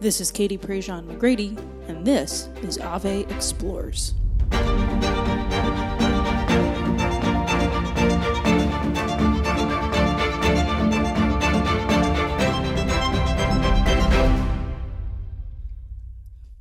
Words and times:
This 0.00 0.20
is 0.20 0.30
Katie 0.30 0.56
Prejean 0.56 1.06
McGrady, 1.06 1.58
and 1.88 2.06
this 2.06 2.48
is 2.62 2.78
Ave 2.78 3.22
Explores. 3.22 4.14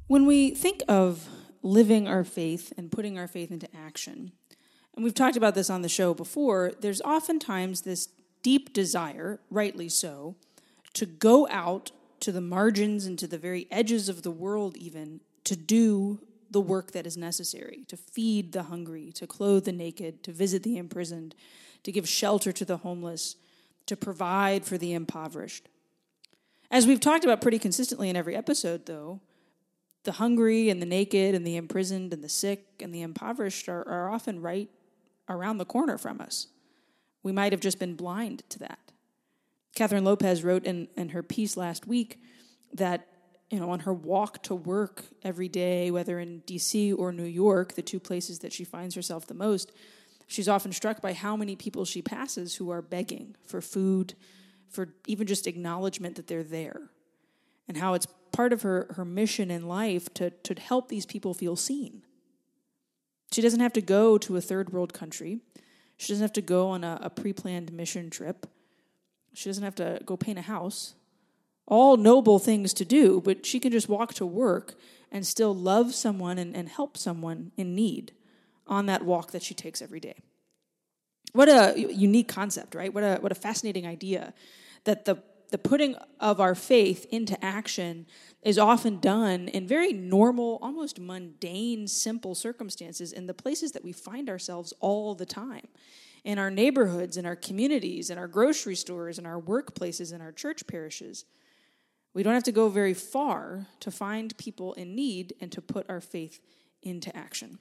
When 0.08 0.26
we 0.26 0.56
think 0.56 0.82
of 0.88 1.30
living 1.62 2.08
our 2.08 2.24
faith 2.24 2.74
and 2.76 2.92
putting 2.92 3.20
our 3.20 3.28
faith 3.28 3.52
into 3.52 3.70
action, 3.76 4.32
and 4.96 5.04
we've 5.04 5.14
talked 5.14 5.38
about 5.38 5.54
this 5.54 5.70
on 5.70 5.84
the 5.84 5.90
show 5.90 6.16
before, 6.16 6.72
there's 6.82 7.02
oftentimes 7.02 7.82
this 7.82 8.10
deep 8.42 8.74
desire, 8.74 9.40
rightly 9.52 9.90
so, 9.90 10.38
to 10.94 11.06
go 11.06 11.48
out 11.52 11.92
to 12.22 12.32
the 12.32 12.42
margins 12.42 13.06
and 13.06 13.18
to 13.20 13.28
the 13.28 13.38
very 13.38 13.68
edges 13.72 14.10
of 14.10 14.24
the 14.24 14.32
world, 14.32 14.78
even 14.78 15.22
to 15.44 15.56
do 15.56 16.20
the 16.50 16.62
work 16.62 16.92
that 16.92 17.06
is 17.06 17.18
necessary 17.18 17.84
to 17.88 17.98
feed 17.98 18.52
the 18.52 18.64
hungry, 18.64 19.12
to 19.14 19.28
clothe 19.28 19.66
the 19.66 19.72
naked, 19.72 20.24
to 20.24 20.32
visit 20.32 20.64
the 20.64 20.78
imprisoned, 20.78 21.36
to 21.84 21.92
give 21.92 22.08
shelter 22.08 22.52
to 22.52 22.66
the 22.66 22.78
homeless, 22.78 23.36
to 23.86 23.96
provide 23.96 24.66
for 24.66 24.78
the 24.78 24.94
impoverished. 24.94 25.70
As 26.70 26.86
we've 26.86 27.00
talked 27.00 27.24
about 27.24 27.42
pretty 27.42 27.60
consistently 27.60 28.10
in 28.10 28.16
every 28.16 28.36
episode, 28.36 28.86
though, 28.86 29.22
the 30.04 30.14
hungry 30.14 30.70
and 30.70 30.82
the 30.82 30.86
naked 30.86 31.36
and 31.36 31.46
the 31.46 31.58
imprisoned 31.58 32.14
and 32.14 32.24
the 32.24 32.30
sick 32.30 32.66
and 32.80 32.94
the 32.94 33.02
impoverished 33.02 33.68
are, 33.68 33.88
are 33.88 34.10
often 34.10 34.42
right 34.42 34.70
around 35.30 35.58
the 35.58 35.66
corner 35.66 35.98
from 35.98 36.22
us. 36.22 36.48
We 37.24 37.32
might 37.32 37.52
have 37.52 37.62
just 37.62 37.80
been 37.80 37.96
blind 37.96 38.44
to 38.50 38.60
that. 38.60 38.80
Catherine 39.78 40.04
Lopez 40.04 40.44
wrote 40.44 40.66
in, 40.66 40.88
in 40.98 41.10
her 41.10 41.22
piece 41.22 41.56
last 41.56 41.86
week 41.86 42.20
that, 42.74 43.08
you 43.52 43.60
know, 43.60 43.70
on 43.70 43.82
her 43.82 43.94
walk 43.94 44.42
to 44.42 44.56
work 44.56 45.04
every 45.22 45.48
day, 45.48 45.92
whether 45.92 46.18
in 46.20 46.42
DC 46.48 46.98
or 46.98 47.12
New 47.12 47.26
York, 47.26 47.74
the 47.74 47.84
two 47.84 48.00
places 48.00 48.40
that 48.40 48.52
she 48.52 48.64
finds 48.64 48.96
herself 48.96 49.28
the 49.28 49.36
most, 49.36 49.72
she's 50.26 50.50
often 50.50 50.72
struck 50.72 51.00
by 51.00 51.14
how 51.14 51.38
many 51.38 51.56
people 51.56 51.86
she 51.86 52.02
passes 52.02 52.56
who 52.56 52.72
are 52.72 52.82
begging 52.82 53.36
for 53.46 53.62
food, 53.62 54.16
for 54.68 54.96
even 55.06 55.28
just 55.28 55.46
acknowledgement 55.46 56.16
that 56.16 56.26
they're 56.26 56.42
there, 56.42 56.90
and 57.68 57.78
how 57.78 57.94
it's 57.94 58.08
part 58.32 58.54
of 58.54 58.64
her, 58.64 58.92
her 58.96 59.06
mission 59.06 59.52
in 59.52 59.68
life 59.68 60.12
to, 60.16 60.32
to 60.32 60.60
help 60.60 60.90
these 60.90 61.06
people 61.06 61.36
feel 61.36 61.56
seen. 61.56 62.02
She 63.32 63.44
doesn't 63.44 63.60
have 63.60 63.74
to 63.74 63.82
go 63.82 64.18
to 64.18 64.38
a 64.38 64.42
third 64.42 64.74
world 64.74 64.96
country. 64.96 65.38
She 65.98 66.14
doesn't 66.14 66.24
have 66.24 66.34
to 66.34 66.42
go 66.42 66.70
on 66.70 66.84
a, 66.84 66.98
a 67.04 67.10
pre 67.12 67.32
planned 67.32 67.72
mission 67.72 68.10
trip. 68.10 68.48
She 69.38 69.50
doesn't 69.50 69.64
have 69.64 69.76
to 69.76 70.00
go 70.04 70.18
paint 70.18 70.40
a 70.40 70.42
house. 70.42 70.96
All 71.68 71.96
noble 71.96 72.40
things 72.40 72.74
to 72.74 72.84
do, 72.84 73.22
but 73.22 73.46
she 73.46 73.60
can 73.60 73.72
just 73.72 73.88
walk 73.88 74.16
to 74.16 74.26
work 74.26 74.74
and 75.12 75.28
still 75.28 75.54
love 75.54 75.94
someone 75.94 76.40
and, 76.40 76.56
and 76.56 76.68
help 76.68 76.98
someone 76.98 77.52
in 77.56 77.76
need 77.76 78.14
on 78.66 78.88
that 78.88 79.06
walk 79.06 79.32
that 79.34 79.44
she 79.44 79.54
takes 79.54 79.80
every 79.80 80.00
day. 80.00 80.16
What 81.34 81.50
a 81.50 81.76
unique 81.78 82.28
concept, 82.28 82.74
right? 82.74 82.92
What 82.92 83.04
a, 83.04 83.18
what 83.18 83.32
a 83.32 83.36
fascinating 83.36 83.86
idea 83.86 84.34
that 84.86 85.06
the 85.06 85.22
the 85.50 85.58
putting 85.58 85.96
of 86.20 86.42
our 86.42 86.56
faith 86.56 87.06
into 87.10 87.42
action 87.46 88.06
is 88.42 88.58
often 88.58 89.00
done 89.00 89.48
in 89.48 89.66
very 89.66 89.94
normal, 89.94 90.60
almost 90.62 91.00
mundane, 91.00 91.88
simple 91.88 92.36
circumstances 92.36 93.14
in 93.14 93.28
the 93.28 93.34
places 93.34 93.72
that 93.72 93.82
we 93.82 93.94
find 93.94 94.30
ourselves 94.30 94.74
all 94.82 95.16
the 95.16 95.26
time 95.26 95.68
in 96.24 96.40
our 96.40 96.52
neighborhoods, 96.52 97.18
in 97.18 97.26
our 97.26 97.36
communities, 97.36 98.10
in 98.10 98.18
our 98.18 98.28
grocery 98.28 98.76
stores, 98.76 99.20
in 99.20 99.26
our 99.26 99.40
workplaces, 99.40 100.14
in 100.14 100.22
our 100.22 100.32
church 100.32 100.68
parishes. 100.68 101.26
We 102.14 102.24
don't 102.24 102.34
have 102.34 102.44
to 102.44 102.52
go 102.52 102.70
very 102.70 102.94
far 102.94 103.68
to 103.80 103.92
find 103.92 104.38
people 104.38 104.74
in 104.74 104.96
need 104.96 105.34
and 105.40 105.52
to 105.52 105.62
put 105.62 105.90
our 105.90 106.02
faith 106.02 106.40
into 106.82 107.16
action. 107.16 107.60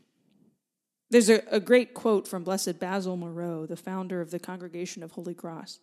There's 1.11 1.29
a, 1.29 1.43
a 1.51 1.61
great 1.61 1.95
quote 1.95 2.27
from 2.27 2.43
Blessed 2.43 2.79
Basil 2.79 3.17
Moreau, 3.17 3.67
the 3.67 3.77
founder 3.77 4.20
of 4.20 4.30
the 4.30 4.39
Congregation 4.39 5.03
of 5.03 5.13
Holy 5.13 5.35
Cross. 5.35 5.80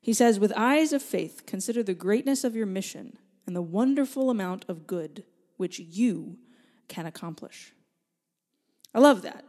He 0.00 0.12
says, 0.12 0.38
With 0.38 0.52
eyes 0.56 0.92
of 0.92 1.02
faith, 1.02 1.44
consider 1.46 1.82
the 1.82 1.94
greatness 1.94 2.44
of 2.44 2.54
your 2.54 2.66
mission 2.66 3.16
and 3.46 3.56
the 3.56 3.62
wonderful 3.62 4.28
amount 4.28 4.64
of 4.68 4.86
good 4.86 5.24
which 5.56 5.78
you 5.78 6.38
can 6.88 7.06
accomplish. 7.06 7.72
I 8.94 8.98
love 8.98 9.22
that. 9.22 9.44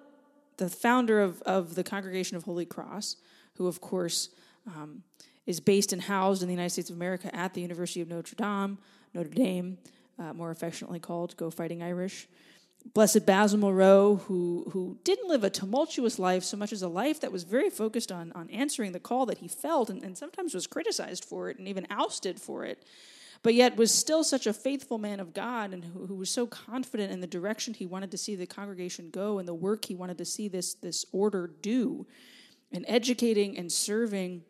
The 0.58 0.70
founder 0.70 1.22
of, 1.22 1.42
of 1.44 1.76
the 1.76 1.84
Congregation 1.84 2.38
of 2.38 2.44
Holy 2.44 2.66
Cross, 2.66 3.18
who, 3.56 3.68
of 3.68 3.82
course, 3.82 4.30
um, 4.68 5.04
is 5.46 5.60
based 5.60 5.94
and 5.94 6.02
housed 6.02 6.42
in 6.42 6.48
the 6.48 6.54
United 6.54 6.72
States 6.72 6.90
of 6.90 6.96
America 6.96 7.34
at 7.36 7.54
the 7.54 7.62
University 7.62 8.02
of 8.02 8.08
Notre 8.08 8.36
Dame, 8.36 8.78
Notre 9.14 9.30
Dame, 9.30 9.78
uh, 10.18 10.34
more 10.34 10.52
affectionately 10.52 11.00
called 11.00 11.36
Go 11.38 11.50
Fighting 11.50 11.84
Irish. 11.84 12.28
Blessed 12.94 13.26
Basil 13.26 13.60
Moreau, 13.60 14.18
who, 14.28 14.70
who 14.72 14.98
didn't 15.04 15.28
live 15.28 15.44
a 15.44 15.50
tumultuous 15.50 16.20
life 16.20 16.44
so 16.44 16.56
much 16.56 16.72
as 16.72 16.84
a 16.84 16.88
life 16.88 17.20
that 17.22 17.32
was 17.32 17.44
very 17.44 17.70
focused 17.70 18.12
on, 18.12 18.32
on 18.34 18.50
answering 18.52 18.92
the 18.92 19.00
call 19.00 19.26
that 19.26 19.40
he 19.40 19.48
felt 19.48 19.90
and, 19.90 20.04
and 20.04 20.18
sometimes 20.18 20.54
was 20.54 20.68
criticized 20.68 21.26
for 21.26 21.50
it 21.50 21.58
and 21.58 21.68
even 21.68 21.88
ousted 21.90 22.40
for 22.40 22.64
it, 22.64 22.84
but 23.46 23.54
yet 23.54 23.78
was 23.78 23.94
still 23.94 24.24
such 24.24 24.48
a 24.48 24.54
faithful 24.54 24.98
man 24.98 25.20
of 25.20 25.32
God 25.32 25.72
and 25.72 25.86
who, 25.86 26.08
who 26.08 26.16
was 26.16 26.32
so 26.32 26.48
confident 26.48 27.12
in 27.12 27.22
the 27.22 27.28
direction 27.28 27.76
he 27.76 27.86
wanted 27.86 28.10
to 28.10 28.18
see 28.18 28.36
the 28.36 28.48
congregation 28.48 29.12
go 29.12 29.38
and 29.38 29.48
the 29.48 29.54
work 29.54 29.86
he 29.86 29.94
wanted 29.94 30.18
to 30.18 30.26
see 30.26 30.48
this, 30.48 30.74
this 30.74 31.06
order 31.12 31.52
do, 31.62 32.08
and 32.72 32.84
educating 32.88 33.56
and 33.56 33.72
serving 33.72 34.42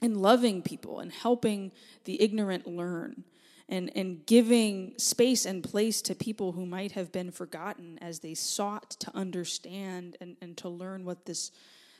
and 0.00 0.16
loving 0.16 0.62
people 0.62 1.00
and 1.00 1.12
helping 1.12 1.70
the 2.06 2.22
ignorant 2.22 2.66
learn 2.66 3.24
and, 3.68 3.90
and 3.94 4.24
giving 4.24 4.94
space 4.96 5.44
and 5.44 5.62
place 5.62 6.00
to 6.00 6.14
people 6.14 6.52
who 6.52 6.64
might 6.64 6.92
have 6.92 7.12
been 7.12 7.30
forgotten 7.30 7.98
as 8.00 8.20
they 8.20 8.32
sought 8.32 8.88
to 8.92 9.14
understand 9.14 10.16
and, 10.22 10.38
and 10.40 10.56
to 10.56 10.70
learn 10.70 11.04
what 11.04 11.26
this 11.26 11.50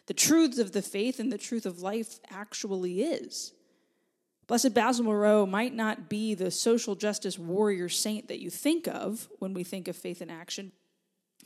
the 0.06 0.14
truths 0.14 0.56
of 0.56 0.72
the 0.72 0.80
faith 0.80 1.20
and 1.20 1.30
the 1.30 1.36
truth 1.36 1.66
of 1.66 1.82
life 1.82 2.18
actually 2.30 3.02
is. 3.02 3.52
Blessed 4.46 4.74
Basil 4.74 5.04
Moreau 5.04 5.46
might 5.46 5.74
not 5.74 6.08
be 6.08 6.34
the 6.34 6.50
social 6.50 6.94
justice 6.94 7.38
warrior 7.38 7.88
saint 7.88 8.28
that 8.28 8.40
you 8.40 8.50
think 8.50 8.86
of 8.86 9.28
when 9.38 9.54
we 9.54 9.64
think 9.64 9.88
of 9.88 9.96
faith 9.96 10.20
in 10.20 10.30
action. 10.30 10.72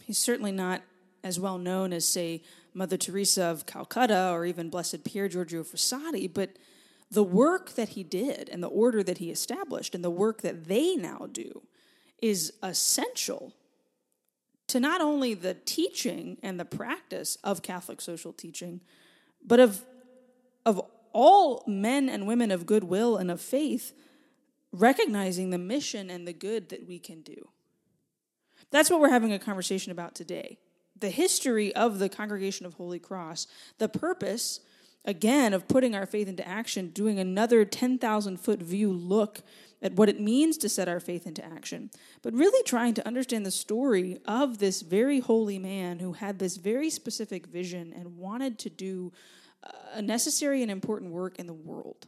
He's 0.02 0.18
certainly 0.18 0.52
not 0.52 0.82
as 1.22 1.38
well 1.38 1.58
known 1.58 1.92
as, 1.92 2.08
say, 2.08 2.42
Mother 2.74 2.96
Teresa 2.96 3.44
of 3.44 3.66
Calcutta 3.66 4.30
or 4.32 4.44
even 4.44 4.70
Blessed 4.70 5.04
Pier 5.04 5.28
Giorgio 5.28 5.62
Frassati, 5.62 6.32
but 6.32 6.50
the 7.10 7.24
work 7.24 7.70
that 7.70 7.90
he 7.90 8.02
did 8.02 8.48
and 8.48 8.62
the 8.62 8.68
order 8.68 9.02
that 9.02 9.18
he 9.18 9.30
established 9.30 9.94
and 9.94 10.04
the 10.04 10.10
work 10.10 10.42
that 10.42 10.66
they 10.66 10.94
now 10.94 11.28
do 11.30 11.62
is 12.20 12.52
essential 12.62 13.54
to 14.66 14.78
not 14.78 15.00
only 15.00 15.34
the 15.34 15.54
teaching 15.54 16.36
and 16.42 16.60
the 16.60 16.64
practice 16.64 17.38
of 17.42 17.62
Catholic 17.62 18.00
social 18.00 18.32
teaching, 18.32 18.80
but 19.44 19.60
of, 19.60 19.84
of 20.66 20.80
all 21.12 21.64
men 21.66 22.08
and 22.08 22.26
women 22.26 22.50
of 22.50 22.66
goodwill 22.66 23.16
and 23.16 23.30
of 23.30 23.40
faith 23.40 23.92
recognizing 24.72 25.50
the 25.50 25.58
mission 25.58 26.10
and 26.10 26.26
the 26.26 26.32
good 26.32 26.68
that 26.68 26.86
we 26.86 26.98
can 26.98 27.22
do. 27.22 27.48
That's 28.70 28.90
what 28.90 29.00
we're 29.00 29.10
having 29.10 29.32
a 29.32 29.38
conversation 29.38 29.92
about 29.92 30.14
today. 30.14 30.58
The 30.98 31.10
history 31.10 31.74
of 31.74 31.98
the 31.98 32.08
Congregation 32.08 32.66
of 32.66 32.74
Holy 32.74 32.98
Cross, 32.98 33.46
the 33.78 33.88
purpose 33.88 34.60
again 35.04 35.54
of 35.54 35.68
putting 35.68 35.94
our 35.94 36.06
faith 36.06 36.28
into 36.28 36.46
action, 36.46 36.88
doing 36.88 37.18
another 37.18 37.64
10,000 37.64 38.36
foot 38.36 38.60
view 38.60 38.92
look 38.92 39.40
at 39.80 39.94
what 39.94 40.08
it 40.08 40.20
means 40.20 40.58
to 40.58 40.68
set 40.68 40.88
our 40.88 41.00
faith 41.00 41.26
into 41.26 41.44
action, 41.44 41.90
but 42.22 42.34
really 42.34 42.62
trying 42.64 42.94
to 42.94 43.06
understand 43.06 43.46
the 43.46 43.50
story 43.50 44.18
of 44.26 44.58
this 44.58 44.82
very 44.82 45.20
holy 45.20 45.58
man 45.58 46.00
who 46.00 46.14
had 46.14 46.38
this 46.38 46.56
very 46.56 46.90
specific 46.90 47.46
vision 47.46 47.92
and 47.96 48.18
wanted 48.18 48.58
to 48.58 48.68
do 48.68 49.12
a 49.92 50.02
necessary 50.02 50.62
and 50.62 50.70
important 50.70 51.12
work 51.12 51.38
in 51.38 51.46
the 51.46 51.54
world. 51.54 52.06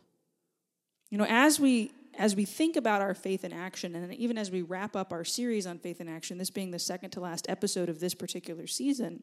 You 1.11 1.19
know, 1.19 1.27
as 1.29 1.59
we 1.59 1.93
as 2.19 2.37
we 2.37 2.45
think 2.45 2.77
about 2.77 3.01
our 3.01 3.15
faith 3.15 3.45
in 3.45 3.53
action, 3.53 3.95
and 3.95 4.13
even 4.15 4.37
as 4.37 4.51
we 4.51 4.63
wrap 4.63 4.97
up 4.97 5.13
our 5.13 5.25
series 5.25 5.67
on 5.67 5.79
faith 5.79 6.01
in 6.01 6.09
action, 6.09 6.39
this 6.39 6.51
being 6.51 6.71
the 6.71 6.79
second 6.79 7.11
to 7.11 7.21
last 7.21 7.49
episode 7.49 7.89
of 7.89 8.01
this 8.01 8.15
particular 8.15 8.67
season, 8.67 9.23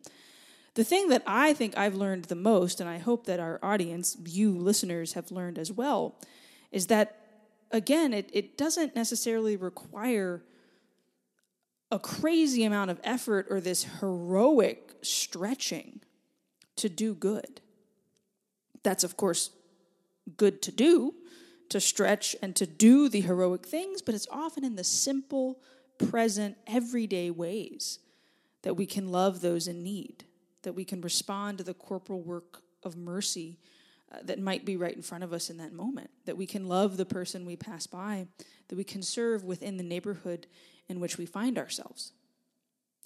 the 0.73 0.83
thing 0.83 1.09
that 1.09 1.21
I 1.27 1.53
think 1.53 1.77
I've 1.77 1.95
learned 1.95 2.25
the 2.25 2.35
most, 2.35 2.79
and 2.79 2.89
I 2.89 2.97
hope 2.97 3.25
that 3.25 3.39
our 3.39 3.59
audience, 3.61 4.17
you 4.25 4.51
listeners, 4.51 5.13
have 5.13 5.31
learned 5.31 5.59
as 5.59 5.71
well, 5.71 6.15
is 6.71 6.87
that, 6.87 7.17
again, 7.71 8.13
it, 8.13 8.29
it 8.33 8.57
doesn't 8.57 8.95
necessarily 8.95 9.55
require 9.55 10.43
a 11.91 11.99
crazy 11.99 12.63
amount 12.63 12.91
of 12.91 12.99
effort 13.03 13.47
or 13.49 13.59
this 13.59 13.85
heroic 13.99 14.93
stretching 15.01 16.01
to 16.75 16.89
do 16.89 17.13
good. 17.13 17.61
That's, 18.87 19.03
of 19.03 19.17
course, 19.17 19.49
good 20.37 20.61
to 20.61 20.71
do, 20.71 21.13
to 21.67 21.81
stretch 21.81 22.37
and 22.41 22.55
to 22.55 22.65
do 22.65 23.09
the 23.09 23.19
heroic 23.19 23.65
things, 23.65 24.01
but 24.01 24.15
it's 24.15 24.29
often 24.31 24.63
in 24.63 24.77
the 24.77 24.85
simple, 24.85 25.59
present, 25.97 26.55
everyday 26.65 27.29
ways 27.29 27.99
that 28.61 28.75
we 28.75 28.85
can 28.85 29.11
love 29.11 29.41
those 29.41 29.67
in 29.67 29.83
need 29.83 30.23
that 30.63 30.71
we 30.71 30.85
can 30.85 31.01
respond 31.01 31.57
to 31.57 31.65
the 31.65 31.73
corporal 31.73 32.21
work 32.21 32.61
of 32.81 32.95
mercy 32.95 33.59
uh, 34.09 34.19
that 34.23 34.39
might 34.39 34.63
be 34.63 34.77
right 34.77 34.95
in 34.95 35.01
front 35.01 35.25
of 35.25 35.33
us 35.33 35.49
in 35.49 35.57
that 35.57 35.73
moment, 35.73 36.09
that 36.23 36.37
we 36.37 36.45
can 36.45 36.69
love 36.69 36.95
the 36.95 37.05
person 37.05 37.45
we 37.45 37.57
pass 37.57 37.87
by, 37.87 38.25
that 38.69 38.77
we 38.77 38.85
can 38.85 39.03
serve 39.03 39.43
within 39.43 39.75
the 39.75 39.83
neighborhood 39.83 40.47
in 40.87 41.01
which 41.01 41.17
we 41.17 41.25
find 41.25 41.57
ourselves. 41.57 42.13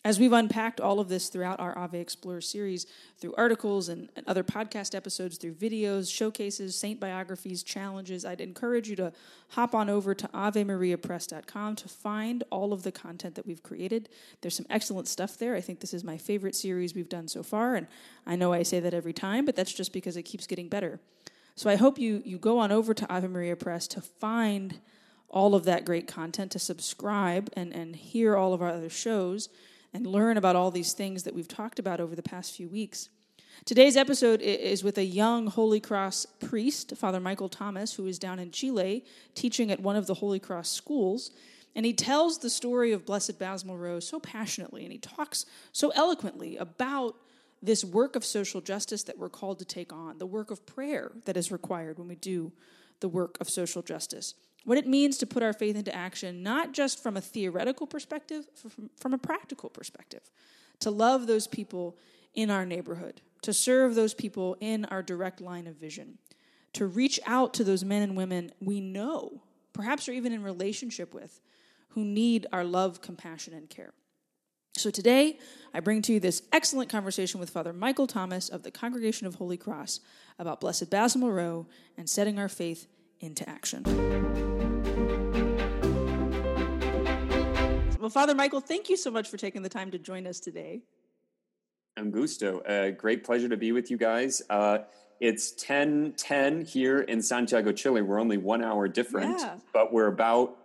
As 0.04 0.20
we've 0.20 0.34
unpacked 0.34 0.82
all 0.82 1.00
of 1.00 1.10
this 1.10 1.30
throughout 1.30 1.60
our 1.60 1.78
Ave 1.78 2.00
Explores 2.00 2.50
series, 2.50 2.88
through 3.20 3.36
articles 3.36 3.88
and, 3.88 4.10
and, 4.16 4.28
other 4.28 4.44
podcast 4.44 4.96
episodes, 4.96 5.38
through 5.38 5.54
videos, 5.54 6.12
showcases, 6.12 6.76
saint 6.76 7.00
biographies, 7.00 7.62
challenges, 7.62 8.26
I'd 8.26 8.42
encourage 8.42 8.90
you 8.90 8.96
to 8.96 9.14
hop 9.50 9.76
on 9.76 9.92
over 9.92 10.16
to 10.16 10.28
AveMariaPress.com 10.30 11.76
to 11.76 11.88
find 11.88 12.44
all 12.50 12.74
of 12.74 12.82
the 12.82 12.92
content 12.92 13.36
that 13.36 13.46
we've 13.46 13.62
created. 13.62 14.10
There's 14.42 14.56
some 14.56 14.66
excellent 14.72 15.08
stuff 15.08 15.38
there. 15.38 15.56
I 15.56 15.62
think 15.62 15.82
this 15.82 15.94
is 15.94 16.04
my 16.04 16.18
favorite 16.18 16.56
series 16.56 16.96
we've 16.96 17.10
done 17.10 17.28
so 17.28 17.44
far, 17.44 17.76
and 17.76 17.86
I 18.26 18.36
know 18.36 18.54
I 18.54 18.64
say 18.64 18.80
that 18.80 18.96
every 18.96 19.14
time, 19.14 19.46
but 19.46 19.56
that's 19.56 19.74
just 19.74 19.94
because 19.94 20.18
it 20.18 20.24
keeps 20.24 20.48
getting 20.48 20.68
better. 20.68 21.00
So 21.54 21.70
I 21.70 21.76
hope 21.76 22.00
you, 22.00 22.24
you 22.26 22.40
go 22.40 22.58
on 22.58 22.72
over 22.72 22.96
to 22.96 23.14
Ave 23.14 23.28
Maria 23.28 23.56
Press 23.56 23.88
to 23.90 24.02
find 24.02 24.80
all 25.30 25.54
of 25.54 25.66
that 25.66 25.86
great 25.86 26.08
content, 26.08 26.52
to 26.54 26.60
subscribe 26.60 27.52
and, 27.54 27.72
and 27.72 27.96
hear 27.96 28.36
all 28.36 28.54
of 28.56 28.64
our 28.64 28.70
other 28.70 28.90
shows 28.90 29.48
and 29.94 30.08
learn 30.08 30.38
about 30.38 30.56
all 30.56 30.72
these 30.72 30.94
things 30.94 31.24
that 31.24 31.34
we've 31.34 31.48
talked 31.48 31.80
about 31.80 32.00
over 32.00 32.16
the 32.16 32.24
past 32.24 32.56
few 32.56 32.70
weeks. 32.70 33.10
Today's 33.66 33.98
episode 33.98 34.42
is 34.42 34.84
with 34.84 34.98
a 34.98 35.04
young 35.04 35.48
Holy 35.48 35.80
Cross 35.80 36.26
priest, 36.40 36.96
Father 36.96 37.20
Michael 37.20 37.50
Thomas, 37.50 37.94
who 37.94 38.08
is 38.08 38.18
down 38.18 38.40
in 38.40 38.52
Chile 38.52 39.06
teaching 39.36 39.72
at 39.72 39.80
one 39.80 39.96
of 39.96 40.08
the 40.08 40.16
Holy 40.16 40.40
Cross 40.40 40.70
schools. 40.72 41.32
And 41.76 41.86
he 41.86 41.94
tells 41.94 42.40
the 42.40 42.50
story 42.50 42.92
of 42.92 43.06
Blessed 43.06 43.38
Basil 43.38 43.68
Moreau 43.68 44.00
so 44.00 44.20
passionately, 44.20 44.84
and 44.84 44.92
he 44.92 44.98
talks 44.98 45.46
so 45.72 45.90
eloquently 45.92 46.58
about 46.58 47.16
this 47.62 47.86
work 47.86 48.16
of 48.16 48.26
social 48.26 48.62
justice 48.62 49.04
that 49.04 49.18
we're 49.18 49.30
called 49.30 49.60
to 49.60 49.66
take 49.66 49.94
on, 49.94 50.18
the 50.18 50.26
work 50.26 50.50
of 50.50 50.66
prayer 50.66 51.12
that 51.26 51.38
is 51.38 51.52
required 51.52 52.00
when 52.00 52.08
we 52.08 52.16
do 52.16 52.52
the 53.00 53.10
work 53.10 53.38
of 53.40 53.50
social 53.50 53.82
justice 53.82 54.34
what 54.64 54.78
it 54.78 54.88
means 54.88 55.18
to 55.18 55.26
put 55.26 55.44
our 55.44 55.54
faith 55.54 55.76
into 55.76 55.94
action, 55.96 56.44
not 56.44 56.72
just 56.72 57.02
from 57.02 57.18
a 57.18 57.22
theoretical 57.22 57.88
perspective, 57.88 58.46
from, 58.98 59.14
a 59.14 59.18
practical 59.18 59.70
perspective, 59.70 60.22
to 60.80 60.92
love 60.92 61.28
those 61.28 61.48
people 61.48 61.98
in 62.34 62.50
our 62.50 62.66
neighborhood, 62.66 63.22
to 63.42 63.54
serve 63.54 63.96
those 63.96 64.14
people 64.14 64.56
in 64.60 64.86
our 64.86 65.02
direct 65.02 65.42
line 65.42 65.68
of 65.68 65.76
vision, 65.76 66.18
to 66.74 66.86
reach 66.86 67.20
out 67.26 67.54
to 67.56 67.64
those 67.64 67.84
men 67.84 68.02
and 68.02 68.16
women 68.16 68.52
we 68.62 68.80
know, 68.80 69.42
perhaps 69.74 70.08
are 70.08 70.14
even 70.14 70.32
in 70.32 70.44
relationship 70.44 71.14
with, 71.14 71.42
who 71.90 72.06
need 72.06 72.46
our 72.54 72.64
love, 72.64 73.02
compassion, 73.02 73.54
and 73.54 73.70
care. 73.70 73.94
So 74.78 74.90
today, 74.90 75.38
I 75.74 75.82
bring 75.82 76.02
to 76.04 76.14
you 76.14 76.20
this 76.20 76.44
excellent 76.54 76.90
conversation 76.90 77.40
with 77.40 77.50
Father 77.50 77.74
Michael 77.74 78.08
Thomas 78.08 78.48
of 78.48 78.64
the 78.64 78.72
Congregation 78.72 79.28
of 79.28 79.36
Holy 79.36 79.58
Cross 79.58 80.00
about 80.40 80.62
Blessed 80.62 80.90
Basil 80.90 81.20
Moreau 81.20 81.68
and 81.98 82.10
setting 82.10 82.40
our 82.40 82.50
faith 82.50 82.88
into 83.20 83.48
action. 83.50 84.51
Well, 88.02 88.10
Father 88.10 88.34
Michael, 88.34 88.62
thank 88.62 88.90
you 88.90 88.98
so 88.98 89.12
much 89.12 89.30
for 89.30 89.38
taking 89.38 89.62
the 89.62 89.70
time 89.70 89.92
to 89.92 90.00
join 90.00 90.26
us 90.26 90.40
today. 90.40 90.82
I'm 91.96 92.10
Gusto. 92.10 92.62
Uh, 92.62 92.90
great 92.90 93.24
pleasure 93.24 93.48
to 93.48 93.58
be 93.58 93.74
with 93.74 93.92
you 93.92 93.98
guys. 93.98 94.42
Uh, 94.50 94.80
it's 95.20 95.52
10 95.52 96.16
10 96.18 96.66
here 96.66 97.02
in 97.02 97.22
Santiago, 97.22 97.72
Chile. 97.72 98.02
We're 98.02 98.20
only 98.20 98.38
one 98.38 98.64
hour 98.64 98.88
different, 98.88 99.40
yeah. 99.40 99.58
but 99.72 99.94
we're 99.94 100.08
about, 100.08 100.58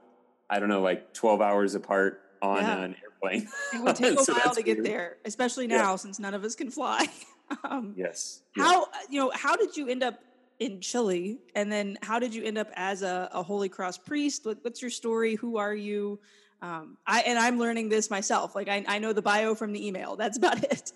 I 0.49 0.59
don't 0.59 0.71
know, 0.71 0.81
like 0.81 1.12
12 1.12 1.43
hours 1.43 1.75
apart 1.75 2.23
on 2.41 2.62
yeah. 2.62 2.79
an 2.79 2.97
airplane. 3.03 3.49
It 3.75 3.82
will 3.82 3.93
take 3.93 4.15
a 4.19 4.25
so 4.25 4.32
while 4.32 4.55
to 4.55 4.62
get 4.62 4.82
there, 4.82 5.19
especially 5.27 5.67
now 5.67 5.91
yeah. 5.91 5.97
since 5.97 6.19
none 6.19 6.32
of 6.32 6.43
us 6.43 6.55
can 6.55 6.71
fly. 6.71 7.06
um, 7.65 7.93
yes. 7.99 8.41
How, 8.56 8.87
you 9.11 9.21
know, 9.21 9.31
how 9.35 9.56
did 9.56 9.77
you 9.77 9.89
end 9.89 10.03
up 10.03 10.21
in 10.59 10.81
Chile, 10.81 11.37
and 11.55 11.71
then 11.71 11.99
how 12.00 12.19
did 12.19 12.35
you 12.35 12.44
end 12.44 12.56
up 12.56 12.71
as 12.77 13.03
a, 13.03 13.29
a 13.32 13.43
Holy 13.43 13.69
Cross 13.69 13.99
priest? 13.99 14.47
What, 14.47 14.56
what's 14.62 14.81
your 14.81 14.91
story? 14.91 15.35
Who 15.35 15.59
are 15.59 15.75
you? 15.75 16.19
Um, 16.62 16.97
I 17.06 17.20
and 17.20 17.38
I'm 17.38 17.58
learning 17.58 17.88
this 17.88 18.11
myself. 18.11 18.55
Like 18.55 18.69
I, 18.69 18.85
I 18.88 18.99
know 18.99 19.12
the 19.12 19.23
bio 19.23 19.55
from 19.55 19.73
the 19.73 19.87
email. 19.87 20.17
That's 20.17 20.37
about 20.37 20.62
it. 20.73 20.93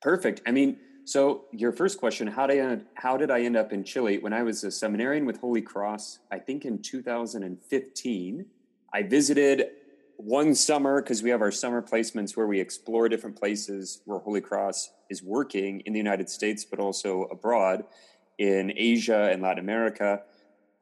Perfect. 0.00 0.42
I 0.46 0.50
mean, 0.50 0.78
so 1.04 1.44
your 1.52 1.72
first 1.72 1.98
question: 1.98 2.26
How 2.26 2.46
did 2.46 2.60
I, 2.60 2.78
how 2.94 3.16
did 3.16 3.30
I 3.30 3.42
end 3.42 3.56
up 3.56 3.72
in 3.72 3.84
Chile? 3.84 4.18
When 4.18 4.32
I 4.32 4.42
was 4.42 4.64
a 4.64 4.70
seminarian 4.70 5.26
with 5.26 5.38
Holy 5.38 5.62
Cross, 5.62 6.20
I 6.30 6.38
think 6.38 6.64
in 6.64 6.80
2015, 6.80 8.46
I 8.92 9.02
visited 9.02 9.66
one 10.16 10.54
summer 10.54 11.02
because 11.02 11.22
we 11.22 11.30
have 11.30 11.42
our 11.42 11.50
summer 11.50 11.82
placements 11.82 12.36
where 12.36 12.46
we 12.46 12.60
explore 12.60 13.08
different 13.08 13.36
places 13.36 14.00
where 14.04 14.18
Holy 14.18 14.40
Cross 14.40 14.92
is 15.10 15.22
working 15.22 15.80
in 15.80 15.92
the 15.92 15.98
United 15.98 16.30
States, 16.30 16.64
but 16.64 16.78
also 16.78 17.24
abroad 17.24 17.84
in 18.38 18.72
Asia 18.76 19.30
and 19.32 19.42
Latin 19.42 19.58
America, 19.58 20.22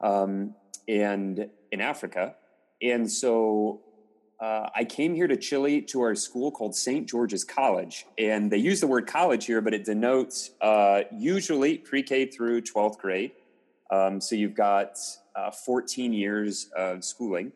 um, 0.01 0.55
and 0.87 1.49
in 1.71 1.81
Africa. 1.81 2.35
And 2.83 3.09
so 3.09 3.81
uh, 4.41 4.69
I 4.75 4.83
came 4.83 5.15
here 5.15 5.27
to 5.27 5.37
Chile 5.37 5.81
to 5.83 6.01
our 6.01 6.15
school 6.15 6.51
called 6.51 6.75
St. 6.75 7.07
George's 7.07 7.45
College. 7.45 8.05
And 8.17 8.51
they 8.51 8.57
use 8.57 8.81
the 8.81 8.87
word 8.87 9.07
college 9.07 9.45
here, 9.45 9.61
but 9.61 9.73
it 9.73 9.85
denotes 9.85 10.51
uh, 10.59 11.03
usually 11.17 11.77
pre 11.77 12.03
K 12.03 12.25
through 12.25 12.61
12th 12.61 12.97
grade. 12.97 13.31
Um, 13.89 14.19
so 14.19 14.35
you've 14.35 14.55
got 14.55 14.99
uh, 15.35 15.51
14 15.51 16.11
years 16.11 16.69
of 16.75 17.05
schooling. 17.05 17.53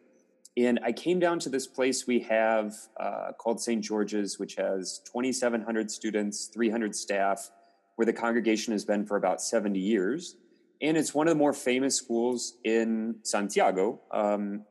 And 0.56 0.80
I 0.84 0.92
came 0.92 1.20
down 1.20 1.40
to 1.40 1.50
this 1.50 1.68
place 1.68 2.08
we 2.08 2.22
have 2.22 2.74
uh, 3.00 3.32
called 3.38 3.62
St. 3.62 3.84
George's, 3.84 4.40
which 4.40 4.56
has 4.56 5.02
2,700 5.06 5.92
students, 5.92 6.46
300 6.46 6.96
staff, 6.96 7.52
where 7.96 8.06
the 8.06 8.14
congregation 8.14 8.72
has 8.72 8.86
been 8.86 9.06
for 9.06 9.18
about 9.18 9.42
70 9.42 9.78
years. 9.78 10.38
And 10.82 10.96
it's 10.96 11.14
one 11.14 11.28
of 11.28 11.34
the 11.34 11.38
more 11.38 11.54
famous 11.54 11.96
schools 11.96 12.54
in 12.64 13.18
Santiago. 13.24 14.00
Um, 14.12 14.62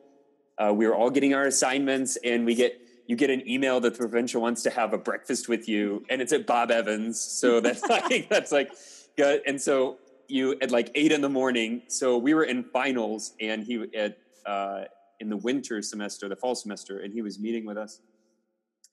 uh, 0.57 0.73
we 0.73 0.87
were 0.87 0.95
all 0.95 1.09
getting 1.09 1.33
our 1.33 1.45
assignments, 1.45 2.17
and 2.23 2.45
we 2.45 2.55
get 2.55 2.79
you 3.07 3.15
get 3.15 3.29
an 3.29 3.47
email 3.47 3.79
that 3.79 3.93
the 3.93 3.97
provincial 3.97 4.41
wants 4.41 4.63
to 4.63 4.69
have 4.69 4.93
a 4.93 4.97
breakfast 4.97 5.47
with 5.47 5.69
you, 5.69 6.03
and 6.09 6.21
it's 6.21 6.33
at 6.33 6.47
Bob 6.47 6.71
Evans. 6.71 7.19
So 7.19 7.59
that's 7.65 7.83
like 7.87 8.29
that's 8.29 8.51
like 8.51 8.71
good. 9.17 9.41
And 9.45 9.61
so 9.61 9.97
you 10.27 10.57
at 10.61 10.71
like 10.71 10.91
eight 10.95 11.11
in 11.11 11.21
the 11.21 11.29
morning. 11.29 11.83
So 11.87 12.17
we 12.17 12.33
were 12.33 12.43
in 12.43 12.63
finals, 12.63 13.33
and 13.39 13.63
he 13.63 13.85
at 13.95 14.17
uh, 14.45 14.85
in 15.19 15.29
the 15.29 15.37
winter 15.37 15.81
semester, 15.81 16.27
the 16.27 16.35
fall 16.35 16.55
semester, 16.55 16.99
and 16.99 17.13
he 17.13 17.21
was 17.21 17.39
meeting 17.39 17.65
with 17.65 17.77
us, 17.77 18.01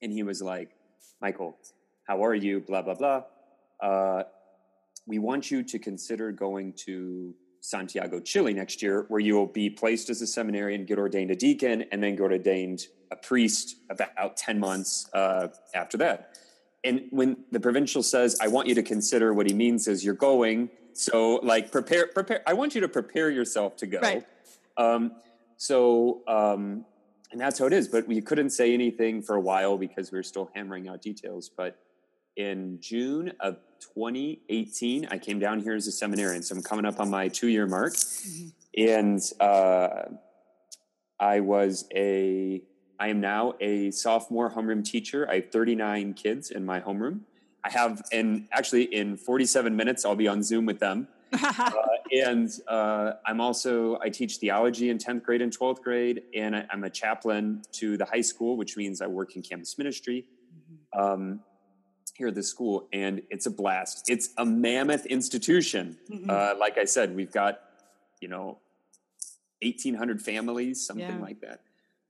and 0.01 0.11
he 0.11 0.23
was 0.23 0.41
like, 0.41 0.69
"Michael, 1.21 1.57
how 2.07 2.23
are 2.23 2.35
you? 2.35 2.59
Blah 2.59 2.83
blah 2.83 2.95
blah. 2.95 3.23
Uh, 3.81 4.23
we 5.05 5.19
want 5.19 5.51
you 5.51 5.63
to 5.63 5.79
consider 5.79 6.31
going 6.31 6.73
to 6.85 7.33
Santiago, 7.59 8.19
Chile 8.19 8.53
next 8.53 8.81
year, 8.81 9.05
where 9.07 9.19
you 9.19 9.35
will 9.35 9.47
be 9.47 9.69
placed 9.69 10.09
as 10.09 10.21
a 10.21 10.27
seminarian, 10.27 10.85
get 10.85 10.97
ordained 10.97 11.31
a 11.31 11.35
deacon, 11.35 11.85
and 11.91 12.03
then 12.03 12.15
get 12.15 12.23
ordained 12.23 12.87
a 13.13 13.15
priest 13.15 13.77
about 13.89 14.35
10 14.35 14.59
months 14.59 15.09
uh, 15.13 15.47
after 15.73 15.97
that. 15.97 16.37
And 16.83 17.03
when 17.11 17.37
the 17.51 17.59
provincial 17.59 18.03
says, 18.03 18.37
I 18.41 18.47
want 18.47 18.67
you 18.67 18.75
to 18.75 18.83
consider 18.83 19.33
what 19.33 19.47
he 19.47 19.53
means 19.53 19.87
is 19.87 20.03
you're 20.03 20.15
going. 20.15 20.69
So, 20.93 21.35
like, 21.43 21.71
prepare, 21.71 22.07
prepare. 22.07 22.41
I 22.45 22.53
want 22.53 22.75
you 22.75 22.81
to 22.81 22.89
prepare 22.89 23.29
yourself 23.29 23.77
to 23.77 23.87
go. 23.87 23.99
Right. 23.99 24.25
Um, 24.75 25.13
so, 25.55 26.21
um, 26.27 26.85
and 27.31 27.39
that's 27.39 27.57
how 27.59 27.65
it 27.65 27.73
is. 27.73 27.87
But 27.87 28.07
we 28.07 28.19
couldn't 28.21 28.49
say 28.49 28.73
anything 28.73 29.21
for 29.21 29.35
a 29.35 29.39
while 29.39 29.77
because 29.77 30.11
we 30.11 30.17
were 30.17 30.23
still 30.23 30.49
hammering 30.53 30.89
out 30.89 31.01
details. 31.01 31.49
But 31.49 31.79
in 32.35 32.79
June 32.81 33.31
of 33.39 33.57
2018, 33.95 35.07
I 35.09 35.17
came 35.17 35.39
down 35.39 35.61
here 35.61 35.75
as 35.75 35.87
a 35.87 35.91
seminarian. 35.91 36.43
So 36.43 36.55
I'm 36.55 36.63
coming 36.63 36.85
up 36.85 36.99
on 36.99 37.09
my 37.09 37.27
two 37.29 37.47
year 37.47 37.65
mark. 37.65 37.93
Mm-hmm. 37.93 38.47
And 38.75 39.21
uh, 39.39 40.09
I 41.19 41.39
was 41.39 41.85
a, 41.95 42.61
I 43.03 43.07
am 43.09 43.19
now 43.19 43.55
a 43.59 43.91
sophomore 43.91 44.49
homeroom 44.49 44.81
teacher. 44.81 45.29
I 45.29 45.35
have 45.35 45.51
39 45.51 46.13
kids 46.13 46.51
in 46.51 46.65
my 46.65 46.79
homeroom. 46.79 47.19
I 47.61 47.69
have, 47.69 48.01
and 48.13 48.47
actually 48.49 48.83
in 48.83 49.17
47 49.17 49.75
minutes, 49.75 50.05
I'll 50.05 50.15
be 50.15 50.29
on 50.29 50.41
Zoom 50.41 50.65
with 50.65 50.79
them. 50.79 51.09
uh, 51.33 51.71
and 52.13 52.49
uh, 52.65 53.11
I'm 53.25 53.41
also 53.41 53.99
I 53.99 54.07
teach 54.07 54.37
theology 54.37 54.89
in 54.89 54.99
10th 54.99 55.21
grade 55.23 55.41
and 55.41 55.51
12th 55.51 55.81
grade, 55.81 56.21
and 56.33 56.55
I, 56.55 56.65
am 56.71 56.85
a 56.85 56.89
chaplain 56.89 57.63
to 57.73 57.97
the 57.97 58.05
high 58.05 58.21
school, 58.21 58.55
which 58.55 58.77
means 58.77 59.01
I 59.01 59.07
work 59.07 59.35
in 59.35 59.41
campus 59.41 59.77
ministry. 59.77 60.25
Mm-hmm. 60.57 60.99
Um, 61.01 61.39
here 62.15 62.29
at 62.29 62.35
the 62.35 62.43
school, 62.43 62.87
and 62.93 63.21
it's 63.29 63.47
a 63.47 63.51
blast. 63.51 64.09
It's 64.09 64.29
a 64.37 64.45
mammoth 64.45 65.05
institution. 65.07 65.97
Mm-hmm. 66.09 66.29
Uh, 66.29 66.53
like 66.57 66.77
I 66.77 66.85
said, 66.85 67.13
we've 67.13 67.33
got 67.33 67.59
you 68.21 68.29
know 68.29 68.59
1,800 69.61 70.21
families, 70.21 70.85
something 70.85 71.05
yeah. 71.05 71.21
like 71.21 71.41
that. 71.41 71.63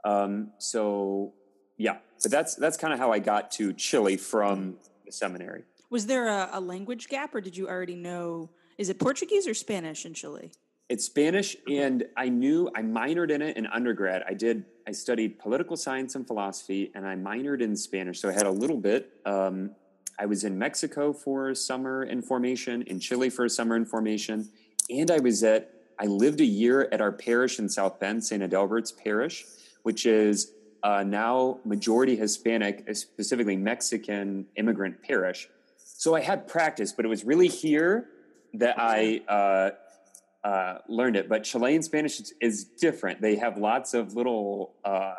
Um, 0.03 0.51
so 0.57 1.33
yeah, 1.77 1.97
but 2.21 2.31
that's 2.31 2.55
that's 2.55 2.77
kind 2.77 2.93
of 2.93 2.99
how 2.99 3.11
I 3.11 3.19
got 3.19 3.51
to 3.53 3.73
Chile 3.73 4.17
from 4.17 4.75
the 5.05 5.11
seminary. 5.11 5.63
Was 5.89 6.05
there 6.05 6.27
a, 6.27 6.49
a 6.53 6.59
language 6.59 7.07
gap, 7.07 7.35
or 7.35 7.41
did 7.41 7.55
you 7.55 7.67
already 7.67 7.95
know? 7.95 8.49
Is 8.77 8.89
it 8.89 8.99
Portuguese 8.99 9.47
or 9.47 9.53
Spanish 9.53 10.05
in 10.05 10.13
Chile? 10.13 10.51
It's 10.89 11.05
Spanish, 11.05 11.55
and 11.69 12.03
I 12.17 12.29
knew 12.29 12.69
I 12.75 12.81
minored 12.81 13.31
in 13.31 13.41
it 13.41 13.57
in 13.57 13.65
undergrad. 13.67 14.23
I 14.27 14.33
did. 14.33 14.65
I 14.87 14.91
studied 14.91 15.39
political 15.39 15.77
science 15.77 16.15
and 16.15 16.27
philosophy, 16.27 16.91
and 16.93 17.07
I 17.07 17.15
minored 17.15 17.61
in 17.61 17.75
Spanish, 17.75 18.19
so 18.19 18.29
I 18.29 18.33
had 18.33 18.45
a 18.45 18.51
little 18.51 18.77
bit. 18.77 19.09
Um, 19.25 19.71
I 20.19 20.25
was 20.25 20.43
in 20.43 20.57
Mexico 20.57 21.13
for 21.13 21.49
a 21.49 21.55
summer 21.55 22.03
in 22.03 22.21
formation, 22.21 22.81
in 22.83 22.99
Chile 22.99 23.29
for 23.29 23.45
a 23.45 23.49
summer 23.49 23.75
in 23.75 23.85
formation, 23.85 24.49
and 24.89 25.09
I 25.09 25.19
was 25.19 25.43
at. 25.43 25.69
I 25.99 26.05
lived 26.07 26.41
a 26.41 26.45
year 26.45 26.89
at 26.91 27.01
our 27.01 27.11
parish 27.11 27.59
in 27.59 27.69
South 27.69 27.99
Bend, 27.99 28.23
St. 28.23 28.41
Adalbert's 28.41 28.91
Parish, 28.91 29.45
which 29.83 30.05
is 30.05 30.51
uh, 30.83 31.03
now 31.03 31.59
majority 31.63 32.15
Hispanic, 32.15 32.83
specifically 32.95 33.55
Mexican 33.55 34.47
immigrant 34.57 35.01
parish. 35.01 35.47
So 35.77 36.15
I 36.15 36.21
had 36.21 36.47
practice, 36.47 36.91
but 36.91 37.05
it 37.05 37.07
was 37.07 37.23
really 37.23 37.47
here 37.47 38.09
that 38.55 38.75
I 38.77 39.21
uh, 39.27 40.47
uh, 40.47 40.79
learned 40.89 41.15
it. 41.15 41.29
But 41.29 41.43
Chilean 41.43 41.81
Spanish 41.81 42.19
is, 42.19 42.33
is, 42.41 42.65
different. 42.65 43.21
They 43.21 43.37
have 43.37 43.57
lots 43.57 43.93
of 43.93 44.13
little 44.13 44.73
uh, 44.83 45.13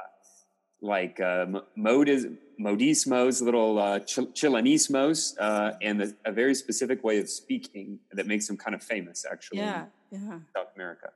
like 0.83 1.18
uh, 1.18 1.47
modis, 1.78 2.37
modismos, 2.61 3.40
little 3.40 3.78
uh, 3.78 4.00
uh, 5.40 5.73
and 5.80 6.00
the, 6.00 6.16
a 6.26 6.33
very 6.33 6.54
specific 6.54 7.02
way 7.02 7.18
of 7.18 7.28
speaking 7.30 7.99
that 8.12 8.26
makes 8.26 8.47
them 8.47 8.59
kind 8.59 8.75
of 8.75 8.83
famous, 8.83 9.25
actually. 9.30 9.59
Yeah, 9.59 9.87
yeah. 10.11 10.38
South 10.54 10.68
America. 10.75 11.11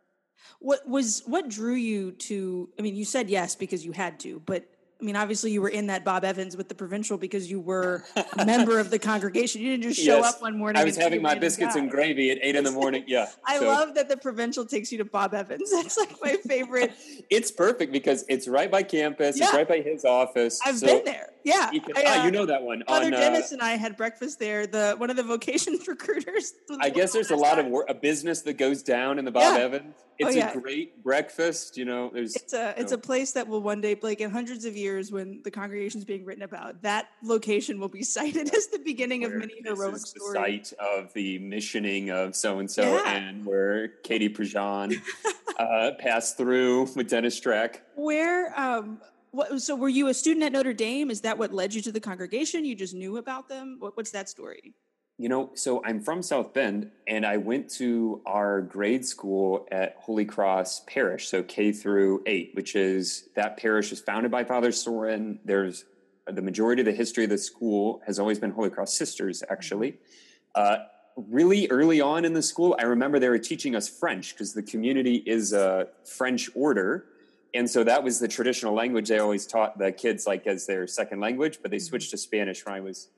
What 0.60 0.88
was 0.88 1.22
what 1.26 1.48
drew 1.48 1.74
you 1.74 2.12
to? 2.12 2.68
I 2.78 2.82
mean, 2.82 2.96
you 2.96 3.04
said 3.04 3.30
yes 3.30 3.54
because 3.54 3.84
you 3.84 3.92
had 3.92 4.20
to, 4.20 4.40
but 4.44 4.68
I 5.00 5.04
mean, 5.04 5.14
obviously, 5.14 5.52
you 5.52 5.62
were 5.62 5.68
in 5.68 5.86
that 5.86 6.04
Bob 6.04 6.24
Evans 6.24 6.56
with 6.56 6.68
the 6.68 6.74
provincial 6.74 7.16
because 7.16 7.48
you 7.48 7.60
were 7.60 8.04
a 8.36 8.44
member 8.44 8.80
of 8.80 8.90
the 8.90 8.98
congregation. 8.98 9.62
You 9.62 9.70
didn't 9.70 9.84
just 9.84 10.00
show 10.00 10.16
yes. 10.16 10.34
up 10.34 10.42
one 10.42 10.58
morning. 10.58 10.82
I 10.82 10.84
was 10.84 10.96
having 10.96 11.22
my 11.22 11.36
biscuits 11.36 11.76
and 11.76 11.88
gravy 11.88 12.32
at 12.32 12.38
eight 12.42 12.56
in 12.56 12.64
the 12.64 12.72
morning. 12.72 13.04
Yeah, 13.06 13.28
I 13.46 13.60
so. 13.60 13.66
love 13.66 13.94
that 13.94 14.08
the 14.08 14.16
provincial 14.16 14.66
takes 14.66 14.90
you 14.90 14.98
to 14.98 15.04
Bob 15.04 15.34
Evans. 15.34 15.70
That's 15.72 15.96
like 15.96 16.16
my 16.20 16.34
favorite. 16.44 16.92
it's 17.30 17.52
perfect 17.52 17.92
because 17.92 18.24
it's 18.28 18.48
right 18.48 18.70
by 18.70 18.82
campus. 18.82 19.38
Yeah. 19.38 19.44
It's 19.44 19.54
right 19.54 19.68
by 19.68 19.80
his 19.82 20.04
office. 20.04 20.60
I've 20.66 20.78
so 20.78 20.86
been 20.86 21.04
there. 21.04 21.30
Yeah, 21.44 21.70
you, 21.70 21.80
can, 21.80 21.96
I, 21.96 22.00
uh, 22.00 22.04
ah, 22.08 22.24
you 22.24 22.32
know 22.32 22.46
that 22.46 22.62
one. 22.62 22.82
Father 22.84 23.06
on, 23.06 23.14
uh, 23.14 23.20
Dennis 23.20 23.52
uh, 23.52 23.54
and 23.54 23.62
I 23.62 23.76
had 23.76 23.96
breakfast 23.96 24.40
there. 24.40 24.66
The 24.66 24.96
one 24.98 25.10
of 25.10 25.16
the 25.16 25.22
vocations 25.22 25.86
recruiters. 25.86 26.54
I 26.80 26.90
guess 26.90 27.12
there's 27.12 27.30
a 27.30 27.36
lot 27.36 27.54
time. 27.54 27.72
of 27.72 27.82
a 27.88 27.94
business 27.94 28.42
that 28.42 28.58
goes 28.58 28.82
down 28.82 29.20
in 29.20 29.24
the 29.24 29.30
Bob 29.30 29.56
yeah. 29.56 29.64
Evans. 29.64 29.94
It's 30.18 30.30
oh, 30.30 30.32
yeah. 30.32 30.50
a 30.50 30.60
great 30.60 31.02
breakfast. 31.04 31.76
You 31.76 31.84
know, 31.84 32.10
there's 32.12 32.34
it's 32.34 32.52
a 32.52 32.74
it's 32.76 32.90
know. 32.90 32.96
a 32.96 33.00
place 33.00 33.32
that 33.32 33.46
will 33.46 33.62
one 33.62 33.80
day, 33.80 33.96
like 34.02 34.20
in 34.20 34.30
hundreds 34.30 34.64
of 34.64 34.76
years, 34.76 34.87
when 35.10 35.40
the 35.44 35.50
congregation 35.50 35.98
is 35.98 36.04
being 36.04 36.24
written 36.24 36.42
about, 36.42 36.82
that 36.82 37.08
location 37.22 37.78
will 37.78 37.88
be 37.88 38.02
cited 38.16 38.54
as 38.54 38.66
the 38.68 38.78
beginning 38.78 39.22
where 39.22 39.34
of 39.34 39.38
many 39.38 39.54
heroic 39.64 39.98
stories. 39.98 40.32
The 40.32 40.38
site 40.38 40.72
of 40.78 41.12
the 41.12 41.38
missioning 41.38 42.10
of 42.10 42.34
so 42.34 42.58
and 42.58 42.70
so, 42.70 42.82
and 43.06 43.44
where 43.44 43.88
Katie 44.02 44.28
Prejean 44.28 45.00
uh, 45.58 45.92
passed 45.98 46.36
through 46.36 46.88
with 46.94 47.08
Dennis 47.08 47.38
Strack. 47.38 47.80
Where 47.96 48.58
um, 48.58 49.00
what, 49.30 49.60
so 49.60 49.76
were 49.76 49.88
you 49.88 50.08
a 50.08 50.14
student 50.14 50.44
at 50.44 50.52
Notre 50.52 50.72
Dame? 50.72 51.10
Is 51.10 51.20
that 51.22 51.38
what 51.38 51.52
led 51.52 51.74
you 51.74 51.82
to 51.82 51.92
the 51.92 52.00
congregation? 52.00 52.64
You 52.64 52.74
just 52.74 52.94
knew 52.94 53.18
about 53.18 53.48
them? 53.48 53.76
What, 53.78 53.96
what's 53.96 54.10
that 54.12 54.28
story? 54.28 54.74
You 55.20 55.28
know, 55.28 55.50
so 55.54 55.82
I'm 55.84 56.00
from 56.00 56.22
South 56.22 56.54
Bend 56.54 56.92
and 57.08 57.26
I 57.26 57.38
went 57.38 57.68
to 57.70 58.22
our 58.24 58.60
grade 58.60 59.04
school 59.04 59.66
at 59.72 59.96
Holy 59.98 60.24
Cross 60.24 60.84
Parish, 60.86 61.26
so 61.26 61.42
K 61.42 61.72
through 61.72 62.22
8, 62.24 62.52
which 62.54 62.76
is 62.76 63.28
that 63.34 63.56
parish 63.56 63.90
is 63.90 64.00
founded 64.00 64.30
by 64.30 64.44
Father 64.44 64.70
Sorin. 64.70 65.40
There's 65.44 65.86
the 66.28 66.40
majority 66.40 66.82
of 66.82 66.86
the 66.86 66.92
history 66.92 67.24
of 67.24 67.30
the 67.30 67.38
school 67.38 68.00
has 68.06 68.20
always 68.20 68.38
been 68.38 68.52
Holy 68.52 68.70
Cross 68.70 68.96
Sisters, 68.96 69.42
actually. 69.50 69.98
Uh, 70.54 70.78
really 71.16 71.68
early 71.68 72.00
on 72.00 72.24
in 72.24 72.32
the 72.32 72.42
school, 72.42 72.76
I 72.78 72.84
remember 72.84 73.18
they 73.18 73.28
were 73.28 73.38
teaching 73.38 73.74
us 73.74 73.88
French 73.88 74.34
because 74.34 74.54
the 74.54 74.62
community 74.62 75.16
is 75.26 75.52
a 75.52 75.88
French 76.04 76.48
order. 76.54 77.06
And 77.54 77.68
so 77.68 77.82
that 77.82 78.04
was 78.04 78.20
the 78.20 78.28
traditional 78.28 78.72
language 78.72 79.08
they 79.08 79.18
always 79.18 79.46
taught 79.46 79.78
the 79.78 79.90
kids 79.90 80.28
like 80.28 80.46
as 80.46 80.66
their 80.66 80.86
second 80.86 81.18
language, 81.18 81.58
but 81.60 81.70
they 81.70 81.78
mm-hmm. 81.78 81.86
switched 81.86 82.10
to 82.10 82.18
Spanish 82.18 82.64
when 82.64 82.74
I 82.74 82.80
was 82.80 83.08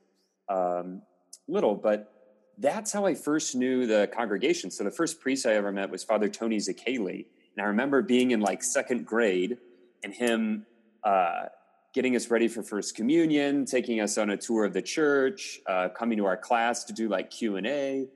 um, 0.49 1.03
little, 1.47 1.75
but 1.75 2.11
that's 2.57 2.91
how 2.91 3.05
I 3.05 3.15
first 3.15 3.55
knew 3.55 3.87
the 3.87 4.09
congregation. 4.13 4.71
So 4.71 4.83
the 4.83 4.91
first 4.91 5.19
priest 5.19 5.45
I 5.45 5.53
ever 5.53 5.71
met 5.71 5.89
was 5.89 6.03
Father 6.03 6.29
Tony 6.29 6.57
Szakaly. 6.57 7.25
And 7.55 7.65
I 7.65 7.67
remember 7.67 8.01
being 8.01 8.31
in 8.31 8.39
like 8.39 8.63
second 8.63 9.05
grade 9.05 9.57
and 10.03 10.13
him 10.13 10.65
uh, 11.03 11.45
getting 11.93 12.15
us 12.15 12.29
ready 12.29 12.47
for 12.47 12.63
first 12.63 12.95
communion, 12.95 13.65
taking 13.65 13.99
us 13.99 14.17
on 14.17 14.29
a 14.29 14.37
tour 14.37 14.65
of 14.65 14.73
the 14.73 14.81
church, 14.81 15.59
uh, 15.67 15.89
coming 15.89 16.17
to 16.17 16.25
our 16.25 16.37
class 16.37 16.83
to 16.85 16.93
do 16.93 17.09
like 17.09 17.31
Q&A. 17.31 18.07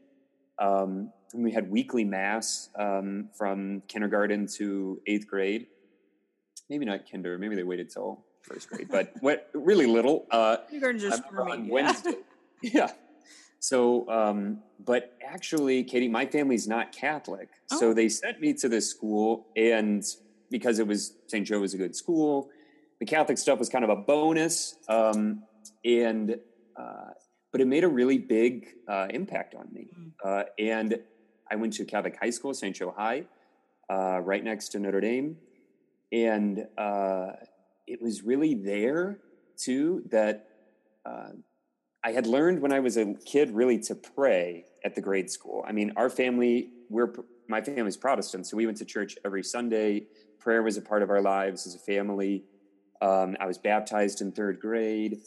Um, 0.60 1.12
and 1.34 1.44
we 1.44 1.52
had 1.52 1.70
weekly 1.70 2.06
mass 2.06 2.70
um, 2.80 3.30
from 3.38 3.82
kindergarten 3.88 4.48
to 4.58 5.02
eighth 5.06 5.28
grade. 5.28 5.68
Maybe 6.70 6.86
not 6.86 7.10
kinder, 7.12 7.38
maybe 7.38 7.56
they 7.56 7.64
waited 7.64 7.90
till 7.90 8.26
first 8.42 8.70
grade, 8.70 8.88
but 8.90 9.14
what 9.20 9.50
really 9.54 9.86
little. 9.86 10.26
Uh, 10.32 10.58
Kindergarten's 10.70 11.04
just 11.04 11.24
on 11.38 11.68
Wednesday. 11.68 12.16
yeah. 12.64 12.92
So, 13.60 14.08
um, 14.10 14.60
but 14.84 15.18
actually, 15.26 15.84
Katie, 15.84 16.08
my 16.08 16.26
family's 16.26 16.68
not 16.68 16.92
Catholic. 16.92 17.50
Oh. 17.72 17.80
So 17.80 17.94
they 17.94 18.10
sent 18.10 18.40
me 18.40 18.54
to 18.54 18.70
this 18.70 18.90
school, 18.90 19.48
and 19.56 20.04
because 20.52 20.80
it 20.80 20.88
was 20.88 21.14
St. 21.28 21.46
Joe 21.46 21.60
was 21.60 21.74
a 21.74 21.78
good 21.78 21.96
school, 21.96 22.50
the 23.00 23.06
Catholic 23.06 23.38
stuff 23.38 23.60
was 23.60 23.70
kind 23.70 23.84
of 23.84 23.90
a 23.90 23.96
bonus. 23.96 24.76
Um, 24.88 25.44
and, 25.84 26.38
uh, 26.78 27.12
but 27.52 27.62
it 27.62 27.68
made 27.68 27.84
a 27.84 27.88
really 27.88 28.18
big 28.18 28.68
uh, 28.88 29.08
impact 29.10 29.56
on 29.56 29.68
me. 29.72 29.88
Mm. 29.98 30.12
Uh, 30.24 30.44
and 30.60 31.00
I 31.50 31.56
went 31.56 31.74
to 31.74 31.86
Catholic 31.86 32.18
high 32.20 32.30
school, 32.30 32.54
St. 32.54 32.76
Joe 32.76 32.94
High, 32.96 33.26
uh, 33.90 34.20
right 34.20 34.44
next 34.44 34.70
to 34.70 34.80
Notre 34.80 35.02
Dame. 35.02 35.38
And 36.12 36.68
uh, 36.78 37.32
it 37.88 38.02
was 38.02 38.24
really 38.24 38.56
there, 38.56 39.20
too, 39.58 40.04
that 40.12 40.48
uh, 41.06 41.30
I 42.06 42.12
had 42.12 42.28
learned 42.28 42.62
when 42.62 42.72
I 42.72 42.80
was 42.80 42.98
a 42.98 43.16
kid 43.26 43.50
really 43.50 43.80
to 43.80 43.96
pray 43.96 44.66
at 44.84 44.94
the 44.94 45.02
grade 45.02 45.32
school. 45.32 45.66
I 45.68 45.72
mean, 45.72 45.92
our 45.96 46.08
family, 46.08 46.70
we're 46.88 47.12
my 47.48 47.62
family's 47.62 47.98
Protestant, 47.98 48.46
so 48.46 48.56
we 48.56 48.68
went 48.68 48.78
to 48.78 48.86
church 48.86 49.18
every 49.26 49.44
Sunday. 49.44 50.06
Prayer 50.40 50.62
was 50.62 50.78
a 50.78 50.82
part 50.82 51.02
of 51.02 51.10
our 51.10 51.22
lives 51.22 51.66
as 51.66 51.74
a 51.74 51.80
family. 51.80 52.44
Um, 53.02 53.36
I 53.40 53.48
was 53.48 53.58
baptized 53.58 54.22
in 54.22 54.32
third 54.32 54.60
grade. 54.60 55.18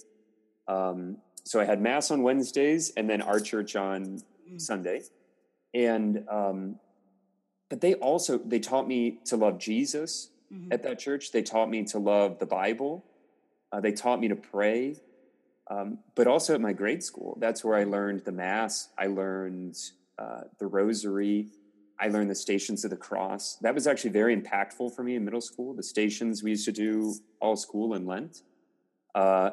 Um, 0.69 1.17
so 1.43 1.61
I 1.61 1.65
had 1.65 1.83
mass 1.83 2.13
on 2.13 2.23
Wednesdays 2.23 2.93
and 2.97 3.11
then 3.11 3.23
our 3.23 3.41
church 3.41 3.75
on 3.75 4.23
mm. 4.49 4.61
Sunday. 4.61 5.03
And 5.75 6.25
um, 6.31 6.77
but 7.69 7.81
they 7.81 7.95
also 7.95 8.39
they 8.39 8.61
taught 8.61 8.87
me 8.87 9.19
to 9.27 9.37
love 9.37 9.59
Jesus 9.59 10.31
mm-hmm. 10.53 10.73
at 10.73 10.85
that 10.85 11.01
church. 11.01 11.33
They 11.33 11.43
taught 11.43 11.69
me 11.69 11.85
to 11.87 11.99
love 11.99 12.39
the 12.39 12.47
Bible. 12.47 13.05
Uh, 13.73 13.81
they 13.81 13.93
taught 13.93 14.21
me 14.21 14.29
to 14.29 14.37
pray. 14.37 14.97
Um, 15.71 15.99
but 16.15 16.27
also 16.27 16.55
at 16.55 16.61
my 16.61 16.73
grade 16.73 17.03
school, 17.03 17.37
that's 17.41 17.63
where 17.63 17.77
I 17.77 17.85
learned 17.85 18.25
the 18.25 18.33
Mass. 18.33 18.89
I 18.97 19.07
learned 19.07 19.77
uh, 20.19 20.43
the 20.59 20.67
Rosary. 20.67 21.49
I 22.01 22.09
learned 22.09 22.31
the 22.31 22.35
Stations 22.35 22.85
of 22.85 22.91
the 22.91 22.97
Cross. 22.97 23.57
That 23.61 23.75
was 23.75 23.87
actually 23.87 24.11
very 24.11 24.37
impactful 24.37 24.95
for 24.95 25.03
me 25.03 25.17
in 25.17 25.25
middle 25.25 25.41
school. 25.41 25.75
The 25.75 25.83
stations 25.83 26.43
we 26.43 26.51
used 26.51 26.65
to 26.67 26.73
do 26.73 27.15
all 27.41 27.57
school 27.57 27.95
in 27.95 28.07
Lent. 28.07 28.43
Uh, 29.15 29.51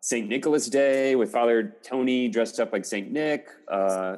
St. 0.00 0.28
Nicholas 0.28 0.68
Day 0.68 1.14
with 1.14 1.30
Father 1.30 1.76
Tony 1.82 2.28
dressed 2.28 2.60
up 2.60 2.72
like 2.72 2.84
St. 2.84 3.10
Nick, 3.10 3.48
uh, 3.68 4.16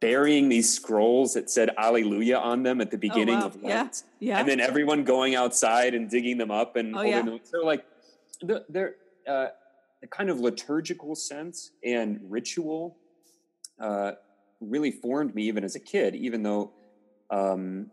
burying 0.00 0.48
these 0.48 0.72
scrolls 0.72 1.34
that 1.34 1.50
said 1.50 1.70
Alleluia 1.76 2.38
on 2.38 2.62
them 2.62 2.80
at 2.80 2.90
the 2.90 2.96
oh, 2.96 3.00
beginning 3.00 3.36
oh, 3.36 3.40
wow. 3.40 3.46
of 3.46 3.62
Lent. 3.62 4.02
Yeah. 4.20 4.34
yeah. 4.34 4.38
And 4.40 4.48
then 4.48 4.60
everyone 4.60 5.04
going 5.04 5.34
outside 5.34 5.94
and 5.94 6.08
digging 6.08 6.38
them 6.38 6.50
up 6.50 6.76
and 6.76 6.94
oh, 6.94 6.98
holding 6.98 7.12
yeah. 7.12 7.22
them. 7.22 7.40
So, 7.42 7.64
like, 7.64 7.84
they're, 8.68 8.94
uh, 9.26 9.48
kind 10.06 10.30
of 10.30 10.38
liturgical 10.38 11.14
sense 11.14 11.72
and 11.84 12.20
ritual 12.22 12.96
uh, 13.80 14.12
really 14.60 14.90
formed 14.90 15.34
me 15.34 15.44
even 15.44 15.64
as 15.64 15.74
a 15.74 15.80
kid, 15.80 16.14
even 16.14 16.42
though 16.42 16.72
um, 17.30 17.90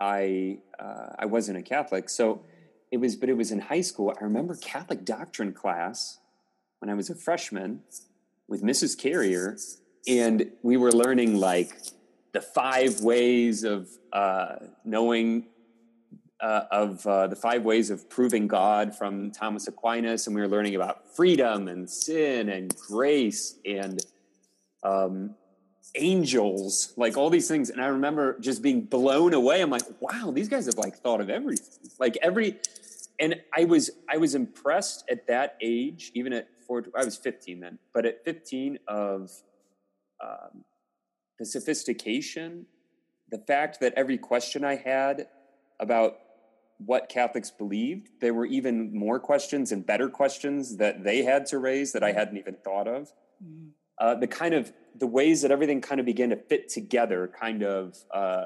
I 0.00 0.58
uh, 0.78 1.10
I 1.18 1.26
wasn't 1.26 1.58
a 1.58 1.62
Catholic. 1.62 2.08
So 2.08 2.42
it 2.90 2.98
was, 2.98 3.16
but 3.16 3.28
it 3.28 3.36
was 3.36 3.52
in 3.52 3.60
high 3.60 3.80
school. 3.80 4.14
I 4.18 4.24
remember 4.24 4.56
Catholic 4.56 5.04
doctrine 5.04 5.52
class 5.52 6.18
when 6.80 6.90
I 6.90 6.94
was 6.94 7.10
a 7.10 7.14
freshman 7.14 7.82
with 8.48 8.62
Mrs. 8.62 8.98
Carrier, 8.98 9.56
and 10.06 10.50
we 10.62 10.76
were 10.76 10.92
learning 10.92 11.36
like 11.36 11.70
the 12.32 12.40
five 12.40 13.00
ways 13.00 13.64
of 13.64 13.88
uh, 14.12 14.56
knowing 14.84 15.46
uh, 16.40 16.62
of 16.70 17.06
uh, 17.06 17.26
the 17.26 17.36
five 17.36 17.62
ways 17.64 17.90
of 17.90 18.08
proving 18.10 18.46
God 18.46 18.94
from 18.94 19.30
Thomas 19.30 19.68
Aquinas, 19.68 20.26
and 20.26 20.36
we 20.36 20.42
were 20.42 20.48
learning 20.48 20.74
about 20.74 21.14
freedom 21.16 21.68
and 21.68 21.88
sin 21.88 22.48
and 22.48 22.74
grace 22.76 23.58
and 23.64 24.04
um, 24.82 25.34
angels, 25.94 26.92
like 26.96 27.16
all 27.16 27.30
these 27.30 27.48
things. 27.48 27.70
And 27.70 27.80
I 27.80 27.86
remember 27.86 28.38
just 28.38 28.62
being 28.62 28.82
blown 28.82 29.34
away. 29.34 29.62
I'm 29.62 29.70
like, 29.70 29.84
wow, 30.00 30.30
these 30.30 30.48
guys 30.48 30.66
have 30.66 30.76
like 30.76 30.96
thought 30.96 31.20
of 31.20 31.30
everything. 31.30 31.90
Like 31.98 32.18
every 32.22 32.56
and 33.18 33.40
I 33.56 33.64
was 33.64 33.90
I 34.08 34.18
was 34.18 34.34
impressed 34.34 35.04
at 35.10 35.26
that 35.28 35.56
age, 35.62 36.10
even 36.14 36.32
at 36.32 36.48
four. 36.66 36.84
I 36.94 37.04
was 37.04 37.16
15 37.16 37.60
then, 37.60 37.78
but 37.94 38.04
at 38.04 38.24
15 38.24 38.78
of 38.86 39.30
um, 40.22 40.64
the 41.38 41.46
sophistication, 41.46 42.66
the 43.30 43.38
fact 43.38 43.80
that 43.80 43.94
every 43.94 44.18
question 44.18 44.64
I 44.64 44.76
had 44.76 45.28
about 45.80 46.18
what 46.78 47.08
Catholics 47.08 47.50
believed, 47.50 48.08
there 48.20 48.34
were 48.34 48.46
even 48.46 48.96
more 48.96 49.18
questions 49.18 49.72
and 49.72 49.84
better 49.84 50.08
questions 50.08 50.76
that 50.76 51.02
they 51.02 51.22
had 51.22 51.46
to 51.46 51.58
raise 51.58 51.92
that 51.92 52.02
I 52.02 52.10
mm-hmm. 52.10 52.18
hadn't 52.18 52.36
even 52.38 52.54
thought 52.56 52.86
of. 52.86 53.12
Mm-hmm. 53.42 53.68
Uh, 53.98 54.14
the 54.14 54.26
kind 54.26 54.54
of 54.54 54.72
the 54.94 55.06
ways 55.06 55.40
that 55.42 55.50
everything 55.50 55.80
kind 55.80 56.00
of 56.00 56.06
began 56.06 56.30
to 56.30 56.36
fit 56.36 56.68
together, 56.68 57.30
kind 57.38 57.62
of 57.62 57.96
uh, 58.12 58.44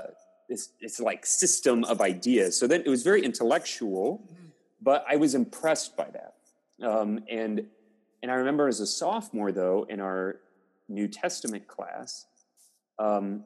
this, 0.48 0.70
this 0.80 1.00
like 1.00 1.26
system 1.26 1.82
of 1.84 2.00
ideas. 2.00 2.56
So 2.56 2.68
then 2.68 2.82
it 2.86 2.88
was 2.88 3.02
very 3.02 3.24
intellectual, 3.24 4.24
mm-hmm. 4.24 4.46
but 4.80 5.04
I 5.08 5.16
was 5.16 5.34
impressed 5.34 5.96
by 5.96 6.08
that. 6.12 6.34
Um, 6.86 7.20
and 7.28 7.66
and 8.22 8.30
I 8.30 8.34
remember 8.34 8.68
as 8.68 8.80
a 8.80 8.86
sophomore 8.86 9.50
though 9.50 9.86
in 9.88 9.98
our 10.00 10.40
New 10.88 11.08
Testament 11.08 11.66
class, 11.66 12.26
um, 12.98 13.44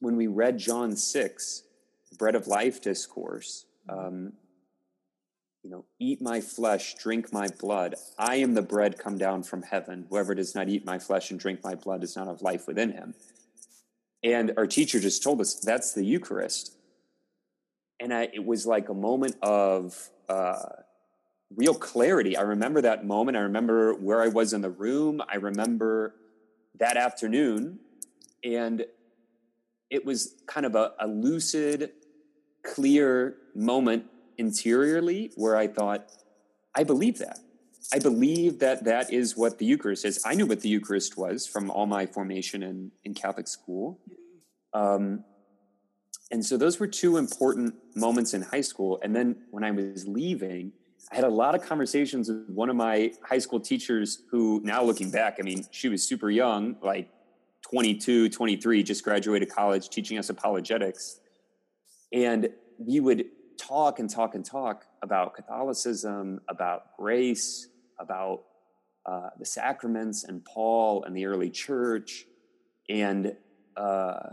when 0.00 0.16
we 0.16 0.26
read 0.26 0.58
John 0.58 0.96
six, 0.96 1.64
bread 2.18 2.34
of 2.34 2.46
life 2.46 2.80
discourse 2.80 3.66
um, 3.88 4.32
you 5.62 5.70
know, 5.70 5.84
eat 5.98 6.20
my 6.20 6.40
flesh, 6.40 6.94
drink 6.94 7.32
my 7.32 7.48
blood. 7.48 7.94
I 8.18 8.36
am 8.36 8.52
the 8.52 8.62
bread 8.62 8.98
come 8.98 9.16
down 9.16 9.42
from 9.42 9.62
heaven. 9.62 10.06
Whoever 10.10 10.34
does 10.34 10.54
not 10.54 10.68
eat 10.68 10.84
my 10.84 10.98
flesh 10.98 11.30
and 11.30 11.40
drink 11.40 11.64
my 11.64 11.74
blood 11.74 12.02
does 12.02 12.14
not 12.16 12.26
have 12.26 12.42
life 12.42 12.66
within 12.66 12.92
him. 12.92 13.14
And 14.22 14.52
our 14.56 14.66
teacher 14.66 15.00
just 15.00 15.22
told 15.22 15.40
us 15.40 15.54
that's 15.54 15.92
the 15.92 16.04
Eucharist. 16.04 16.76
And 17.98 18.12
I, 18.12 18.28
it 18.32 18.44
was 18.44 18.66
like 18.66 18.90
a 18.90 18.94
moment 18.94 19.36
of 19.40 20.10
uh, 20.28 20.68
real 21.56 21.74
clarity. 21.74 22.36
I 22.36 22.42
remember 22.42 22.82
that 22.82 23.06
moment. 23.06 23.36
I 23.36 23.40
remember 23.40 23.94
where 23.94 24.22
I 24.22 24.28
was 24.28 24.52
in 24.52 24.60
the 24.60 24.70
room. 24.70 25.22
I 25.28 25.36
remember 25.36 26.14
that 26.78 26.96
afternoon. 26.96 27.78
And 28.42 28.84
it 29.90 30.04
was 30.04 30.34
kind 30.46 30.66
of 30.66 30.74
a, 30.74 30.92
a 30.98 31.06
lucid, 31.06 31.92
clear 32.64 33.36
moment 33.54 34.06
interiorly 34.38 35.30
where 35.36 35.56
I 35.56 35.68
thought, 35.68 36.10
I 36.74 36.84
believe 36.84 37.18
that. 37.18 37.38
I 37.92 37.98
believe 37.98 38.58
that 38.60 38.84
that 38.84 39.12
is 39.12 39.36
what 39.36 39.58
the 39.58 39.66
Eucharist 39.66 40.04
is. 40.04 40.22
I 40.24 40.34
knew 40.34 40.46
what 40.46 40.60
the 40.60 40.68
Eucharist 40.68 41.16
was 41.16 41.46
from 41.46 41.70
all 41.70 41.86
my 41.86 42.06
formation 42.06 42.62
in, 42.62 42.90
in 43.04 43.14
Catholic 43.14 43.46
school. 43.46 44.00
Um, 44.72 45.24
and 46.30 46.44
so 46.44 46.56
those 46.56 46.80
were 46.80 46.86
two 46.86 47.18
important 47.18 47.74
moments 47.94 48.34
in 48.34 48.42
high 48.42 48.62
school. 48.62 48.98
And 49.02 49.14
then 49.14 49.36
when 49.50 49.62
I 49.62 49.70
was 49.70 50.08
leaving, 50.08 50.72
I 51.12 51.16
had 51.16 51.24
a 51.24 51.28
lot 51.28 51.54
of 51.54 51.62
conversations 51.62 52.28
with 52.28 52.48
one 52.48 52.70
of 52.70 52.76
my 52.76 53.12
high 53.22 53.38
school 53.38 53.60
teachers 53.60 54.22
who, 54.30 54.60
now 54.64 54.82
looking 54.82 55.10
back, 55.10 55.36
I 55.38 55.42
mean, 55.42 55.64
she 55.70 55.88
was 55.88 56.02
super 56.02 56.30
young, 56.30 56.76
like 56.82 57.10
22, 57.62 58.30
23, 58.30 58.82
just 58.82 59.04
graduated 59.04 59.50
college, 59.50 59.90
teaching 59.90 60.18
us 60.18 60.30
apologetics. 60.30 61.20
And 62.14 62.48
we 62.78 63.00
would 63.00 63.26
talk 63.58 63.98
and 63.98 64.08
talk 64.08 64.36
and 64.36 64.44
talk 64.44 64.86
about 65.02 65.34
Catholicism, 65.34 66.40
about 66.48 66.96
grace, 66.96 67.68
about 67.98 68.44
uh, 69.04 69.30
the 69.38 69.44
sacraments 69.44 70.24
and 70.24 70.42
Paul 70.44 71.04
and 71.04 71.14
the 71.16 71.26
early 71.26 71.50
church. 71.50 72.24
And, 72.88 73.36
uh, 73.76 74.30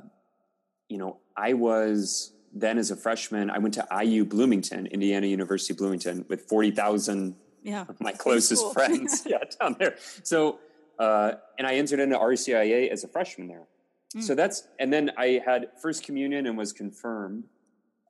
you 0.87 0.97
know, 0.99 1.17
I 1.35 1.53
was 1.53 2.33
then 2.53 2.77
as 2.77 2.91
a 2.91 2.95
freshman, 2.95 3.49
I 3.49 3.57
went 3.57 3.73
to 3.75 3.87
IU 4.03 4.25
Bloomington, 4.25 4.85
Indiana 4.87 5.25
University 5.25 5.73
Bloomington, 5.73 6.25
with 6.29 6.41
40,000 6.49 7.35
yeah. 7.63 7.85
of 7.87 7.99
my 7.99 8.11
closest 8.11 8.61
cool. 8.61 8.73
friends 8.73 9.23
yeah, 9.25 9.37
down 9.59 9.75
there. 9.79 9.95
So, 10.23 10.59
uh, 10.99 11.33
and 11.57 11.65
I 11.65 11.75
entered 11.75 11.99
into 11.99 12.17
RCIA 12.17 12.89
as 12.89 13.03
a 13.03 13.07
freshman 13.07 13.47
there. 13.47 13.67
Mm. 14.15 14.21
So 14.21 14.35
that's, 14.35 14.67
and 14.79 14.91
then 14.91 15.11
I 15.17 15.41
had 15.45 15.69
First 15.81 16.03
Communion 16.03 16.45
and 16.45 16.57
was 16.57 16.73
confirmed 16.73 17.45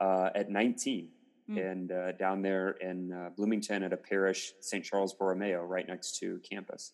uh, 0.01 0.29
at 0.33 0.49
19 0.49 1.09
mm. 1.49 1.71
and 1.71 1.91
uh, 1.91 2.11
down 2.13 2.41
there 2.41 2.71
in 2.81 3.13
uh, 3.13 3.29
Bloomington 3.37 3.83
at 3.83 3.93
a 3.93 3.97
parish, 3.97 4.53
St. 4.59 4.83
Charles 4.83 5.13
Borromeo, 5.13 5.61
right 5.63 5.87
next 5.87 6.17
to 6.19 6.39
campus. 6.49 6.93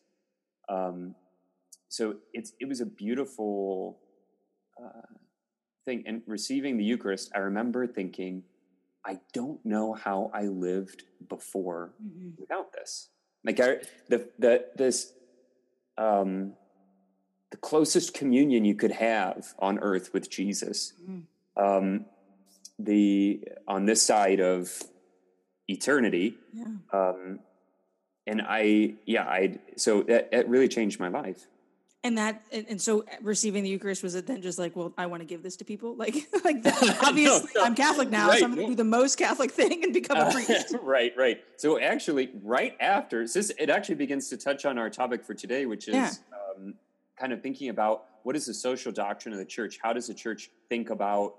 Um, 0.70 1.16
so 1.88 2.16
it's 2.34 2.52
it 2.60 2.68
was 2.68 2.82
a 2.82 2.86
beautiful 2.86 4.00
uh, 4.82 5.16
thing. 5.86 6.04
And 6.06 6.22
receiving 6.28 6.78
the 6.78 6.84
Eucharist, 6.84 7.32
I 7.34 7.40
remember 7.40 7.88
thinking, 7.88 8.44
I 9.06 9.20
don't 9.34 9.66
know 9.66 9.94
how 9.94 10.30
I 10.34 10.44
lived 10.44 11.04
before 11.30 11.94
mm-hmm. 12.04 12.32
without 12.38 12.74
this. 12.74 13.08
Like 13.46 13.62
I, 13.62 13.78
the 14.10 14.30
the 14.38 14.66
this 14.76 15.14
um, 15.98 16.54
the 17.52 17.58
closest 17.58 18.14
communion 18.14 18.66
you 18.66 18.76
could 18.76 18.92
have 18.92 19.54
on 19.60 19.80
earth 19.80 20.14
with 20.14 20.30
Jesus. 20.30 20.94
Mm. 21.10 21.24
Um, 21.56 22.06
the 22.80 23.44
on 23.68 23.86
this 23.86 24.02
side 24.02 24.40
of 24.40 24.84
eternity. 25.68 26.36
Yeah. 26.54 26.66
Um, 26.92 27.40
and 28.26 28.42
I, 28.46 28.96
yeah, 29.06 29.24
I, 29.24 29.60
so 29.78 30.04
that, 30.04 30.32
that 30.32 30.50
really 30.50 30.68
changed 30.68 31.00
my 31.00 31.08
life. 31.08 31.48
And 32.04 32.18
that, 32.18 32.44
and, 32.52 32.66
and, 32.70 32.82
so 32.82 33.06
receiving 33.22 33.64
the 33.64 33.70
Eucharist 33.70 34.04
was 34.04 34.16
it 34.16 34.28
then 34.28 34.42
just 34.42 34.60
like, 34.60 34.76
well, 34.76 34.94
I 34.98 35.08
want 35.08 35.22
to 35.22 35.26
give 35.26 35.44
this 35.44 35.58
to 35.58 35.66
people, 35.66 35.96
like, 35.98 36.16
like 36.44 36.62
that, 36.64 37.00
obviously 37.04 37.50
no, 37.56 37.62
no. 37.62 37.66
I'm 37.66 37.76
Catholic 37.76 38.10
now, 38.10 38.30
right. 38.30 38.40
so 38.40 38.46
I'm 38.46 38.56
going 38.56 38.68
to 38.68 38.72
do 38.74 38.76
the 38.76 38.84
most 38.84 39.18
Catholic 39.18 39.52
thing 39.52 39.84
and 39.84 39.94
become 39.94 40.18
a 40.18 40.32
priest. 40.32 40.76
Uh, 40.76 40.80
right, 40.80 41.14
right. 41.18 41.42
So 41.58 41.80
actually, 41.80 42.30
right 42.44 42.78
after, 42.80 43.26
this, 43.28 43.52
it 43.58 43.70
actually 43.70 43.96
begins 43.96 44.30
to 44.30 44.38
touch 44.38 44.66
on 44.66 44.78
our 44.78 44.90
topic 44.90 45.26
for 45.26 45.34
today, 45.34 45.66
which 45.66 45.88
is 45.88 45.96
yeah. 45.96 46.12
um, 46.56 46.76
kind 47.20 47.34
of 47.34 47.42
thinking 47.42 47.70
about 47.70 48.06
what 48.24 48.36
is 48.36 48.46
the 48.46 48.54
social 48.54 48.92
doctrine 48.92 49.34
of 49.34 49.40
the 49.40 49.46
church? 49.46 49.80
How 49.82 49.94
does 49.94 50.08
the 50.08 50.14
church 50.14 50.52
think 50.70 50.90
about 50.90 51.36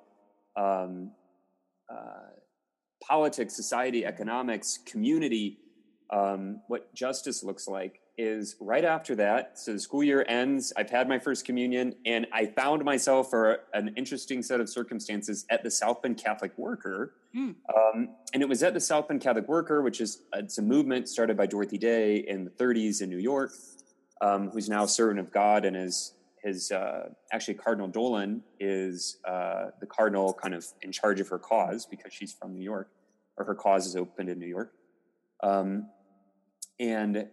um, 0.56 1.12
uh, 1.90 2.30
politics, 3.02 3.54
society, 3.54 4.04
economics, 4.04 4.78
community, 4.86 5.58
um, 6.10 6.60
what 6.68 6.94
justice 6.94 7.42
looks 7.42 7.68
like 7.68 8.00
is 8.18 8.56
right 8.60 8.84
after 8.84 9.14
that. 9.14 9.58
So 9.58 9.72
the 9.72 9.78
school 9.78 10.02
year 10.02 10.24
ends. 10.28 10.72
I've 10.76 10.90
had 10.90 11.08
my 11.08 11.18
first 11.18 11.44
communion, 11.44 11.94
and 12.04 12.26
I 12.32 12.46
found 12.46 12.84
myself 12.84 13.30
for 13.30 13.60
an 13.72 13.94
interesting 13.96 14.42
set 14.42 14.60
of 14.60 14.68
circumstances 14.68 15.46
at 15.50 15.62
the 15.62 15.70
South 15.70 16.02
Bend 16.02 16.18
Catholic 16.18 16.52
Worker. 16.58 17.14
Mm. 17.34 17.54
Um, 17.74 18.08
and 18.34 18.42
it 18.42 18.48
was 18.48 18.62
at 18.64 18.74
the 18.74 18.80
South 18.80 19.08
Bend 19.08 19.20
Catholic 19.20 19.46
Worker, 19.46 19.82
which 19.82 20.00
is 20.00 20.22
it's 20.34 20.58
a 20.58 20.62
movement 20.62 21.08
started 21.08 21.36
by 21.36 21.46
Dorothy 21.46 21.78
Day 21.78 22.16
in 22.16 22.44
the 22.44 22.50
30s 22.50 23.00
in 23.02 23.08
New 23.08 23.18
York, 23.18 23.52
um, 24.20 24.50
who's 24.50 24.68
now 24.68 24.84
a 24.84 24.88
servant 24.88 25.20
of 25.20 25.30
God 25.30 25.64
and 25.64 25.76
is 25.76 26.14
his 26.48 26.72
uh, 26.72 27.10
actually 27.32 27.54
Cardinal 27.54 27.88
Dolan 27.88 28.42
is 28.58 29.18
uh, 29.26 29.66
the 29.80 29.86
cardinal 29.86 30.32
kind 30.32 30.54
of 30.54 30.64
in 30.82 30.90
charge 30.90 31.20
of 31.20 31.28
her 31.28 31.38
cause 31.38 31.86
because 31.86 32.12
she's 32.12 32.32
from 32.32 32.54
New 32.54 32.64
York, 32.64 32.90
or 33.36 33.44
her 33.44 33.54
cause 33.54 33.86
is 33.86 33.96
opened 33.96 34.28
in 34.28 34.38
New 34.38 34.46
York. 34.46 34.72
Um, 35.42 35.88
and 36.80 37.28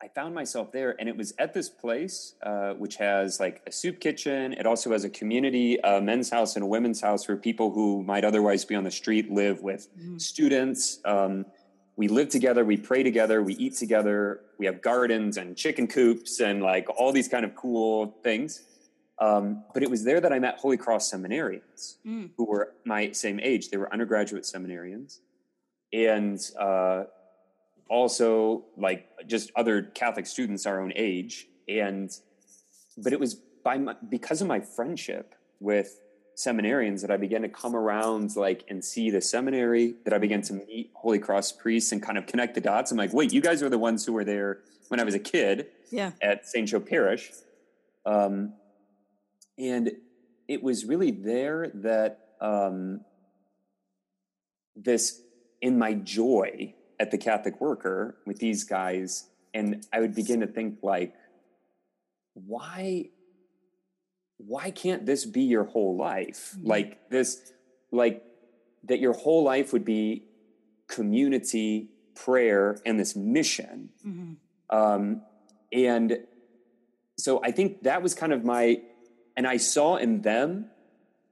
I 0.00 0.08
found 0.08 0.34
myself 0.34 0.70
there, 0.72 0.94
and 0.98 1.08
it 1.08 1.16
was 1.16 1.32
at 1.38 1.54
this 1.54 1.68
place, 1.68 2.34
uh, 2.42 2.74
which 2.74 2.96
has 2.96 3.40
like 3.40 3.62
a 3.66 3.72
soup 3.72 4.00
kitchen. 4.00 4.52
It 4.52 4.66
also 4.66 4.92
has 4.92 5.04
a 5.04 5.10
community, 5.10 5.78
a 5.82 6.00
men's 6.00 6.30
house, 6.30 6.56
and 6.56 6.64
a 6.64 6.68
women's 6.68 7.00
house 7.00 7.26
where 7.26 7.36
people 7.36 7.72
who 7.72 8.02
might 8.02 8.24
otherwise 8.24 8.64
be 8.64 8.74
on 8.74 8.84
the 8.84 8.90
street 8.90 9.30
live 9.30 9.62
with 9.62 9.88
mm. 9.98 10.20
students. 10.20 11.00
Um, 11.04 11.46
we 11.98 12.06
live 12.06 12.28
together, 12.28 12.64
we 12.64 12.76
pray 12.76 13.02
together, 13.02 13.42
we 13.42 13.54
eat 13.54 13.74
together, 13.74 14.42
we 14.56 14.66
have 14.66 14.80
gardens 14.80 15.36
and 15.36 15.56
chicken 15.56 15.88
coops 15.88 16.38
and 16.38 16.62
like 16.62 16.86
all 16.96 17.10
these 17.10 17.26
kind 17.26 17.44
of 17.44 17.56
cool 17.56 18.16
things. 18.22 18.62
Um, 19.18 19.64
but 19.74 19.82
it 19.82 19.90
was 19.90 20.04
there 20.04 20.20
that 20.20 20.32
I 20.32 20.38
met 20.38 20.58
Holy 20.58 20.76
Cross 20.76 21.12
seminarians 21.12 21.96
mm. 22.06 22.30
who 22.36 22.44
were 22.44 22.74
my 22.84 23.10
same 23.10 23.40
age. 23.40 23.70
They 23.70 23.78
were 23.78 23.92
undergraduate 23.92 24.44
seminarians 24.44 25.18
and 25.92 26.40
uh, 26.56 27.04
also 27.90 28.66
like 28.76 29.08
just 29.26 29.50
other 29.56 29.82
Catholic 29.82 30.28
students 30.28 30.66
our 30.66 30.80
own 30.80 30.92
age. 30.94 31.48
And 31.68 32.16
but 32.96 33.12
it 33.12 33.18
was 33.18 33.34
by 33.64 33.76
my, 33.76 33.96
because 34.08 34.40
of 34.40 34.46
my 34.46 34.60
friendship 34.60 35.34
with 35.58 35.98
seminarians 36.38 37.00
that 37.00 37.10
I 37.10 37.16
began 37.16 37.42
to 37.42 37.48
come 37.48 37.74
around 37.74 38.36
like 38.36 38.64
and 38.68 38.84
see 38.84 39.10
the 39.10 39.20
seminary 39.20 39.96
that 40.04 40.12
I 40.12 40.18
began 40.18 40.40
to 40.42 40.52
meet 40.52 40.92
Holy 40.94 41.18
Cross 41.18 41.52
priests 41.52 41.90
and 41.90 42.00
kind 42.00 42.16
of 42.16 42.26
connect 42.26 42.54
the 42.54 42.60
dots. 42.60 42.92
I'm 42.92 42.96
like, 42.96 43.12
wait, 43.12 43.32
you 43.32 43.40
guys 43.40 43.60
are 43.60 43.68
the 43.68 43.78
ones 43.78 44.06
who 44.06 44.12
were 44.12 44.24
there 44.24 44.60
when 44.86 45.00
I 45.00 45.04
was 45.04 45.14
a 45.14 45.18
kid 45.18 45.66
yeah. 45.90 46.12
at 46.22 46.46
St. 46.46 46.68
Joe 46.68 46.78
Parish. 46.78 47.32
Um, 48.06 48.54
and 49.58 49.90
it 50.46 50.62
was 50.62 50.84
really 50.84 51.10
there 51.10 51.72
that 51.74 52.20
um, 52.40 53.00
this, 54.76 55.20
in 55.60 55.76
my 55.76 55.94
joy 55.94 56.72
at 57.00 57.10
the 57.10 57.18
Catholic 57.18 57.60
Worker 57.60 58.16
with 58.24 58.38
these 58.38 58.62
guys, 58.62 59.28
and 59.52 59.84
I 59.92 59.98
would 59.98 60.14
begin 60.14 60.38
to 60.40 60.46
think 60.46 60.78
like, 60.82 61.14
why 62.34 63.08
why 64.38 64.70
can't 64.70 65.04
this 65.04 65.24
be 65.24 65.42
your 65.42 65.64
whole 65.64 65.96
life? 65.96 66.54
Mm-hmm. 66.56 66.66
Like 66.66 67.10
this, 67.10 67.52
like 67.90 68.24
that 68.84 69.00
your 69.00 69.12
whole 69.12 69.42
life 69.42 69.72
would 69.72 69.84
be 69.84 70.24
community, 70.86 71.90
prayer, 72.14 72.78
and 72.86 72.98
this 72.98 73.14
mission. 73.14 73.90
Mm-hmm. 74.06 74.76
Um, 74.76 75.22
and 75.72 76.18
so 77.16 77.42
I 77.44 77.50
think 77.50 77.82
that 77.82 78.02
was 78.02 78.14
kind 78.14 78.32
of 78.32 78.44
my, 78.44 78.80
and 79.36 79.46
I 79.46 79.56
saw 79.56 79.96
in 79.96 80.22
them 80.22 80.70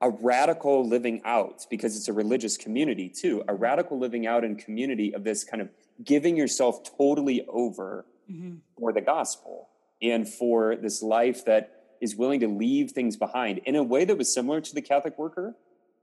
a 0.01 0.11
radical 0.11 0.87
living 0.87 1.23
out 1.25 1.67
because 1.71 1.97
it's 1.97 2.09
a 2.09 2.13
religious 2.13 2.57
community 2.57 3.09
too, 3.09 3.43
a 3.49 3.55
radical 3.55 3.99
living 3.99 4.27
out 4.27 4.45
in 4.45 4.57
community 4.57 5.15
of 5.15 5.25
this 5.25 5.43
kind 5.43 5.63
of 5.63 5.71
giving 6.05 6.37
yourself 6.37 6.83
totally 6.99 7.47
over 7.49 8.05
mm-hmm. 8.31 8.57
for 8.79 8.93
the 8.93 9.01
gospel 9.01 9.69
and 10.03 10.29
for 10.29 10.77
this 10.77 11.03
life 11.03 11.45
that 11.47 11.76
is 12.01 12.17
willing 12.17 12.41
to 12.41 12.49
leave 12.49 12.91
things 12.91 13.17
behind 13.17 13.59
in 13.65 13.77
a 13.77 13.83
way 13.83 14.05
that 14.05 14.17
was 14.17 14.33
similar 14.33 14.61
to 14.61 14.75
the 14.75 14.83
Catholic 14.83 15.19
worker. 15.19 15.55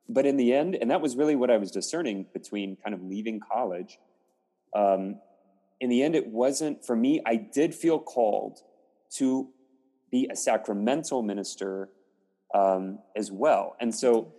But 0.10 0.25
in 0.25 0.38
the 0.38 0.53
end, 0.53 0.75
and 0.75 0.91
that 0.91 1.01
was 1.01 1.15
really 1.15 1.36
what 1.36 1.49
I 1.49 1.58
was 1.58 1.71
discerning 1.71 2.25
between 2.34 2.75
kind 2.75 2.93
of 2.93 3.01
leaving 3.01 3.39
college. 3.39 3.99
Um, 4.75 5.19
in 5.79 5.89
the 5.89 6.03
end, 6.03 6.15
it 6.15 6.27
wasn't 6.27 6.86
for 6.86 6.95
me, 6.95 7.21
I 7.25 7.36
did 7.36 7.73
feel 7.73 7.99
called 7.99 8.60
to 9.15 9.49
be 10.12 10.27
a 10.32 10.36
sacramental 10.36 11.21
minister 11.21 11.89
um, 12.53 12.99
as 13.15 13.32
well. 13.32 13.75
And 13.79 13.93
so 13.93 14.34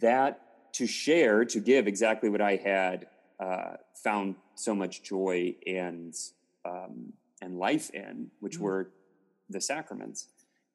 that 0.00 0.40
to 0.74 0.86
share, 0.86 1.44
to 1.46 1.60
give 1.60 1.86
exactly 1.86 2.28
what 2.28 2.40
I 2.40 2.56
had 2.56 3.06
uh, 3.40 3.76
found 3.94 4.36
so 4.54 4.74
much 4.74 5.02
joy 5.02 5.54
and 5.66 6.14
um, 6.64 7.12
and 7.40 7.58
life 7.58 7.90
in, 7.90 8.30
which 8.40 8.54
mm-hmm. 8.54 8.64
were 8.64 8.90
the 9.48 9.60
sacraments. 9.60 10.28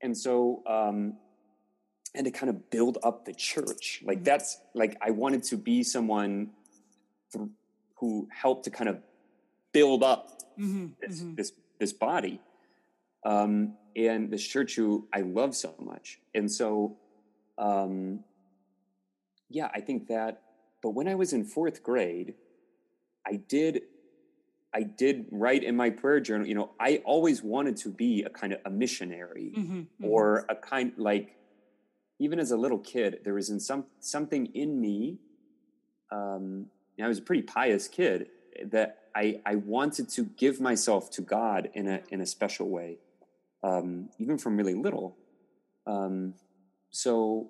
And 0.03 0.15
so, 0.15 0.61
um, 0.67 1.15
and 2.13 2.25
to 2.25 2.31
kind 2.31 2.51
of 2.51 2.69
build 2.69 2.99
up 3.01 3.25
the 3.25 3.33
church, 3.33 4.03
like 4.05 4.17
mm-hmm. 4.17 4.25
that's 4.25 4.59
like 4.75 4.95
I 5.01 5.09
wanted 5.09 5.41
to 5.43 5.57
be 5.57 5.81
someone 5.81 6.51
th- 7.31 7.49
who 7.95 8.27
helped 8.31 8.65
to 8.65 8.69
kind 8.69 8.89
of 8.89 8.99
build 9.71 10.03
up 10.03 10.29
mm-hmm. 10.59 10.87
This, 11.01 11.21
mm-hmm. 11.21 11.35
this 11.35 11.51
this 11.79 11.93
body. 11.93 12.39
Um, 13.25 13.75
and 13.95 14.29
this 14.31 14.45
church 14.45 14.75
who 14.75 15.07
I 15.13 15.21
love 15.21 15.55
so 15.55 15.73
much. 15.79 16.19
And 16.33 16.51
so, 16.51 16.97
um, 17.57 18.19
yeah, 19.49 19.69
I 19.73 19.81
think 19.81 20.07
that. 20.07 20.41
But 20.81 20.89
when 20.91 21.07
I 21.07 21.15
was 21.15 21.31
in 21.31 21.45
fourth 21.45 21.83
grade, 21.83 22.33
I 23.25 23.37
did, 23.47 23.83
I 24.73 24.83
did 24.83 25.25
write 25.31 25.63
in 25.63 25.75
my 25.75 25.89
prayer 25.89 26.19
journal. 26.19 26.47
You 26.47 26.55
know, 26.55 26.71
I 26.79 27.01
always 27.05 27.43
wanted 27.43 27.77
to 27.77 27.89
be 27.89 28.23
a 28.23 28.29
kind 28.29 28.53
of 28.53 28.59
a 28.65 28.69
missionary 28.69 29.53
mm-hmm, 29.55 29.79
mm-hmm. 29.79 30.05
or 30.05 30.45
a 30.49 30.55
kind 30.55 30.93
like, 30.97 31.36
even 32.19 32.39
as 32.39 32.51
a 32.51 32.57
little 32.57 32.79
kid, 32.79 33.19
there 33.23 33.33
was 33.33 33.49
in 33.49 33.59
some 33.59 33.86
something 33.99 34.47
in 34.47 34.79
me. 34.79 35.19
Um, 36.12 36.67
I 37.01 37.07
was 37.07 37.19
a 37.19 37.23
pretty 37.23 37.43
pious 37.43 37.88
kid 37.88 38.27
that 38.65 39.05
I 39.15 39.41
I 39.45 39.55
wanted 39.55 40.09
to 40.09 40.23
give 40.23 40.62
myself 40.62 41.09
to 41.12 41.21
God 41.21 41.69
in 41.73 41.88
a 41.88 42.01
in 42.09 42.21
a 42.21 42.25
special 42.25 42.69
way 42.69 42.99
um, 43.63 44.09
even 44.19 44.38
from 44.38 44.57
really 44.57 44.75
little. 44.75 45.17
Um, 45.88 46.36
so, 46.91 47.49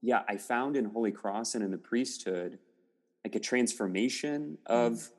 yeah, 0.00 0.22
I 0.28 0.36
found 0.36 0.76
in 0.76 0.86
Holy 0.86 1.12
Cross 1.12 1.54
and 1.54 1.62
in 1.62 1.70
the 1.70 1.78
priesthood 1.78 2.58
like 3.24 3.34
a 3.34 3.40
transformation 3.40 4.58
of 4.66 4.92
mm. 4.92 5.10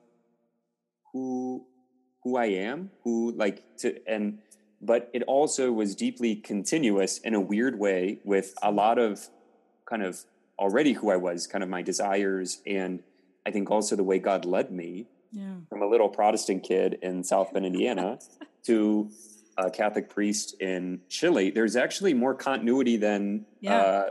Who 1.14 1.66
who 2.24 2.38
I 2.38 2.46
am, 2.46 2.92
who 3.04 3.32
like 3.32 3.64
to 3.78 4.00
and 4.08 4.40
but 4.82 5.10
it 5.14 5.24
also 5.24 5.72
was 5.72 5.96
deeply 5.96 6.36
continuous 6.36 7.18
in 7.18 7.34
a 7.34 7.42
weird 7.42 7.78
way 7.78 8.20
with 8.24 8.54
a 8.64 8.72
lot 8.72 8.98
of 8.98 9.28
kind 9.86 10.04
of 10.04 10.20
already 10.58 10.94
who 10.94 11.10
I 11.10 11.18
was, 11.18 11.48
kind 11.48 11.64
of 11.64 11.70
my 11.70 11.82
desires 11.82 12.62
and 12.66 13.04
I 13.46 13.52
think 13.52 13.72
also 13.72 13.96
the 13.96 14.04
way 14.04 14.20
God 14.20 14.46
led 14.46 14.72
me 14.72 15.08
yeah. 15.32 15.54
from 15.70 15.82
a 15.82 15.88
little 15.88 16.10
Protestant 16.10 16.64
kid 16.64 17.00
in 17.02 17.24
South 17.24 17.54
Bend, 17.54 17.66
Indiana, 17.66 18.20
to 18.66 19.10
a 19.58 19.70
Catholic 19.70 20.10
priest 20.10 20.56
in 20.62 21.02
Chile, 21.10 21.52
there's 21.52 21.76
actually 21.76 22.14
more 22.14 22.34
continuity 22.34 22.98
than 22.98 23.46
yeah. 23.60 23.78
uh, 23.78 24.10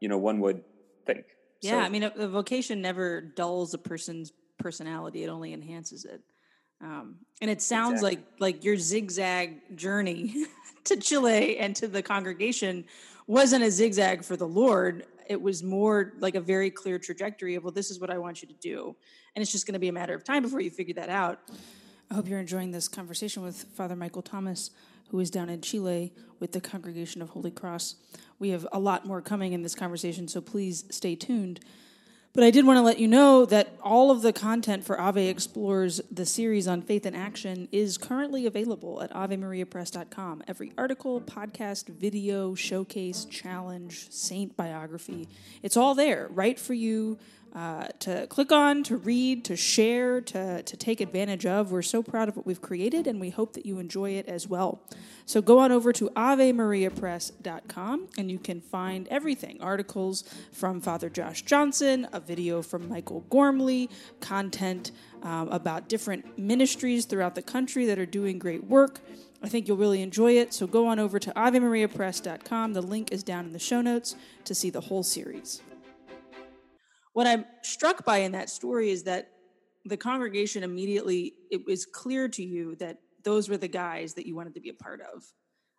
you 0.00 0.08
know 0.08 0.18
one 0.18 0.40
would 0.40 0.62
think. 1.06 1.24
Yeah, 1.60 1.72
so, 1.72 1.78
I 1.78 1.88
mean, 1.88 2.02
a, 2.02 2.12
a, 2.16 2.28
vocation 2.28 2.82
never 2.82 3.20
dulls 3.20 3.72
a 3.72 3.78
person's 3.78 4.32
personality; 4.62 5.24
it 5.24 5.28
only 5.28 5.52
enhances 5.52 6.04
it. 6.04 6.22
Um, 6.80 7.16
and 7.40 7.50
it 7.50 7.62
sounds 7.62 8.02
exactly. 8.02 8.16
like 8.16 8.56
like 8.56 8.64
your 8.64 8.76
zigzag 8.76 9.76
journey 9.76 10.46
to 10.84 10.96
Chile 10.96 11.58
and 11.58 11.76
to 11.76 11.88
the 11.88 12.02
congregation 12.02 12.84
wasn't 13.26 13.64
a 13.64 13.70
zigzag 13.70 14.24
for 14.24 14.36
the 14.36 14.48
Lord. 14.48 15.06
It 15.28 15.40
was 15.40 15.62
more 15.62 16.14
like 16.18 16.34
a 16.34 16.40
very 16.40 16.70
clear 16.70 16.98
trajectory 16.98 17.54
of, 17.54 17.62
well, 17.62 17.72
this 17.72 17.90
is 17.90 18.00
what 18.00 18.10
I 18.10 18.18
want 18.18 18.42
you 18.42 18.48
to 18.48 18.54
do, 18.54 18.96
and 19.34 19.42
it's 19.42 19.52
just 19.52 19.66
going 19.66 19.74
to 19.74 19.80
be 19.80 19.88
a 19.88 19.92
matter 19.92 20.14
of 20.14 20.24
time 20.24 20.42
before 20.42 20.60
you 20.60 20.70
figure 20.70 20.94
that 20.94 21.08
out. 21.08 21.38
I 22.10 22.14
hope 22.14 22.28
you're 22.28 22.40
enjoying 22.40 22.72
this 22.72 22.88
conversation 22.88 23.42
with 23.42 23.64
Father 23.74 23.96
Michael 23.96 24.20
Thomas, 24.20 24.70
who 25.08 25.20
is 25.20 25.30
down 25.30 25.48
in 25.48 25.62
Chile 25.62 26.12
with 26.40 26.52
the 26.52 26.60
Congregation 26.60 27.22
of 27.22 27.30
Holy 27.30 27.50
Cross. 27.50 27.96
We 28.38 28.50
have 28.50 28.66
a 28.72 28.78
lot 28.78 29.06
more 29.06 29.22
coming 29.22 29.52
in 29.52 29.62
this 29.62 29.74
conversation, 29.74 30.28
so 30.28 30.40
please 30.40 30.84
stay 30.90 31.14
tuned. 31.14 31.60
But 32.34 32.44
I 32.44 32.50
did 32.50 32.66
want 32.66 32.78
to 32.78 32.82
let 32.82 32.98
you 32.98 33.08
know 33.08 33.44
that 33.44 33.76
all 33.82 34.10
of 34.10 34.22
the 34.22 34.32
content 34.32 34.84
for 34.84 34.98
Ave 34.98 35.28
Explores, 35.28 36.00
the 36.10 36.24
series 36.24 36.66
on 36.66 36.80
faith 36.80 37.04
and 37.04 37.14
action, 37.14 37.68
is 37.70 37.98
currently 37.98 38.46
available 38.46 39.02
at 39.02 39.12
AveMariaPress.com. 39.12 40.42
Every 40.48 40.72
article, 40.78 41.20
podcast, 41.20 41.88
video, 41.88 42.54
showcase, 42.54 43.26
challenge, 43.26 44.10
saint 44.10 44.56
biography, 44.56 45.28
it's 45.62 45.76
all 45.76 45.94
there, 45.94 46.28
right 46.30 46.58
for 46.58 46.72
you 46.72 47.18
uh, 47.54 47.86
to 47.98 48.26
click 48.28 48.50
on, 48.50 48.82
to 48.84 48.96
read, 48.96 49.44
to 49.44 49.56
share, 49.56 50.22
to, 50.22 50.62
to 50.62 50.76
take 50.76 51.02
advantage 51.02 51.44
of. 51.44 51.70
We're 51.70 51.82
so 51.82 52.02
proud 52.02 52.28
of 52.28 52.36
what 52.36 52.46
we've 52.46 52.62
created, 52.62 53.06
and 53.06 53.20
we 53.20 53.28
hope 53.28 53.52
that 53.54 53.66
you 53.66 53.78
enjoy 53.78 54.12
it 54.12 54.26
as 54.26 54.48
well. 54.48 54.80
So 55.26 55.42
go 55.42 55.58
on 55.58 55.70
over 55.70 55.92
to 55.92 56.08
AveMariaPress.com, 56.16 58.08
and 58.16 58.30
you 58.30 58.38
can 58.38 58.60
find 58.60 59.06
everything 59.08 59.60
articles 59.60 60.24
from 60.50 60.80
Father 60.80 61.10
Josh 61.10 61.42
Johnson, 61.42 62.08
a 62.12 62.20
video 62.20 62.62
from 62.62 62.88
Michael 62.88 63.20
Gormley, 63.28 63.90
content 64.20 64.92
um, 65.22 65.48
about 65.48 65.88
different 65.88 66.38
ministries 66.38 67.04
throughout 67.04 67.34
the 67.34 67.42
country 67.42 67.84
that 67.86 67.98
are 67.98 68.06
doing 68.06 68.38
great 68.38 68.64
work. 68.64 69.00
I 69.42 69.48
think 69.48 69.68
you'll 69.68 69.76
really 69.76 70.02
enjoy 70.02 70.38
it. 70.38 70.54
So 70.54 70.66
go 70.66 70.86
on 70.86 70.98
over 70.98 71.18
to 71.18 71.30
AveMariaPress.com. 71.32 72.72
The 72.72 72.82
link 72.82 73.12
is 73.12 73.22
down 73.22 73.44
in 73.44 73.52
the 73.52 73.58
show 73.58 73.82
notes 73.82 74.16
to 74.44 74.54
see 74.54 74.70
the 74.70 74.80
whole 74.80 75.02
series 75.02 75.60
what 77.12 77.26
I'm 77.26 77.44
struck 77.62 78.04
by 78.04 78.18
in 78.18 78.32
that 78.32 78.50
story 78.50 78.90
is 78.90 79.04
that 79.04 79.30
the 79.84 79.96
congregation 79.96 80.62
immediately 80.62 81.34
it 81.50 81.66
was 81.66 81.84
clear 81.84 82.28
to 82.28 82.42
you 82.42 82.76
that 82.76 82.98
those 83.24 83.48
were 83.48 83.56
the 83.56 83.68
guys 83.68 84.14
that 84.14 84.26
you 84.26 84.34
wanted 84.34 84.54
to 84.54 84.60
be 84.60 84.68
a 84.68 84.74
part 84.74 85.00
of. 85.00 85.24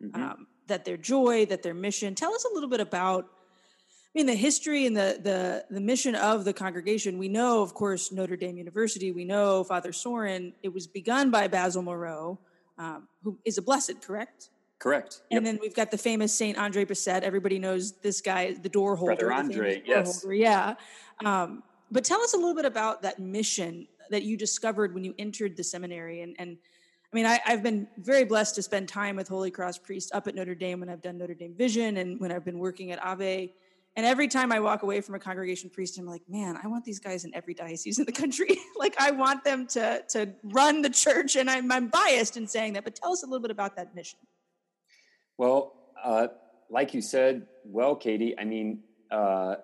Mm-hmm. 0.02 0.22
Um, 0.22 0.46
that 0.66 0.84
their 0.84 0.96
joy, 0.96 1.46
that 1.46 1.62
their 1.62 1.74
mission. 1.74 2.14
Tell 2.14 2.34
us 2.34 2.44
a 2.50 2.54
little 2.54 2.68
bit 2.68 2.80
about. 2.80 3.24
I 3.26 4.20
mean, 4.20 4.26
the 4.26 4.34
history 4.34 4.86
and 4.86 4.96
the 4.96 5.18
the 5.22 5.64
the 5.70 5.80
mission 5.80 6.14
of 6.14 6.44
the 6.44 6.52
congregation. 6.52 7.18
We 7.18 7.28
know, 7.28 7.62
of 7.62 7.74
course, 7.74 8.12
Notre 8.12 8.36
Dame 8.36 8.56
University. 8.56 9.12
We 9.12 9.24
know 9.24 9.64
Father 9.64 9.92
Sorin. 9.92 10.52
It 10.62 10.72
was 10.72 10.86
begun 10.86 11.30
by 11.30 11.48
Basil 11.48 11.82
Moreau, 11.82 12.38
um, 12.78 13.08
who 13.22 13.38
is 13.44 13.58
a 13.58 13.62
blessed, 13.62 14.02
correct? 14.02 14.50
Correct. 14.84 15.22
And 15.30 15.46
then 15.46 15.58
we've 15.62 15.74
got 15.74 15.90
the 15.90 15.96
famous 15.96 16.30
Saint 16.34 16.58
Andre 16.58 16.84
Bessette. 16.84 17.22
Everybody 17.22 17.58
knows 17.58 17.92
this 18.02 18.20
guy, 18.20 18.52
the 18.52 18.68
door 18.68 18.96
holder. 18.96 19.16
Brother 19.16 19.32
Andre, 19.32 19.82
yes. 19.86 20.20
Holder. 20.20 20.34
Yeah. 20.34 20.74
Um, 21.24 21.62
but 21.90 22.04
tell 22.04 22.20
us 22.20 22.34
a 22.34 22.36
little 22.36 22.54
bit 22.54 22.66
about 22.66 23.00
that 23.00 23.18
mission 23.18 23.88
that 24.10 24.24
you 24.24 24.36
discovered 24.36 24.92
when 24.92 25.02
you 25.02 25.14
entered 25.18 25.56
the 25.56 25.64
seminary. 25.64 26.20
And, 26.20 26.36
and 26.38 26.58
I 27.10 27.16
mean, 27.16 27.24
I, 27.24 27.40
have 27.44 27.62
been 27.62 27.88
very 27.96 28.26
blessed 28.26 28.56
to 28.56 28.62
spend 28.62 28.86
time 28.86 29.16
with 29.16 29.26
Holy 29.26 29.50
Cross 29.50 29.78
priests 29.78 30.12
up 30.12 30.28
at 30.28 30.34
Notre 30.34 30.54
Dame 30.54 30.80
when 30.80 30.90
I've 30.90 31.00
done 31.00 31.16
Notre 31.16 31.32
Dame 31.32 31.54
Vision 31.54 31.96
and 31.96 32.20
when 32.20 32.30
I've 32.30 32.44
been 32.44 32.58
working 32.58 32.92
at 32.92 33.02
Ave. 33.02 33.54
And 33.96 34.04
every 34.04 34.28
time 34.28 34.52
I 34.52 34.60
walk 34.60 34.82
away 34.82 35.00
from 35.00 35.14
a 35.14 35.18
congregation 35.18 35.70
priest, 35.70 35.98
I'm 35.98 36.04
like, 36.04 36.24
man, 36.28 36.58
I 36.62 36.66
want 36.66 36.84
these 36.84 36.98
guys 36.98 37.24
in 37.24 37.34
every 37.34 37.54
diocese 37.54 37.98
in 37.98 38.04
the 38.04 38.12
country. 38.12 38.58
like, 38.76 39.00
I 39.00 39.12
want 39.12 39.44
them 39.44 39.66
to 39.68 40.02
to 40.10 40.34
run 40.42 40.82
the 40.82 40.90
church, 40.90 41.36
and 41.36 41.48
I'm, 41.48 41.72
I'm 41.72 41.88
biased 41.88 42.36
in 42.36 42.46
saying 42.46 42.74
that. 42.74 42.84
But 42.84 42.96
tell 42.96 43.12
us 43.12 43.22
a 43.22 43.26
little 43.26 43.40
bit 43.40 43.50
about 43.50 43.76
that 43.76 43.94
mission. 43.94 44.18
Well, 45.36 45.72
uh, 46.02 46.28
like 46.70 46.94
you 46.94 47.02
said, 47.02 47.46
well, 47.64 47.96
Katie, 47.96 48.38
I 48.38 48.44
mean, 48.44 48.80
uh, 49.10 49.56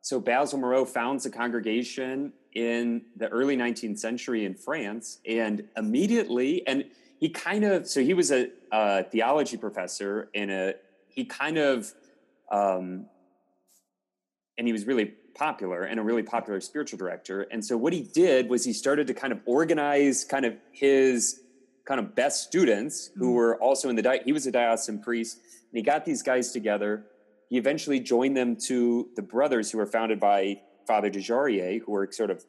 so 0.00 0.20
Basil 0.20 0.58
Moreau 0.58 0.84
founds 0.84 1.26
a 1.26 1.30
congregation 1.30 2.32
in 2.54 3.02
the 3.16 3.28
early 3.28 3.56
19th 3.56 3.98
century 3.98 4.44
in 4.44 4.54
France, 4.54 5.18
and 5.26 5.64
immediately, 5.76 6.66
and 6.66 6.84
he 7.20 7.28
kind 7.28 7.64
of, 7.64 7.86
so 7.86 8.02
he 8.02 8.14
was 8.14 8.32
a, 8.32 8.48
a 8.72 9.04
theology 9.04 9.56
professor, 9.56 10.28
and 10.34 10.50
a 10.50 10.74
he 11.08 11.24
kind 11.24 11.58
of, 11.58 11.92
um, 12.50 13.06
and 14.58 14.66
he 14.66 14.72
was 14.72 14.86
really 14.86 15.12
popular 15.34 15.82
and 15.82 16.00
a 16.00 16.02
really 16.02 16.22
popular 16.22 16.60
spiritual 16.60 16.98
director. 16.98 17.42
And 17.42 17.64
so 17.64 17.76
what 17.76 17.92
he 17.92 18.00
did 18.00 18.48
was 18.48 18.64
he 18.64 18.72
started 18.72 19.06
to 19.06 19.14
kind 19.14 19.32
of 19.32 19.40
organize 19.46 20.24
kind 20.24 20.44
of 20.44 20.56
his 20.72 21.41
kind 21.84 21.98
of 21.98 22.14
best 22.14 22.44
students 22.44 23.10
who 23.16 23.26
mm-hmm. 23.26 23.34
were 23.34 23.56
also 23.56 23.88
in 23.88 23.96
the 23.96 24.02
di- 24.02 24.22
he 24.24 24.32
was 24.32 24.46
a 24.46 24.52
diocesan 24.52 25.00
priest 25.00 25.38
and 25.38 25.76
he 25.78 25.82
got 25.82 26.04
these 26.04 26.22
guys 26.22 26.52
together 26.52 27.04
he 27.48 27.58
eventually 27.58 28.00
joined 28.00 28.34
them 28.36 28.56
to 28.56 29.10
the 29.14 29.22
brothers 29.22 29.70
who 29.70 29.78
were 29.78 29.86
founded 29.86 30.18
by 30.18 30.58
father 30.86 31.10
Dujarié, 31.10 31.82
who 31.84 31.92
were 31.92 32.08
sort 32.10 32.30
of 32.30 32.44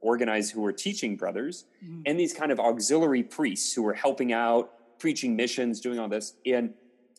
organized 0.00 0.52
who 0.52 0.60
were 0.60 0.72
teaching 0.72 1.16
brothers 1.16 1.64
mm-hmm. 1.84 2.02
and 2.06 2.18
these 2.18 2.32
kind 2.32 2.52
of 2.52 2.60
auxiliary 2.60 3.22
priests 3.22 3.72
who 3.72 3.82
were 3.82 3.94
helping 3.94 4.32
out 4.32 4.72
preaching 4.98 5.36
missions 5.36 5.80
doing 5.80 5.98
all 5.98 6.08
this 6.08 6.34
and 6.46 6.72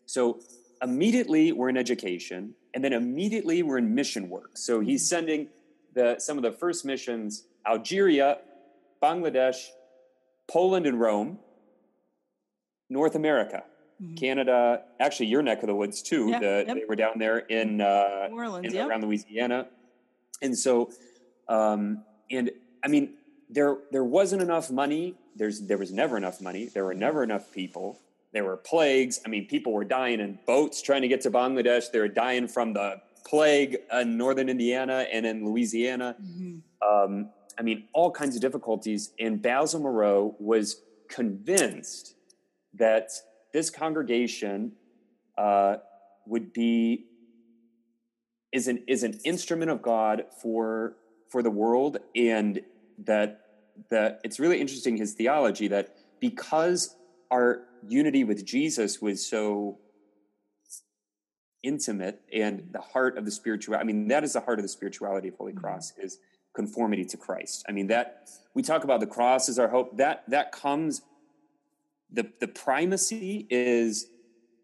so 0.06 0.40
immediately 0.82 1.52
we're 1.52 1.70
in 1.70 1.78
education 1.78 2.54
and 2.74 2.84
then 2.84 2.94
immediately 2.94 3.62
we're 3.64 3.78
in 3.78 3.94
mission 3.94 4.30
work 4.30 4.58
so 4.58 4.80
he's 4.80 5.04
mm-hmm. 5.04 5.16
sending 5.16 5.48
the 5.94 6.18
some 6.20 6.38
of 6.38 6.44
the 6.44 6.52
first 6.52 6.86
missions 6.86 7.46
algeria 7.68 8.40
bangladesh 9.04 9.68
poland 10.48 10.86
and 10.86 11.00
rome 11.00 11.38
north 12.90 13.16
america 13.16 13.64
mm-hmm. 14.02 14.16
canada 14.16 14.82
actually 15.00 15.28
your 15.28 15.42
neck 15.42 15.62
of 15.62 15.68
the 15.68 15.76
woods 15.76 16.02
too 16.02 16.30
yeah, 16.30 16.40
the, 16.40 16.64
yep. 16.68 16.76
they 16.76 16.86
were 16.88 16.96
down 16.96 17.18
there 17.18 17.40
in 17.40 17.82
uh, 17.82 18.28
New 18.30 18.36
Orleans, 18.36 18.68
in, 18.68 18.74
yep. 18.74 18.88
around 18.88 19.04
louisiana 19.04 19.68
and 20.42 20.58
so 20.58 20.90
um, 21.50 22.04
and 22.32 22.52
I 22.84 22.88
mean, 22.88 23.16
there 23.50 23.78
there 23.92 24.04
wasn't 24.04 24.42
enough 24.42 24.72
money. 24.72 25.16
There's 25.36 25.62
there 25.62 25.78
was 25.78 25.92
never 25.92 26.16
enough 26.16 26.40
money. 26.40 26.66
There 26.66 26.86
were 26.86 26.94
never 26.94 27.24
enough 27.24 27.52
people. 27.52 28.00
There 28.32 28.46
were 28.46 28.58
plagues. 28.58 29.20
I 29.26 29.30
mean, 29.30 29.48
people 29.48 29.74
were 29.74 29.84
dying 29.84 30.20
in 30.20 30.38
boats 30.46 30.82
trying 30.82 31.02
to 31.02 31.08
get 31.08 31.22
to 31.22 31.32
Bangladesh. 31.32 31.92
They 31.92 32.00
were 32.00 32.08
dying 32.08 32.48
from 32.48 32.74
the 32.74 33.02
plague 33.26 33.78
in 33.92 34.18
northern 34.18 34.50
Indiana 34.50 35.08
and 35.12 35.26
in 35.26 35.46
Louisiana. 35.46 36.16
Mm-hmm. 36.22 36.88
Um, 36.88 37.30
I 37.58 37.64
mean, 37.64 37.86
all 37.94 38.12
kinds 38.12 38.36
of 38.36 38.42
difficulties. 38.42 39.12
And 39.20 39.42
Basil 39.42 39.82
Moreau 39.82 40.36
was 40.40 40.82
convinced 41.10 42.14
that 42.74 43.12
this 43.54 43.70
congregation 43.70 44.74
uh, 45.38 45.78
would 46.26 46.54
be 46.54 47.06
is 48.52 48.68
an 48.68 48.84
is 48.88 49.04
an 49.04 49.20
instrument 49.26 49.72
of 49.72 49.82
God 49.82 50.26
for 50.42 50.96
for 51.30 51.44
the 51.44 51.52
world 51.52 51.98
and 52.16 52.62
that 53.00 53.42
that 53.90 54.20
it's 54.24 54.40
really 54.40 54.60
interesting 54.60 54.98
his 54.98 55.14
theology 55.14 55.68
that 55.68 55.96
because 56.20 56.96
our 57.32 57.62
unity 57.88 58.24
with 58.24 58.46
Jesus 58.46 59.02
was 59.02 59.26
so 59.26 59.78
intimate 61.64 62.22
and 62.34 62.70
the 62.72 62.82
heart 62.82 63.18
of 63.18 63.26
the 63.26 63.32
spiritual 63.32 63.76
I 63.76 63.84
mean 63.84 64.08
that 64.08 64.24
is 64.24 64.34
the 64.34 64.42
heart 64.42 64.60
of 64.60 64.64
the 64.64 64.70
spirituality 64.70 65.28
of 65.28 65.36
Holy 65.36 65.52
mm-hmm. 65.52 65.62
Cross 65.62 65.94
is 65.98 66.18
conformity 66.56 67.06
to 67.06 67.18
Christ. 67.18 67.66
I 67.70 67.72
mean 67.72 67.88
that 67.88 68.30
we 68.56 68.64
talk 68.64 68.84
about 68.84 69.00
the 69.00 69.08
cross 69.08 69.48
as 69.48 69.60
our 69.60 69.68
hope 69.68 69.98
that 69.98 70.24
that 70.28 70.52
comes 70.52 71.02
the 72.12 72.32
the 72.40 72.48
primacy 72.48 73.48
is 73.50 74.08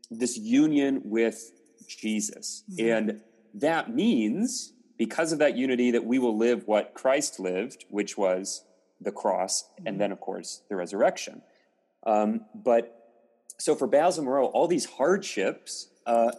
this 0.09 0.37
union 0.37 1.01
with 1.03 1.51
Jesus. 1.87 2.63
Mm-hmm. 2.71 2.89
And 2.89 3.21
that 3.53 3.93
means 3.93 4.73
because 4.97 5.31
of 5.31 5.39
that 5.39 5.57
unity 5.57 5.91
that 5.91 6.05
we 6.05 6.19
will 6.19 6.37
live 6.37 6.67
what 6.67 6.93
Christ 6.93 7.39
lived, 7.39 7.85
which 7.89 8.17
was 8.17 8.63
the 9.01 9.11
cross, 9.11 9.63
mm-hmm. 9.63 9.87
and 9.87 10.01
then, 10.01 10.11
of 10.11 10.19
course, 10.19 10.61
the 10.69 10.75
resurrection. 10.75 11.41
Um, 12.05 12.41
but 12.53 12.91
so 13.57 13.75
for 13.75 13.87
Basil 13.87 14.23
Moreau, 14.23 14.45
all 14.45 14.67
these 14.67 14.85
hardships 14.85 15.89
uh, 16.05 16.31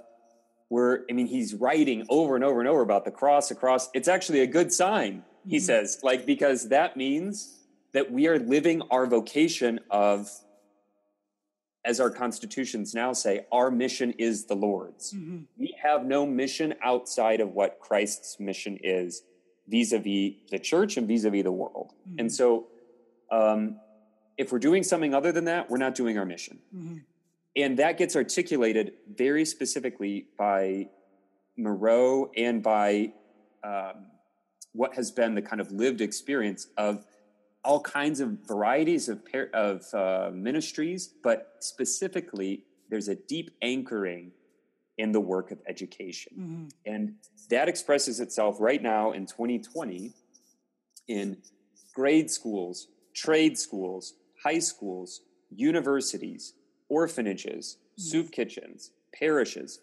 were, 0.71 1.05
I 1.11 1.13
mean, 1.13 1.27
he's 1.27 1.55
writing 1.55 2.07
over 2.09 2.35
and 2.35 2.45
over 2.45 2.61
and 2.61 2.69
over 2.69 2.83
about 2.83 3.05
the 3.05 3.11
cross, 3.11 3.49
the 3.49 3.55
cross. 3.55 3.91
It's 3.95 4.09
actually 4.09 4.41
a 4.41 4.47
good 4.47 4.73
sign, 4.73 5.25
he 5.47 5.57
mm-hmm. 5.57 5.65
says, 5.65 6.01
like, 6.03 6.27
because 6.27 6.69
that 6.69 6.97
means 6.97 7.53
that 7.93 8.11
we 8.11 8.27
are 8.27 8.39
living 8.39 8.83
our 8.91 9.07
vocation 9.07 9.81
of 9.91 10.31
as 11.87 12.01
our 12.01 12.11
constitutions 12.11 12.95
now 12.95 13.13
say, 13.13 13.47
our 13.53 13.71
mission 13.71 14.13
is 14.19 14.45
the 14.47 14.57
Lord's. 14.57 15.15
Mm-hmm. 15.15 15.39
We 15.57 15.75
have 15.81 16.05
no 16.05 16.27
mission 16.27 16.75
outside 16.83 17.41
of 17.41 17.53
what 17.53 17.79
Christ's 17.79 18.41
mission 18.41 18.79
is 18.83 19.23
vis 19.69 19.93
a 19.93 19.99
vis 19.99 20.35
the 20.51 20.59
church 20.59 20.97
and 20.97 21.07
vis 21.07 21.25
a 21.25 21.31
vis 21.31 21.45
the 21.45 21.53
world. 21.53 21.93
Mm-hmm. 22.09 22.21
And 22.21 22.33
so, 22.33 22.67
um, 23.31 23.79
if 24.37 24.53
we're 24.53 24.59
doing 24.59 24.83
something 24.83 25.15
other 25.15 25.33
than 25.33 25.45
that, 25.45 25.71
we're 25.71 25.79
not 25.79 25.95
doing 25.95 26.19
our 26.19 26.27
mission. 26.27 26.59
Mm-hmm. 26.77 26.97
And 27.55 27.79
that 27.79 27.97
gets 27.97 28.17
articulated 28.17 28.93
very 29.15 29.45
specifically 29.45 30.27
by 30.37 30.89
Moreau 31.57 32.31
and 32.37 32.63
by 32.63 33.13
um, 33.65 34.07
what 34.73 34.95
has 34.95 35.11
been 35.11 35.35
the 35.35 35.41
kind 35.41 35.61
of 35.61 35.71
lived 35.73 36.03
experience 36.03 36.67
of 36.77 37.07
all 37.67 37.81
kinds 37.81 38.21
of 38.21 38.39
varieties 38.47 39.09
of, 39.09 39.21
of 39.53 39.83
uh, 39.93 40.31
ministries, 40.33 41.11
but 41.23 41.57
specifically, 41.59 42.63
there's 42.89 43.09
a 43.09 43.17
deep 43.17 43.51
anchoring 43.61 44.31
in 44.99 45.13
the 45.13 45.21
work 45.21 45.51
of 45.51 45.59
education. 45.67 46.33
Mm-hmm. 46.39 46.67
And 46.87 47.15
that 47.51 47.69
expresses 47.69 48.21
itself 48.21 48.57
right 48.61 48.81
now 48.81 49.13
in 49.13 49.27
2020 49.27 50.13
in 51.09 51.37
grade 51.93 52.31
schools, 52.31 52.89
trade 53.15 53.59
schools, 53.59 54.15
high 54.43 54.61
schools, 54.61 55.23
universities, 55.51 56.55
orphanages, 56.89 57.77
mm-hmm. 57.77 58.03
soup 58.03 58.31
kitchens, 58.31 58.93
parishes 59.13 59.81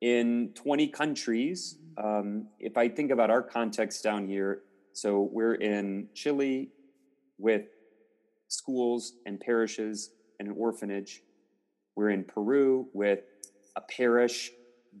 in 0.00 0.52
20 0.54 0.88
countries. 0.88 1.76
Um, 2.02 2.46
if 2.58 2.78
I 2.78 2.88
think 2.88 3.10
about 3.10 3.30
our 3.30 3.42
context 3.42 4.02
down 4.02 4.26
here, 4.26 4.62
so 4.94 5.28
we're 5.32 5.54
in 5.54 6.08
Chile, 6.14 6.70
with 7.40 7.62
schools 8.48 9.14
and 9.26 9.40
parishes 9.40 10.10
and 10.38 10.48
an 10.48 10.54
orphanage. 10.56 11.22
We're 11.96 12.10
in 12.10 12.24
Peru 12.24 12.88
with 12.92 13.20
a 13.76 13.80
parish 13.80 14.50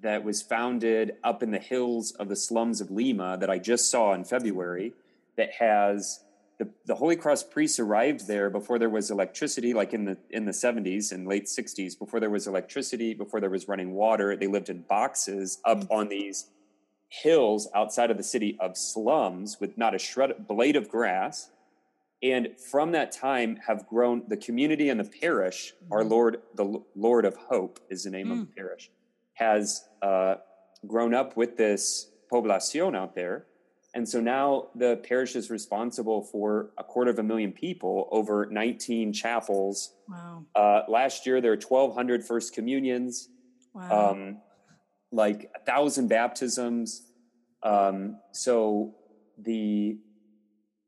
that 0.02 0.24
was 0.24 0.42
founded 0.42 1.16
up 1.24 1.42
in 1.42 1.50
the 1.50 1.58
hills 1.58 2.12
of 2.12 2.28
the 2.28 2.36
slums 2.36 2.80
of 2.80 2.90
Lima 2.90 3.36
that 3.38 3.50
I 3.50 3.58
just 3.58 3.90
saw 3.90 4.14
in 4.14 4.24
February 4.24 4.92
that 5.36 5.50
has 5.58 6.20
the, 6.58 6.68
the 6.84 6.94
Holy 6.94 7.16
Cross 7.16 7.44
priests 7.44 7.78
arrived 7.78 8.28
there 8.28 8.50
before 8.50 8.78
there 8.78 8.90
was 8.90 9.10
electricity, 9.10 9.72
like 9.72 9.94
in 9.94 10.04
the 10.04 10.18
in 10.28 10.44
the 10.44 10.52
70s 10.52 11.10
and 11.10 11.26
late 11.26 11.46
60s, 11.46 11.98
before 11.98 12.20
there 12.20 12.28
was 12.28 12.46
electricity, 12.46 13.14
before 13.14 13.40
there 13.40 13.48
was 13.48 13.66
running 13.66 13.94
water. 13.94 14.36
They 14.36 14.46
lived 14.46 14.68
in 14.68 14.82
boxes 14.82 15.58
up 15.64 15.90
on 15.90 16.08
these 16.08 16.48
hills 17.08 17.66
outside 17.74 18.10
of 18.10 18.18
the 18.18 18.22
city 18.22 18.58
of 18.60 18.76
slums 18.76 19.56
with 19.58 19.78
not 19.78 19.94
a 19.94 19.98
shred 19.98 20.46
blade 20.46 20.76
of 20.76 20.90
grass 20.90 21.50
and 22.22 22.48
from 22.70 22.92
that 22.92 23.12
time 23.12 23.56
have 23.66 23.86
grown 23.86 24.22
the 24.28 24.36
community 24.36 24.88
and 24.88 25.00
the 25.00 25.10
parish 25.20 25.72
mm-hmm. 25.72 25.92
our 25.92 26.04
lord 26.04 26.38
the 26.54 26.82
lord 26.94 27.24
of 27.24 27.36
hope 27.36 27.80
is 27.90 28.04
the 28.04 28.10
name 28.10 28.28
mm. 28.28 28.32
of 28.32 28.38
the 28.38 28.44
mm. 28.44 28.56
parish 28.56 28.90
has 29.34 29.88
uh, 30.02 30.34
grown 30.86 31.14
up 31.14 31.36
with 31.36 31.56
this 31.56 32.10
poblacion 32.30 32.96
out 32.96 33.14
there 33.14 33.46
and 33.94 34.08
so 34.08 34.20
now 34.20 34.68
the 34.76 34.98
parish 35.08 35.34
is 35.34 35.50
responsible 35.50 36.22
for 36.22 36.70
a 36.78 36.84
quarter 36.84 37.10
of 37.10 37.18
a 37.18 37.22
million 37.22 37.52
people 37.52 38.08
over 38.12 38.46
19 38.46 39.12
chapels 39.12 39.94
wow 40.08 40.44
uh, 40.54 40.82
last 40.88 41.26
year 41.26 41.40
there 41.40 41.52
were 41.52 41.56
1200 41.56 42.24
first 42.24 42.54
communions 42.54 43.28
wow. 43.72 44.10
Um, 44.10 44.38
like 45.12 45.50
a 45.56 45.64
thousand 45.64 46.08
baptisms 46.08 47.02
um, 47.62 48.18
so 48.32 48.94
the 49.38 49.98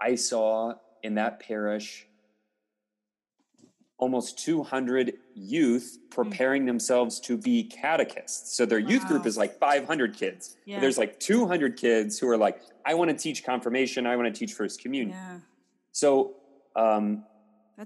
i 0.01 0.15
saw 0.15 0.75
in 1.03 1.15
that 1.15 1.41
parish 1.41 2.07
almost 4.03 4.37
200 4.41 5.13
youth 5.37 5.97
preparing 6.11 6.67
themselves 6.67 7.21
to 7.21 7.37
be 7.37 7.63
catechists. 7.63 8.57
So 8.57 8.67
their 8.67 8.81
youth 8.81 9.07
group 9.07 9.27
is 9.27 9.37
like 9.37 9.61
500 9.61 10.17
kids. 10.17 10.57
Yeah. 10.65 10.81
There's 10.81 10.99
like 10.99 11.21
200 11.21 11.77
kids 11.77 12.19
who 12.19 12.29
are 12.29 12.37
like, 12.37 12.61
I 12.85 12.95
want 12.95 13.11
to 13.11 13.17
teach 13.17 13.45
confirmation, 13.45 14.05
I 14.09 14.17
want 14.17 14.27
to 14.27 14.37
teach 14.37 14.55
First 14.55 14.81
Communion. 14.81 15.17
Yeah. 15.17 15.39
So, 15.93 16.35
um, 16.75 17.23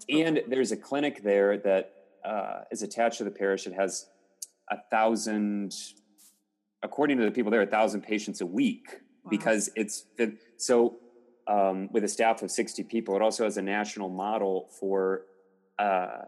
and 0.08 0.40
there's 0.48 0.72
a 0.72 0.76
clinic 0.78 1.22
there 1.22 1.58
that 1.58 1.92
uh, 2.24 2.60
is 2.70 2.82
attached 2.82 3.18
to 3.18 3.24
the 3.24 3.30
parish. 3.30 3.66
It 3.66 3.74
has 3.74 4.06
a 4.70 4.78
thousand, 4.90 5.74
according 6.82 7.18
to 7.18 7.24
the 7.24 7.30
people 7.30 7.50
there, 7.50 7.60
a 7.60 7.66
thousand 7.66 8.00
patients 8.00 8.40
a 8.40 8.46
week 8.46 8.86
wow. 9.22 9.28
because 9.28 9.68
it's 9.76 10.06
so 10.56 10.96
um, 11.48 11.88
with 11.92 12.04
a 12.04 12.08
staff 12.08 12.42
of 12.42 12.50
60 12.50 12.82
people. 12.84 13.16
It 13.16 13.22
also 13.22 13.44
has 13.44 13.56
a 13.56 13.62
national 13.62 14.08
model 14.08 14.68
for 14.78 15.22
uh, 15.78 16.24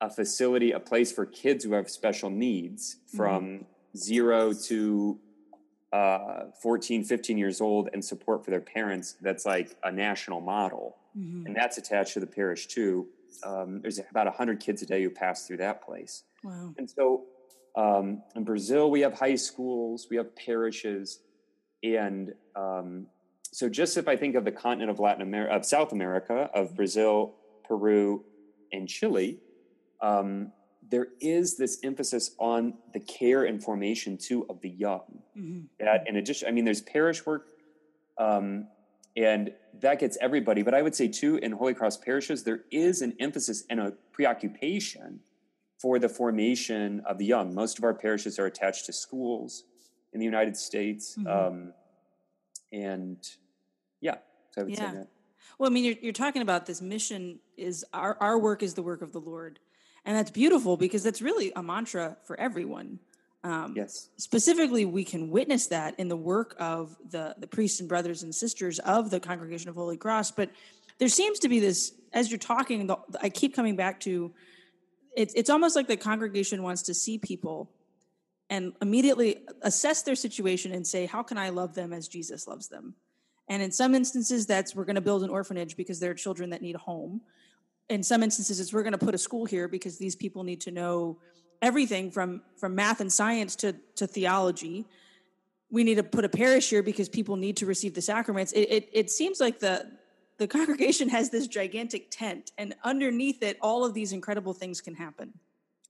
a 0.00 0.10
facility, 0.10 0.72
a 0.72 0.80
place 0.80 1.12
for 1.12 1.26
kids 1.26 1.64
who 1.64 1.74
have 1.74 1.90
special 1.90 2.30
needs 2.30 2.96
from 3.14 3.44
mm-hmm. 3.44 3.64
zero 3.96 4.52
to 4.52 5.18
uh, 5.92 6.44
14, 6.62 7.04
15 7.04 7.38
years 7.38 7.60
old 7.60 7.88
and 7.92 8.04
support 8.04 8.44
for 8.44 8.50
their 8.50 8.60
parents. 8.60 9.16
That's 9.20 9.44
like 9.44 9.76
a 9.82 9.92
national 9.92 10.40
model. 10.40 10.96
Mm-hmm. 11.18 11.46
And 11.46 11.56
that's 11.56 11.78
attached 11.78 12.14
to 12.14 12.20
the 12.20 12.26
parish 12.26 12.66
too. 12.66 13.08
Um, 13.44 13.80
there's 13.80 13.98
about 13.98 14.26
100 14.26 14.60
kids 14.60 14.82
a 14.82 14.86
day 14.86 15.02
who 15.02 15.10
pass 15.10 15.46
through 15.46 15.58
that 15.58 15.84
place. 15.84 16.24
Wow. 16.44 16.74
And 16.78 16.88
so 16.88 17.24
um, 17.76 18.22
in 18.34 18.44
Brazil, 18.44 18.90
we 18.90 19.00
have 19.00 19.14
high 19.14 19.34
schools, 19.34 20.08
we 20.10 20.16
have 20.16 20.34
parishes, 20.34 21.20
and 21.82 22.34
um, 22.56 23.06
so 23.52 23.68
just 23.68 23.96
if 23.96 24.06
I 24.08 24.16
think 24.16 24.34
of 24.36 24.44
the 24.44 24.52
continent 24.52 24.90
of 24.90 24.98
Latin 25.00 25.22
America, 25.22 25.54
of 25.54 25.66
South 25.66 25.92
America, 25.92 26.50
of 26.54 26.68
mm-hmm. 26.68 26.76
Brazil, 26.76 27.34
Peru, 27.64 28.24
and 28.72 28.88
Chile, 28.88 29.38
um, 30.00 30.52
there 30.90 31.08
is 31.20 31.56
this 31.56 31.78
emphasis 31.84 32.32
on 32.38 32.74
the 32.92 33.00
care 33.00 33.44
and 33.44 33.62
formation 33.62 34.16
too 34.16 34.46
of 34.48 34.60
the 34.60 34.70
young. 34.70 35.22
Mm-hmm. 35.36 35.60
That 35.78 36.08
in 36.08 36.16
addition, 36.16 36.48
I 36.48 36.52
mean, 36.52 36.64
there's 36.64 36.80
parish 36.80 37.24
work, 37.24 37.48
um, 38.18 38.66
and 39.16 39.52
that 39.80 40.00
gets 40.00 40.16
everybody. 40.20 40.62
But 40.62 40.74
I 40.74 40.82
would 40.82 40.94
say 40.94 41.08
too, 41.08 41.36
in 41.36 41.52
Holy 41.52 41.74
Cross 41.74 41.98
parishes, 41.98 42.44
there 42.44 42.60
is 42.70 43.02
an 43.02 43.14
emphasis 43.20 43.64
and 43.70 43.80
a 43.80 43.92
preoccupation 44.12 45.20
for 45.80 45.98
the 45.98 46.08
formation 46.08 47.02
of 47.06 47.18
the 47.18 47.24
young. 47.24 47.54
Most 47.54 47.78
of 47.78 47.84
our 47.84 47.94
parishes 47.94 48.38
are 48.38 48.46
attached 48.46 48.86
to 48.86 48.92
schools 48.92 49.64
in 50.12 50.20
the 50.20 50.26
United 50.26 50.56
States, 50.56 51.16
mm-hmm. 51.16 51.26
um, 51.28 51.72
and 52.72 53.18
yeah, 54.00 54.16
so 54.52 54.60
I 54.60 54.64
would 54.64 54.72
yeah. 54.72 54.90
say 54.90 54.96
that. 54.98 55.08
Well, 55.58 55.70
I 55.70 55.72
mean, 55.72 55.84
you're, 55.84 55.96
you're 56.00 56.12
talking 56.12 56.42
about 56.42 56.66
this 56.66 56.80
mission 56.80 57.38
is 57.56 57.84
our, 57.92 58.16
our 58.20 58.38
work 58.38 58.62
is 58.62 58.74
the 58.74 58.82
work 58.82 59.02
of 59.02 59.12
the 59.12 59.20
Lord. 59.20 59.58
And 60.04 60.16
that's 60.16 60.30
beautiful 60.30 60.76
because 60.76 61.02
that's 61.02 61.20
really 61.20 61.52
a 61.54 61.62
mantra 61.62 62.16
for 62.24 62.38
everyone. 62.40 62.98
Um, 63.44 63.74
yes. 63.76 64.08
Specifically, 64.16 64.84
we 64.84 65.04
can 65.04 65.30
witness 65.30 65.66
that 65.68 65.98
in 65.98 66.08
the 66.08 66.16
work 66.16 66.54
of 66.58 66.96
the, 67.10 67.34
the 67.38 67.46
priests 67.46 67.80
and 67.80 67.88
brothers 67.88 68.22
and 68.22 68.34
sisters 68.34 68.78
of 68.80 69.10
the 69.10 69.20
Congregation 69.20 69.68
of 69.68 69.76
Holy 69.76 69.96
Cross. 69.96 70.32
But 70.32 70.50
there 70.98 71.08
seems 71.08 71.38
to 71.40 71.48
be 71.48 71.60
this, 71.60 71.92
as 72.12 72.30
you're 72.30 72.38
talking, 72.38 72.86
the, 72.86 72.96
I 73.20 73.28
keep 73.28 73.54
coming 73.54 73.76
back 73.76 74.00
to 74.00 74.32
it's, 75.16 75.34
it's 75.34 75.50
almost 75.50 75.74
like 75.74 75.88
the 75.88 75.96
congregation 75.96 76.62
wants 76.62 76.82
to 76.82 76.94
see 76.94 77.18
people 77.18 77.70
and 78.50 78.72
immediately 78.82 79.38
assess 79.62 80.02
their 80.02 80.16
situation 80.16 80.72
and 80.72 80.86
say, 80.86 81.06
How 81.06 81.22
can 81.22 81.38
I 81.38 81.48
love 81.48 81.74
them 81.74 81.92
as 81.92 82.08
Jesus 82.08 82.46
loves 82.46 82.68
them? 82.68 82.94
And 83.48 83.62
in 83.62 83.70
some 83.70 83.94
instances, 83.94 84.46
that's 84.46 84.74
we're 84.74 84.84
going 84.84 84.96
to 84.96 85.00
build 85.00 85.22
an 85.22 85.30
orphanage 85.30 85.76
because 85.76 86.00
there 86.00 86.10
are 86.10 86.14
children 86.14 86.50
that 86.50 86.60
need 86.60 86.74
a 86.74 86.78
home. 86.78 87.22
In 87.88 88.02
some 88.02 88.22
instances, 88.22 88.60
it's 88.60 88.72
we're 88.72 88.82
going 88.82 88.92
to 88.92 88.98
put 88.98 89.14
a 89.14 89.18
school 89.18 89.46
here 89.46 89.68
because 89.68 89.98
these 89.98 90.14
people 90.14 90.44
need 90.44 90.60
to 90.62 90.70
know 90.70 91.18
everything 91.62 92.10
from 92.10 92.42
from 92.56 92.74
math 92.74 93.00
and 93.00 93.12
science 93.12 93.56
to 93.56 93.74
to 93.96 94.06
theology. 94.06 94.84
We 95.70 95.84
need 95.84 95.96
to 95.96 96.02
put 96.02 96.24
a 96.24 96.28
parish 96.28 96.70
here 96.70 96.82
because 96.82 97.08
people 97.08 97.36
need 97.36 97.56
to 97.58 97.66
receive 97.66 97.94
the 97.94 98.02
sacraments. 98.02 98.52
It 98.52 98.68
it, 98.70 98.88
it 98.92 99.10
seems 99.10 99.40
like 99.40 99.60
the 99.60 99.90
the 100.38 100.48
congregation 100.58 101.08
has 101.08 101.30
this 101.30 101.46
gigantic 101.46 102.10
tent, 102.10 102.50
and 102.58 102.74
underneath 102.82 103.42
it, 103.42 103.58
all 103.60 103.84
of 103.84 103.94
these 103.94 104.12
incredible 104.12 104.54
things 104.54 104.80
can 104.80 104.94
happen. 104.94 105.34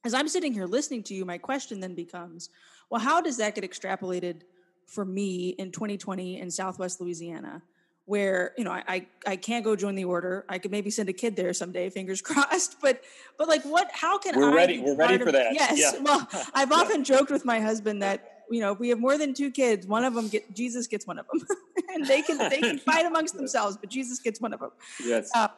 As 0.05 0.15
I'm 0.15 0.29
sitting 0.29 0.53
here 0.53 0.67
listening 0.67 1.03
to 1.05 1.15
you, 1.15 1.25
my 1.25 1.39
question 1.39 1.81
then 1.81 1.95
becomes, 1.95 2.49
well, 2.89 3.01
how 3.01 3.21
does 3.21 3.37
that 3.37 3.55
get 3.55 3.65
extrapolated 3.65 4.43
for 4.87 5.05
me 5.05 5.51
in 5.51 5.71
2020 5.71 6.41
in 6.41 6.51
Southwest 6.51 7.01
Louisiana, 7.01 7.63
where 8.07 8.53
you 8.59 8.65
know 8.65 8.73
I, 8.73 8.83
I, 8.89 9.07
I 9.27 9.37
can't 9.37 9.65
go 9.65 9.77
join 9.77 9.95
the 9.95 10.05
order. 10.05 10.45
I 10.49 10.59
could 10.59 10.73
maybe 10.73 10.91
send 10.91 11.09
a 11.09 11.13
kid 11.13 11.37
there 11.37 11.53
someday, 11.53 11.91
fingers 11.99 12.21
crossed. 12.21 12.81
But 12.81 13.03
but 13.39 13.47
like 13.47 13.63
what? 13.63 13.91
How 13.93 14.19
can 14.19 14.35
I 14.35 14.39
we're 14.39 14.51
I 14.51 14.55
ready? 14.55 14.81
We're 14.81 14.97
ready 14.97 15.19
for 15.19 15.29
of, 15.29 15.35
that. 15.35 15.55
Yes. 15.55 15.79
Yeah. 15.79 15.93
Well, 16.03 16.29
I've 16.55 16.73
often 16.73 17.05
joked 17.05 17.31
with 17.31 17.45
my 17.45 17.61
husband 17.61 18.03
that 18.03 18.43
you 18.51 18.61
know 18.61 18.73
if 18.73 18.81
we 18.81 18.89
have 18.89 18.99
more 18.99 19.17
than 19.17 19.33
two 19.33 19.51
kids, 19.51 19.87
one 19.87 20.05
of 20.05 20.15
them 20.15 20.29
get 20.29 20.53
Jesus 20.55 20.87
gets 20.89 21.07
one 21.07 21.19
of 21.19 21.27
them, 21.29 21.47
and 21.95 22.05
they 22.07 22.23
can 22.23 22.39
they 22.39 22.61
can 22.61 22.79
fight 22.79 23.07
amongst 23.07 23.37
themselves, 23.37 23.77
but 23.77 23.91
Jesus 23.91 24.19
gets 24.19 24.41
one 24.41 24.53
of 24.53 24.61
them. 24.61 24.71
Yes. 25.05 25.31
Uh, 25.35 25.49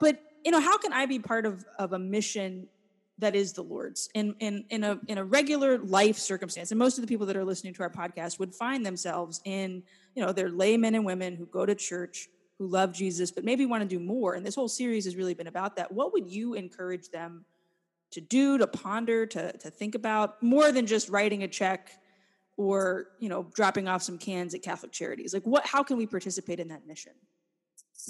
but 0.00 0.20
you 0.44 0.50
know 0.50 0.60
how 0.60 0.78
can 0.78 0.92
I 0.92 1.06
be 1.06 1.20
part 1.20 1.46
of 1.46 1.64
of 1.78 1.92
a 1.92 1.98
mission 1.98 2.66
that 3.20 3.36
is 3.36 3.52
the 3.52 3.62
Lord's 3.62 4.08
in 4.14 4.34
in 4.40 4.64
in 4.70 4.84
a 4.84 4.98
in 5.08 5.18
a 5.18 5.24
regular 5.24 5.78
life 5.78 6.18
circumstance. 6.18 6.70
And 6.70 6.78
most 6.78 6.98
of 6.98 7.02
the 7.02 7.08
people 7.08 7.26
that 7.26 7.36
are 7.36 7.44
listening 7.44 7.74
to 7.74 7.82
our 7.82 7.90
podcast 7.90 8.38
would 8.38 8.54
find 8.54 8.84
themselves 8.84 9.40
in, 9.44 9.82
you 10.14 10.24
know, 10.24 10.32
they're 10.32 10.50
laymen 10.50 10.94
and 10.94 11.04
women 11.04 11.36
who 11.36 11.46
go 11.46 11.64
to 11.64 11.74
church, 11.74 12.28
who 12.58 12.66
love 12.66 12.92
Jesus, 12.92 13.30
but 13.30 13.44
maybe 13.44 13.66
want 13.66 13.82
to 13.82 13.88
do 13.88 14.00
more. 14.00 14.34
And 14.34 14.44
this 14.44 14.54
whole 14.54 14.68
series 14.68 15.04
has 15.04 15.16
really 15.16 15.34
been 15.34 15.46
about 15.46 15.76
that. 15.76 15.92
What 15.92 16.12
would 16.12 16.28
you 16.28 16.54
encourage 16.54 17.10
them 17.10 17.44
to 18.12 18.20
do, 18.20 18.58
to 18.58 18.66
ponder, 18.66 19.26
to 19.26 19.52
to 19.58 19.70
think 19.70 19.94
about 19.94 20.42
more 20.42 20.72
than 20.72 20.86
just 20.86 21.08
writing 21.08 21.42
a 21.42 21.48
check 21.48 21.90
or, 22.56 23.06
you 23.18 23.28
know, 23.28 23.46
dropping 23.54 23.88
off 23.88 24.02
some 24.02 24.18
cans 24.18 24.54
at 24.54 24.62
Catholic 24.62 24.92
Charities? 24.92 25.34
Like 25.34 25.46
what 25.46 25.66
how 25.66 25.82
can 25.82 25.96
we 25.96 26.06
participate 26.06 26.60
in 26.60 26.68
that 26.68 26.86
mission? 26.86 27.12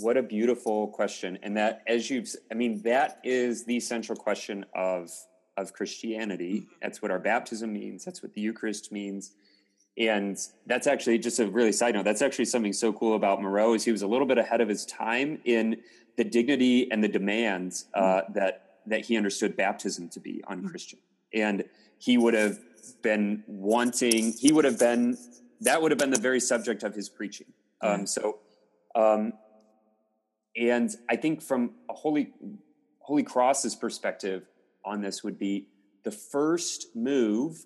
What 0.02 0.16
a 0.16 0.22
beautiful 0.22 0.88
question. 0.88 1.38
And 1.42 1.56
that, 1.56 1.82
as 1.86 2.10
you've, 2.10 2.28
I 2.50 2.54
mean, 2.54 2.82
that 2.82 3.20
is 3.24 3.64
the 3.64 3.80
central 3.80 4.16
question 4.16 4.64
of, 4.74 5.10
of 5.56 5.72
Christianity. 5.72 6.60
Mm-hmm. 6.60 6.72
That's 6.82 7.02
what 7.02 7.10
our 7.10 7.18
baptism 7.18 7.72
means. 7.72 8.04
That's 8.04 8.22
what 8.22 8.34
the 8.34 8.40
Eucharist 8.40 8.92
means. 8.92 9.32
And 9.98 10.38
that's 10.66 10.86
actually 10.86 11.18
just 11.18 11.38
a 11.40 11.46
really 11.46 11.72
side 11.72 11.94
note. 11.94 12.04
That's 12.04 12.22
actually 12.22 12.46
something 12.46 12.72
so 12.72 12.92
cool 12.92 13.16
about 13.16 13.42
Moreau 13.42 13.74
is 13.74 13.84
he 13.84 13.92
was 13.92 14.02
a 14.02 14.06
little 14.06 14.26
bit 14.26 14.38
ahead 14.38 14.60
of 14.60 14.68
his 14.68 14.86
time 14.86 15.40
in 15.44 15.76
the 16.16 16.24
dignity 16.24 16.90
and 16.90 17.02
the 17.02 17.08
demands 17.08 17.86
uh, 17.94 18.00
mm-hmm. 18.00 18.32
that 18.34 18.66
that 18.86 19.04
he 19.04 19.16
understood 19.16 19.56
baptism 19.56 20.08
to 20.08 20.20
be 20.20 20.42
on 20.46 20.58
mm-hmm. 20.58 20.68
Christian. 20.68 20.98
And 21.34 21.64
he 21.98 22.16
would 22.16 22.34
have 22.34 22.58
been 23.02 23.44
wanting. 23.46 24.32
He 24.32 24.52
would 24.52 24.64
have 24.64 24.78
been 24.78 25.18
that 25.60 25.82
would 25.82 25.90
have 25.90 25.98
been 25.98 26.10
the 26.10 26.20
very 26.20 26.40
subject 26.40 26.82
of 26.82 26.94
his 26.94 27.08
preaching. 27.08 27.52
Um, 27.82 28.06
so 28.06 28.38
um, 28.94 29.34
and 30.56 30.90
I 31.08 31.16
think 31.16 31.42
from 31.42 31.72
a 31.88 31.94
Holy 31.94 32.32
Holy 32.98 33.22
Cross's 33.22 33.74
perspective 33.74 34.46
on 34.84 35.00
this 35.00 35.22
would 35.24 35.38
be 35.38 35.68
the 36.04 36.10
first 36.10 36.94
move 36.94 37.64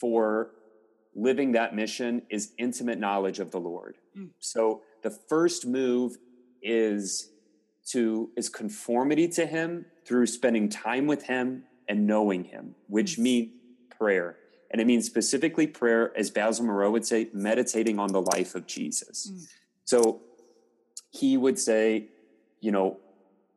for 0.00 0.50
living 1.14 1.52
that 1.52 1.74
mission 1.74 2.22
is 2.30 2.52
intimate 2.58 2.98
knowledge 2.98 3.38
of 3.40 3.50
the 3.50 3.58
Lord. 3.58 3.96
Mm. 4.16 4.30
So 4.38 4.82
the 5.02 5.10
first 5.10 5.66
move 5.66 6.18
is 6.62 7.30
to 7.86 8.30
is 8.36 8.48
conformity 8.48 9.28
to 9.28 9.46
him 9.46 9.86
through 10.04 10.26
spending 10.26 10.68
time 10.68 11.06
with 11.06 11.24
him 11.24 11.64
and 11.88 12.06
knowing 12.06 12.44
him, 12.44 12.74
which 12.88 13.16
mm. 13.16 13.20
means 13.20 13.52
prayer. 13.96 14.36
And 14.70 14.80
it 14.80 14.86
means 14.86 15.06
specifically 15.06 15.66
prayer, 15.66 16.12
as 16.16 16.30
Basil 16.30 16.66
Moreau 16.66 16.90
would 16.90 17.06
say, 17.06 17.28
meditating 17.32 17.98
on 17.98 18.12
the 18.12 18.20
life 18.20 18.54
of 18.54 18.66
Jesus. 18.66 19.30
Mm. 19.32 19.46
So 19.84 20.20
he 21.10 21.36
would 21.36 21.58
say, 21.58 22.08
you 22.66 22.72
know, 22.72 22.98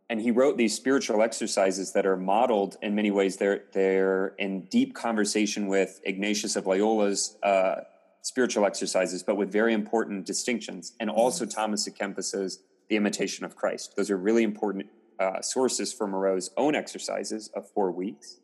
and 0.08 0.22
he 0.22 0.30
wrote 0.30 0.56
these 0.58 0.76
spiritual 0.76 1.24
exercises 1.24 1.94
that 1.94 2.06
are 2.06 2.16
modeled 2.16 2.78
in 2.84 2.94
many 2.94 3.10
ways. 3.10 3.38
They're 3.38 3.64
they're 3.74 4.36
in 4.38 4.66
deep 4.78 4.94
conversation 4.94 5.68
with 5.68 6.00
Ignatius 6.04 6.56
of 6.56 6.66
Loyola's 6.66 7.36
uh, 7.42 7.78
spiritual 8.22 8.66
exercises, 8.66 9.24
but 9.24 9.36
with 9.36 9.52
very 9.52 9.74
important 9.74 10.28
distinctions, 10.28 10.94
and 11.00 11.10
also 11.10 11.44
mm-hmm. 11.44 11.60
Thomas 11.60 11.90
à 11.90 11.98
Kempis's 11.98 12.60
The 12.88 12.98
Imitation 12.98 13.46
of 13.46 13.56
Christ. 13.56 13.96
Those 13.98 14.12
are 14.12 14.18
really 14.18 14.44
important 14.44 14.86
uh, 15.20 15.42
sources 15.42 15.92
for 15.92 16.06
Moreau's 16.06 16.52
own 16.56 16.76
exercises 16.76 17.50
of 17.56 17.68
four 17.72 17.92
weeks, 17.92 18.40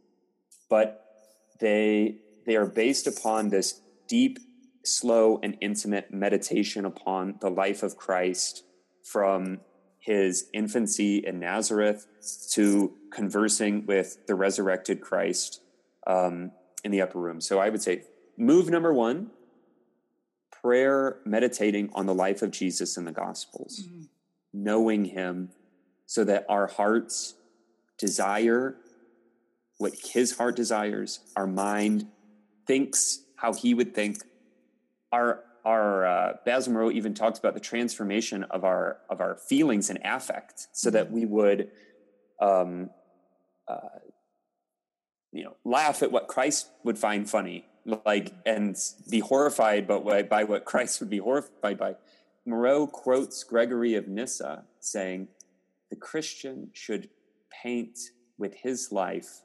but 0.67 1.06
they 1.60 2.21
they 2.47 2.56
are 2.56 2.65
based 2.65 3.06
upon 3.06 3.49
this 3.49 3.82
deep, 4.08 4.39
slow, 4.84 5.39
and 5.43 5.58
intimate 5.62 6.12
meditation 6.12 6.86
upon 6.86 7.36
the 7.39 7.51
life 7.51 7.84
of 7.84 7.97
Christ 7.97 8.63
from 9.04 9.60
his 10.05 10.49
infancy 10.53 11.17
in 11.17 11.39
Nazareth 11.39 12.05
to 12.51 12.93
conversing 13.11 13.87
with 13.87 14.27
the 14.27 14.35
resurrected 14.35 15.01
Christ 15.01 15.61
um, 16.05 16.51
in 16.83 16.91
the 16.91 17.01
upper 17.01 17.19
room. 17.19 17.41
So 17.41 17.57
I 17.57 17.69
would 17.69 17.81
say 17.81 18.03
move 18.37 18.69
number 18.69 18.93
one 18.93 19.31
prayer, 20.61 21.17
meditating 21.25 21.89
on 21.95 22.05
the 22.05 22.13
life 22.13 22.43
of 22.43 22.51
Jesus 22.51 22.97
in 22.97 23.05
the 23.05 23.11
Gospels, 23.11 23.81
mm-hmm. 23.83 24.03
knowing 24.53 25.05
him 25.05 25.49
so 26.05 26.23
that 26.23 26.45
our 26.49 26.67
hearts 26.67 27.33
desire 27.97 28.75
what 29.79 29.93
his 30.13 30.37
heart 30.37 30.55
desires, 30.55 31.19
our 31.35 31.47
mind 31.47 32.07
thinks 32.67 33.21
how 33.37 33.53
he 33.53 33.73
would 33.73 33.95
think, 33.95 34.17
our 35.11 35.43
our 35.65 36.06
uh, 36.06 36.34
Basil 36.45 36.73
Moreau 36.73 36.91
even 36.91 37.15
talks 37.15 37.39
about 37.39 37.56
the 37.56 37.60
transformation 37.60 38.43
of 38.43 38.63
our 38.63 38.99
of 39.10 39.19
our 39.19 39.36
feelings 39.36 39.89
and 39.89 39.99
affect, 40.06 40.67
so 40.71 40.91
that 40.91 41.12
we 41.12 41.25
would, 41.25 41.71
um, 42.39 42.91
uh, 43.67 43.99
you 45.32 45.43
know, 45.43 45.56
laugh 45.65 46.04
at 46.04 46.12
what 46.12 46.28
Christ 46.28 46.69
would 46.84 46.99
find 46.99 47.28
funny, 47.28 47.65
like, 48.06 48.32
and 48.45 48.78
be 49.10 49.19
horrified, 49.19 49.88
but 49.88 50.06
by, 50.06 50.21
by 50.21 50.43
what 50.43 50.65
Christ 50.65 50.99
would 50.99 51.10
be 51.10 51.17
horrified 51.17 51.80
by. 51.80 51.95
Moreau 52.45 52.86
quotes 52.86 53.43
Gregory 53.43 53.95
of 53.95 54.08
Nyssa 54.08 54.65
saying, 54.80 55.28
"The 55.89 55.95
Christian 55.95 56.70
should 56.74 57.09
paint 57.49 57.97
with 58.38 58.53
his 58.53 58.91
life 58.91 59.41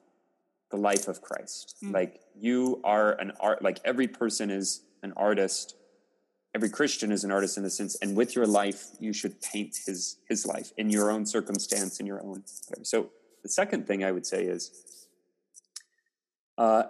the 0.71 0.77
life 0.77 1.09
of 1.09 1.23
Christ. 1.23 1.77
Mm. 1.83 1.95
Like 1.95 2.21
you 2.39 2.81
are 2.85 3.13
an 3.13 3.33
art. 3.41 3.63
Like 3.63 3.81
every 3.87 4.07
person 4.07 4.51
is 4.51 4.83
an 5.03 5.15
artist." 5.17 5.77
Every 6.55 6.69
Christian 6.69 7.13
is 7.13 7.25
an 7.25 7.31
artist 7.31 7.59
in 7.59 7.65
a 7.65 7.71
sense, 7.71 7.97
and 7.97 8.17
with 8.17 8.35
your 8.35 8.47
life, 8.47 8.87
you 8.99 9.13
should 9.13 9.41
paint 9.41 9.79
his 9.87 10.17
his 10.29 10.47
life 10.47 10.73
in 10.77 10.91
your 10.91 11.11
own 11.11 11.27
circumstance, 11.27 12.01
in 12.01 12.07
your 12.07 12.23
own 12.23 12.45
whatever. 12.69 12.85
So 12.85 13.11
the 13.43 13.49
second 13.49 13.87
thing 13.87 14.05
I 14.05 14.13
would 14.13 14.27
say 14.27 14.45
is, 14.45 14.71
uh, 16.59 16.85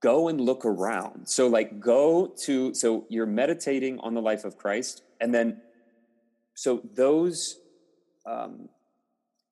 go 0.00 0.28
and 0.28 0.40
look 0.40 0.64
around. 0.64 1.28
So 1.28 1.46
like 1.46 1.80
go 1.80 2.26
to 2.44 2.74
so 2.74 3.06
you're 3.08 3.26
meditating 3.26 4.00
on 4.00 4.14
the 4.14 4.22
life 4.22 4.44
of 4.44 4.58
Christ, 4.58 5.02
and 5.20 5.34
then 5.34 5.62
so 6.54 6.82
those 6.94 7.60
um, 8.26 8.68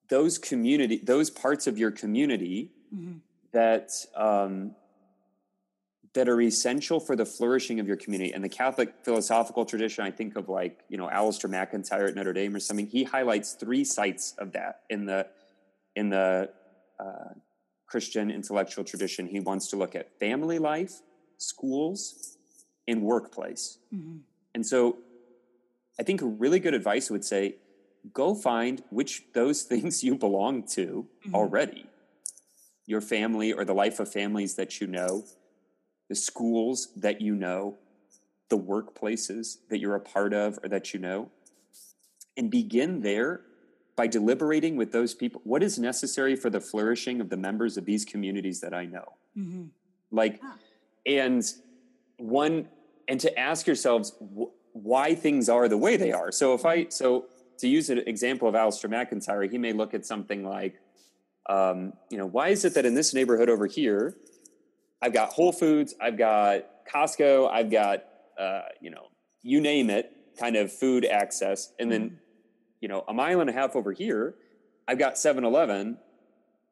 those 0.08 0.36
community 0.38 1.00
those 1.02 1.30
parts 1.30 1.66
of 1.66 1.78
your 1.78 1.90
community 1.90 2.72
mm-hmm. 2.94 3.18
that 3.52 3.92
um, 4.16 4.74
that 6.14 6.28
are 6.28 6.40
essential 6.40 6.98
for 6.98 7.14
the 7.14 7.24
flourishing 7.24 7.78
of 7.78 7.86
your 7.86 7.96
community. 7.96 8.32
And 8.32 8.42
the 8.42 8.48
Catholic 8.48 8.94
philosophical 9.04 9.64
tradition, 9.64 10.04
I 10.04 10.10
think 10.10 10.36
of 10.36 10.48
like, 10.48 10.80
you 10.88 10.96
know, 10.96 11.08
Alasdair 11.08 11.48
MacIntyre 11.48 12.06
at 12.06 12.14
Notre 12.16 12.32
Dame 12.32 12.54
or 12.54 12.60
something, 12.60 12.86
he 12.86 13.04
highlights 13.04 13.52
three 13.52 13.84
sites 13.84 14.34
of 14.38 14.52
that 14.52 14.82
in 14.90 15.06
the 15.06 15.28
in 15.94 16.08
the 16.08 16.50
uh, 16.98 17.34
Christian 17.86 18.30
intellectual 18.30 18.84
tradition. 18.84 19.26
He 19.26 19.40
wants 19.40 19.68
to 19.68 19.76
look 19.76 19.94
at 19.94 20.18
family 20.18 20.58
life, 20.58 21.00
schools, 21.36 22.36
and 22.88 23.02
workplace. 23.02 23.78
Mm-hmm. 23.94 24.18
And 24.54 24.66
so 24.66 24.98
I 25.98 26.02
think 26.02 26.22
a 26.22 26.26
really 26.26 26.58
good 26.58 26.74
advice 26.74 27.10
would 27.10 27.24
say 27.24 27.56
go 28.12 28.34
find 28.34 28.82
which 28.90 29.24
those 29.32 29.62
things 29.70 30.02
you 30.02 30.16
belong 30.16 30.64
to 30.68 31.06
mm-hmm. 31.24 31.34
already 31.34 31.86
your 32.86 33.00
family 33.00 33.52
or 33.52 33.64
the 33.64 33.72
life 33.72 34.00
of 34.00 34.12
families 34.12 34.56
that 34.56 34.80
you 34.80 34.86
know, 34.88 35.24
the 36.10 36.16
schools 36.16 36.88
that 36.96 37.20
you 37.20 37.36
know, 37.36 37.78
the 38.48 38.58
workplaces 38.58 39.58
that 39.70 39.78
you're 39.78 39.94
a 39.94 40.00
part 40.00 40.34
of 40.34 40.58
or 40.60 40.68
that 40.68 40.92
you 40.92 40.98
know, 40.98 41.30
and 42.36 42.50
begin 42.50 43.00
there 43.00 43.42
by 43.94 44.08
deliberating 44.08 44.74
with 44.74 44.90
those 44.90 45.14
people 45.14 45.40
what 45.44 45.62
is 45.62 45.78
necessary 45.78 46.34
for 46.34 46.50
the 46.50 46.60
flourishing 46.60 47.20
of 47.20 47.30
the 47.30 47.36
members 47.36 47.76
of 47.76 47.84
these 47.84 48.04
communities 48.04 48.60
that 48.60 48.74
I 48.74 48.86
know. 48.86 49.04
Mm-hmm. 49.38 49.66
Like, 50.10 50.40
and 51.06 51.44
one, 52.16 52.66
and 53.06 53.20
to 53.20 53.38
ask 53.38 53.68
yourselves 53.68 54.12
wh- 54.36 54.50
why 54.74 55.14
things 55.14 55.48
are 55.48 55.68
the 55.68 55.78
way 55.78 55.96
they 55.96 56.10
are. 56.10 56.32
So 56.32 56.54
if 56.54 56.66
I, 56.66 56.88
so 56.88 57.26
to 57.58 57.68
use 57.68 57.88
an 57.88 57.98
example 57.98 58.48
of 58.48 58.56
Alasdair 58.56 58.90
MacIntyre, 58.90 59.44
he 59.48 59.58
may 59.58 59.72
look 59.72 59.94
at 59.94 60.04
something 60.04 60.44
like, 60.44 60.74
um, 61.48 61.92
you 62.10 62.18
know, 62.18 62.26
why 62.26 62.48
is 62.48 62.64
it 62.64 62.74
that 62.74 62.84
in 62.84 62.94
this 62.94 63.14
neighborhood 63.14 63.48
over 63.48 63.68
here, 63.68 64.16
I've 65.02 65.12
got 65.12 65.30
Whole 65.30 65.52
Foods, 65.52 65.94
I've 66.00 66.18
got 66.18 66.64
Costco, 66.92 67.50
I've 67.50 67.70
got, 67.70 68.04
uh, 68.38 68.62
you 68.80 68.90
know, 68.90 69.06
you 69.42 69.60
name 69.60 69.88
it, 69.90 70.12
kind 70.38 70.56
of 70.56 70.72
food 70.72 71.04
access. 71.04 71.72
And 71.78 71.90
then, 71.90 72.02
mm-hmm. 72.02 72.16
you 72.80 72.88
know, 72.88 73.04
a 73.08 73.14
mile 73.14 73.40
and 73.40 73.48
a 73.48 73.52
half 73.52 73.76
over 73.76 73.92
here, 73.92 74.34
I've 74.86 74.98
got 74.98 75.16
7 75.16 75.44
Eleven. 75.44 75.98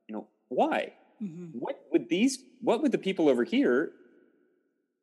You 0.09 0.17
know, 0.17 0.29
why? 0.49 0.93
Mm-hmm. 1.23 1.59
What 1.59 1.81
would 1.93 2.09
these, 2.09 2.39
what 2.61 2.83
would 2.83 2.93
the 2.93 2.99
people 2.99 3.29
over 3.29 3.45
here 3.45 3.93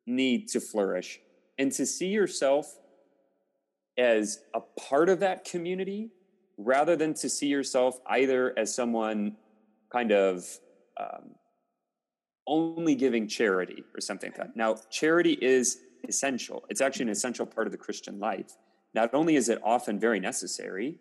need 0.06 0.48
to 0.48 0.60
flourish? 0.60 1.20
And 1.58 1.72
to 1.72 1.86
see 1.86 2.08
yourself 2.08 2.76
as 3.98 4.40
a 4.54 4.60
part 4.60 5.08
of 5.08 5.20
that 5.20 5.44
community 5.44 6.10
rather 6.58 6.96
than 6.96 7.14
to 7.14 7.28
see 7.28 7.46
yourself 7.46 7.98
either 8.06 8.54
as 8.58 8.74
someone 8.74 9.36
kind 9.90 10.12
of 10.12 10.46
um, 10.98 11.34
only 12.46 12.94
giving 12.94 13.26
charity 13.26 13.84
or 13.94 14.00
something 14.00 14.30
like 14.30 14.38
that. 14.38 14.56
Now, 14.56 14.76
charity 14.90 15.32
is 15.40 15.78
essential. 16.08 16.64
It's 16.68 16.80
actually 16.80 17.04
an 17.04 17.10
essential 17.10 17.46
part 17.46 17.66
of 17.66 17.72
the 17.72 17.78
Christian 17.78 18.18
life. 18.20 18.52
Not 18.94 19.12
only 19.14 19.36
is 19.36 19.48
it 19.48 19.60
often 19.64 19.98
very 19.98 20.20
necessary 20.20 20.98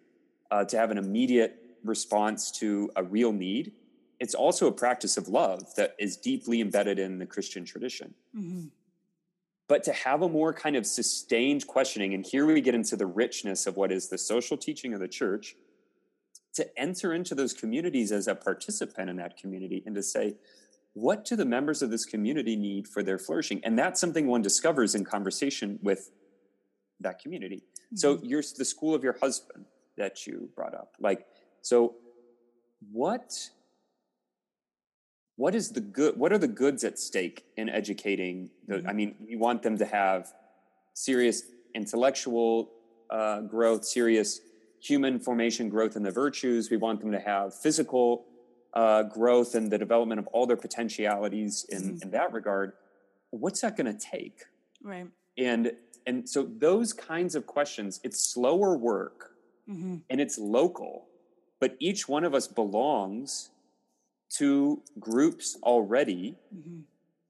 uh, 0.51 0.65
to 0.65 0.77
have 0.77 0.91
an 0.91 0.97
immediate 0.97 1.77
response 1.83 2.51
to 2.59 2.91
a 2.95 3.03
real 3.03 3.31
need, 3.31 3.73
it's 4.19 4.33
also 4.33 4.67
a 4.67 4.71
practice 4.71 5.17
of 5.17 5.27
love 5.27 5.75
that 5.75 5.95
is 5.99 6.17
deeply 6.17 6.61
embedded 6.61 6.99
in 6.99 7.19
the 7.19 7.25
Christian 7.25 7.65
tradition. 7.65 8.13
Mm-hmm. 8.35 8.67
But 9.67 9.83
to 9.83 9.93
have 9.93 10.21
a 10.21 10.29
more 10.29 10.53
kind 10.53 10.75
of 10.75 10.85
sustained 10.85 11.67
questioning, 11.67 12.13
and 12.13 12.25
here 12.25 12.45
we 12.45 12.61
get 12.61 12.75
into 12.75 12.95
the 12.95 13.07
richness 13.07 13.65
of 13.65 13.77
what 13.77 13.91
is 13.91 14.09
the 14.09 14.17
social 14.17 14.57
teaching 14.57 14.93
of 14.93 14.99
the 14.99 15.07
church, 15.07 15.55
to 16.53 16.79
enter 16.79 17.13
into 17.13 17.35
those 17.35 17.53
communities 17.53 18.11
as 18.11 18.27
a 18.27 18.35
participant 18.35 19.09
in 19.09 19.17
that 19.17 19.37
community 19.37 19.83
and 19.85 19.95
to 19.95 20.03
say, 20.03 20.35
what 20.95 21.25
do 21.25 21.35
the 21.35 21.45
members 21.45 21.81
of 21.81 21.91
this 21.91 22.05
community 22.05 22.55
need 22.55 22.87
for 22.87 23.03
their 23.03 23.19
flourishing? 23.19 23.61
And 23.63 23.77
that's 23.77 24.01
something 24.01 24.27
one 24.27 24.41
discovers 24.41 24.95
in 24.95 25.05
conversation 25.05 25.77
with 25.83 26.09
that 26.99 27.19
community. 27.19 27.57
Mm-hmm. 27.57 27.97
So 27.97 28.19
you're 28.23 28.41
the 28.57 28.65
school 28.65 28.95
of 28.95 29.03
your 29.03 29.17
husband 29.21 29.65
that 29.97 30.25
you 30.25 30.49
brought 30.55 30.73
up. 30.73 30.95
Like, 30.99 31.25
so 31.61 31.95
what 32.91 33.49
what 35.37 35.53
is 35.53 35.71
the 35.71 35.81
good 35.81 36.17
what 36.17 36.31
are 36.31 36.37
the 36.37 36.47
goods 36.47 36.83
at 36.83 36.97
stake 36.97 37.43
in 37.57 37.67
educating 37.67 38.49
the 38.67 38.75
mm-hmm. 38.75 38.87
i 38.87 38.93
mean 38.93 39.15
you 39.25 39.39
want 39.39 39.63
them 39.63 39.77
to 39.77 39.83
have 39.83 40.31
serious 40.93 41.43
intellectual 41.73 42.69
uh, 43.09 43.41
growth 43.41 43.83
serious 43.83 44.41
human 44.85 45.19
formation, 45.19 45.67
growth 45.67 45.95
in 45.95 46.03
the 46.03 46.11
virtues. 46.11 46.69
We 46.69 46.77
want 46.77 47.01
them 47.01 47.11
to 47.11 47.19
have 47.19 47.53
physical 47.55 48.25
uh, 48.75 49.03
growth 49.03 49.55
and 49.55 49.71
the 49.71 49.77
development 49.77 50.19
of 50.19 50.27
all 50.27 50.45
their 50.45 50.57
potentialities 50.57 51.65
in, 51.69 51.81
mm-hmm. 51.81 52.03
in 52.03 52.11
that 52.11 52.33
regard. 52.33 52.73
What's 53.31 53.61
that 53.61 53.77
going 53.77 53.95
to 53.95 53.99
take? 53.99 54.43
Right. 54.83 55.07
And 55.37 55.71
and 56.07 56.29
so 56.29 56.43
those 56.43 56.93
kinds 56.93 57.33
of 57.33 57.47
questions, 57.47 57.99
it's 58.03 58.23
slower 58.23 58.77
work 58.77 59.31
mm-hmm. 59.67 59.97
and 60.09 60.21
it's 60.21 60.37
local, 60.37 61.07
but 61.59 61.75
each 61.79 62.07
one 62.07 62.23
of 62.23 62.35
us 62.35 62.47
belongs 62.47 63.49
to 64.37 64.83
groups 64.99 65.57
already. 65.63 66.35
Mm-hmm. 66.55 66.81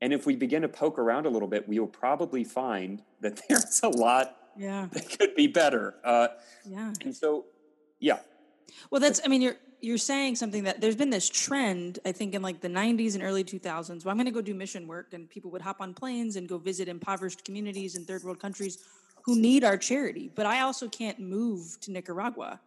And 0.02 0.14
if 0.14 0.26
we 0.26 0.36
begin 0.36 0.62
to 0.64 0.68
poke 0.68 1.00
around 1.00 1.26
a 1.26 1.30
little 1.30 1.48
bit, 1.48 1.70
we 1.70 1.80
will 1.80 1.88
probably 1.88 2.44
find 2.44 3.02
that 3.22 3.42
there's 3.50 3.80
a 3.82 3.90
lot 3.90 4.38
yeah 4.58 4.88
that 4.92 5.18
could 5.18 5.36
be 5.36 5.48
better 5.48 5.96
uh, 6.04 6.28
yeah 6.66 6.94
and 7.04 7.16
so 7.16 7.46
yeah 8.00 8.20
well 8.90 9.02
that's 9.02 9.22
i 9.26 9.28
mean 9.28 9.42
you're 9.42 9.58
you're 9.86 9.98
saying 10.00 10.36
something 10.36 10.64
that 10.64 10.82
there's 10.82 10.96
been 10.96 11.10
this 11.10 11.30
trend 11.30 12.00
i 12.06 12.12
think 12.12 12.34
in 12.34 12.42
like 12.42 12.60
the 12.60 12.68
90s 12.68 13.14
and 13.14 13.24
early 13.24 13.44
2000s 13.44 14.04
where 14.04 14.12
i'm 14.12 14.18
going 14.18 14.26
to 14.26 14.32
go 14.32 14.42
do 14.42 14.54
mission 14.54 14.88
work 14.88 15.14
and 15.14 15.30
people 15.30 15.52
would 15.52 15.62
hop 15.62 15.80
on 15.80 15.94
planes 15.94 16.36
and 16.36 16.50
go 16.50 16.58
visit 16.58 16.88
impoverished 16.88 17.46
communities 17.46 17.96
in 17.96 18.04
third 18.04 18.24
world 18.24 18.40
countries 18.40 18.80
who 19.24 19.40
need 19.40 19.64
our 19.64 19.78
charity 19.78 20.32
but 20.36 20.46
i 20.46 20.62
also 20.62 20.90
can't 20.90 21.20
move 21.20 21.78
to 21.82 21.92
nicaragua 21.92 22.60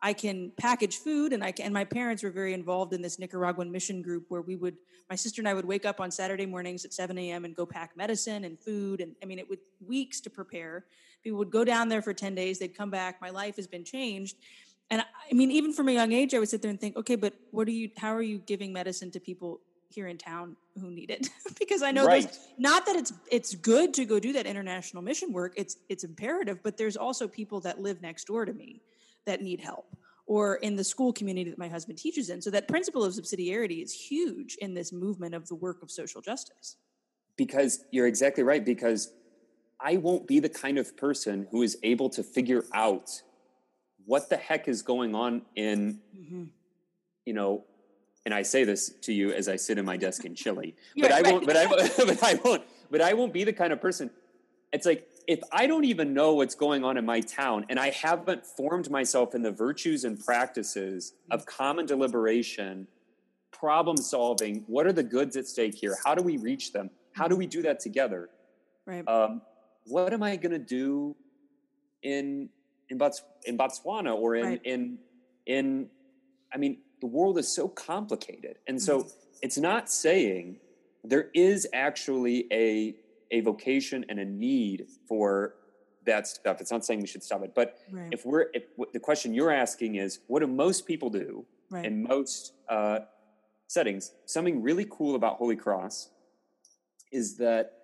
I 0.00 0.12
can 0.12 0.52
package 0.56 0.98
food, 0.98 1.32
and 1.32 1.42
I 1.42 1.50
can. 1.50 1.66
And 1.66 1.74
my 1.74 1.84
parents 1.84 2.22
were 2.22 2.30
very 2.30 2.54
involved 2.54 2.92
in 2.92 3.02
this 3.02 3.18
Nicaraguan 3.18 3.70
mission 3.70 4.00
group 4.00 4.26
where 4.28 4.42
we 4.42 4.54
would, 4.54 4.76
my 5.10 5.16
sister 5.16 5.40
and 5.40 5.48
I 5.48 5.54
would 5.54 5.64
wake 5.64 5.84
up 5.84 6.00
on 6.00 6.10
Saturday 6.10 6.46
mornings 6.46 6.84
at 6.84 6.92
7 6.92 7.18
a.m. 7.18 7.44
and 7.44 7.54
go 7.54 7.66
pack 7.66 7.96
medicine 7.96 8.44
and 8.44 8.58
food, 8.58 9.00
and 9.00 9.16
I 9.22 9.26
mean 9.26 9.38
it 9.38 9.48
would 9.48 9.58
weeks 9.84 10.20
to 10.20 10.30
prepare. 10.30 10.84
People 11.24 11.38
would 11.40 11.50
go 11.50 11.64
down 11.64 11.88
there 11.88 12.00
for 12.00 12.14
10 12.14 12.36
days, 12.36 12.60
they'd 12.60 12.76
come 12.76 12.90
back. 12.90 13.20
My 13.20 13.30
life 13.30 13.56
has 13.56 13.66
been 13.66 13.84
changed, 13.84 14.36
and 14.90 15.02
I 15.02 15.34
mean 15.34 15.50
even 15.50 15.72
from 15.72 15.88
a 15.88 15.92
young 15.92 16.12
age, 16.12 16.34
I 16.34 16.38
would 16.38 16.48
sit 16.48 16.62
there 16.62 16.70
and 16.70 16.80
think, 16.80 16.96
okay, 16.96 17.16
but 17.16 17.34
what 17.50 17.68
are 17.68 17.72
you? 17.72 17.90
How 17.96 18.14
are 18.14 18.22
you 18.22 18.38
giving 18.38 18.72
medicine 18.72 19.10
to 19.12 19.20
people 19.20 19.60
here 19.90 20.08
in 20.08 20.18
town 20.18 20.54
who 20.78 20.90
need 20.90 21.10
it 21.10 21.28
because 21.58 21.82
I 21.82 21.90
know 21.92 22.04
right. 22.04 22.22
there's 22.22 22.38
not 22.58 22.84
that 22.84 22.94
it's 22.94 23.12
it's 23.30 23.54
good 23.54 23.94
to 23.94 24.04
go 24.04 24.20
do 24.20 24.34
that 24.34 24.44
international 24.46 25.02
mission 25.02 25.32
work 25.32 25.54
it's 25.56 25.78
it's 25.88 26.04
imperative 26.04 26.62
but 26.62 26.76
there's 26.76 26.94
also 26.94 27.26
people 27.26 27.58
that 27.60 27.80
live 27.80 28.02
next 28.02 28.26
door 28.26 28.44
to 28.44 28.52
me 28.52 28.82
that 29.24 29.40
need 29.40 29.60
help 29.60 29.96
or 30.28 30.56
in 30.56 30.76
the 30.76 30.84
school 30.84 31.12
community 31.12 31.48
that 31.48 31.58
my 31.58 31.68
husband 31.68 31.98
teaches 31.98 32.28
in. 32.28 32.40
So 32.40 32.50
that 32.50 32.68
principle 32.68 33.02
of 33.02 33.14
subsidiarity 33.14 33.82
is 33.82 33.92
huge 33.92 34.56
in 34.60 34.74
this 34.74 34.92
movement 34.92 35.34
of 35.34 35.48
the 35.48 35.54
work 35.54 35.82
of 35.82 35.90
social 35.90 36.20
justice. 36.20 36.76
Because 37.36 37.84
you're 37.90 38.06
exactly 38.06 38.44
right 38.44 38.64
because 38.64 39.10
I 39.80 39.96
won't 39.96 40.26
be 40.26 40.38
the 40.38 40.48
kind 40.48 40.76
of 40.76 40.96
person 40.96 41.48
who 41.50 41.62
is 41.62 41.78
able 41.82 42.10
to 42.10 42.22
figure 42.22 42.64
out 42.74 43.22
what 44.08 44.30
the 44.30 44.36
heck 44.36 44.68
is 44.68 44.80
going 44.80 45.14
on 45.14 45.42
in 45.54 46.00
mm-hmm. 46.16 46.44
you 47.26 47.34
know 47.34 47.64
and 48.24 48.34
I 48.34 48.42
say 48.42 48.64
this 48.64 48.90
to 49.02 49.12
you 49.12 49.32
as 49.32 49.48
I 49.48 49.56
sit 49.56 49.78
in 49.78 49.86
my 49.86 49.96
desk 49.96 50.24
in 50.26 50.34
Chile. 50.34 50.74
but 50.96 51.12
I 51.12 51.22
won't 51.22 51.46
but 51.46 51.56
I 51.62 51.66
but 51.66 52.22
I 52.22 52.34
won't 52.42 52.62
but 52.90 53.00
I 53.00 53.12
won't 53.12 53.32
be 53.32 53.44
the 53.44 53.52
kind 53.52 53.72
of 53.72 53.80
person 53.80 54.10
it's 54.72 54.86
like 54.86 55.06
if 55.26 55.40
I 55.52 55.66
don't 55.66 55.84
even 55.84 56.14
know 56.14 56.34
what's 56.34 56.54
going 56.54 56.84
on 56.84 56.96
in 56.96 57.04
my 57.04 57.20
town 57.20 57.66
and 57.68 57.78
I 57.78 57.90
haven't 57.90 58.46
formed 58.46 58.90
myself 58.90 59.34
in 59.34 59.42
the 59.42 59.52
virtues 59.52 60.04
and 60.04 60.18
practices 60.18 61.12
of 61.30 61.44
common 61.44 61.84
deliberation, 61.84 62.86
problem 63.50 63.98
solving, 63.98 64.64
what 64.66 64.86
are 64.86 64.92
the 64.92 65.02
goods 65.02 65.36
at 65.36 65.46
stake 65.46 65.74
here? 65.74 65.96
How 66.02 66.14
do 66.14 66.22
we 66.22 66.38
reach 66.38 66.72
them? 66.72 66.88
How 67.12 67.28
do 67.28 67.36
we 67.36 67.46
do 67.46 67.60
that 67.62 67.78
together? 67.78 68.30
Right. 68.86 69.06
Um, 69.06 69.42
what 69.84 70.14
am 70.14 70.22
I 70.22 70.36
going 70.36 70.52
to 70.52 70.58
do 70.58 71.14
in 72.02 72.48
in, 72.88 72.98
Bots- 72.98 73.22
in 73.44 73.56
Botswana 73.58 74.14
or 74.14 74.36
in 74.36 74.44
right. 74.44 74.60
in 74.64 74.98
in? 75.46 75.88
I 76.52 76.56
mean, 76.56 76.78
the 77.00 77.06
world 77.06 77.38
is 77.38 77.48
so 77.48 77.68
complicated, 77.68 78.56
and 78.66 78.80
so 78.80 79.00
mm-hmm. 79.00 79.08
it's 79.42 79.58
not 79.58 79.90
saying 79.90 80.58
there 81.04 81.28
is 81.34 81.66
actually 81.72 82.46
a 82.52 82.96
a 83.30 83.40
vocation 83.40 84.04
and 84.08 84.18
a 84.18 84.24
need 84.24 84.86
for 85.06 85.54
that 86.06 86.26
stuff. 86.26 86.60
It's 86.60 86.70
not 86.70 86.84
saying 86.84 87.00
we 87.00 87.06
should 87.06 87.22
stop 87.22 87.42
it, 87.44 87.52
but 87.54 87.78
right. 87.92 88.08
if 88.10 88.24
we're 88.24 88.46
if 88.52 88.64
the 88.92 89.00
question 89.00 89.34
you're 89.34 89.52
asking 89.52 89.96
is, 89.96 90.20
what 90.26 90.40
do 90.40 90.46
most 90.46 90.86
people 90.86 91.10
do 91.10 91.44
right. 91.70 91.84
in 91.84 92.02
most 92.02 92.54
uh, 92.68 93.00
settings? 93.68 94.12
Something 94.26 94.62
really 94.62 94.86
cool 94.90 95.14
about 95.14 95.36
Holy 95.36 95.56
Cross 95.56 96.10
is 97.12 97.36
that 97.38 97.74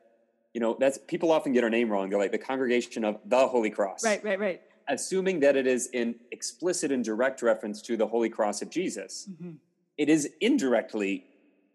you 0.52 0.60
know 0.60 0.76
that's 0.78 0.98
people 1.06 1.30
often 1.30 1.52
get 1.52 1.64
our 1.64 1.70
name 1.70 1.90
wrong. 1.90 2.10
They're 2.10 2.18
like 2.18 2.32
the 2.32 2.38
congregation 2.38 3.04
of 3.04 3.20
the 3.24 3.46
Holy 3.46 3.70
Cross, 3.70 4.04
right, 4.04 4.24
right, 4.24 4.40
right. 4.40 4.62
Assuming 4.88 5.40
that 5.40 5.56
it 5.56 5.66
is 5.66 5.88
in 5.92 6.14
explicit 6.30 6.92
and 6.92 7.02
direct 7.04 7.40
reference 7.42 7.80
to 7.82 7.96
the 7.96 8.06
Holy 8.06 8.28
Cross 8.28 8.60
of 8.62 8.70
Jesus, 8.70 9.28
mm-hmm. 9.30 9.52
it 9.96 10.08
is 10.08 10.28
indirectly 10.40 11.24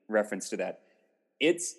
reference 0.07 0.49
to 0.49 0.57
that. 0.57 0.81
It's 1.39 1.75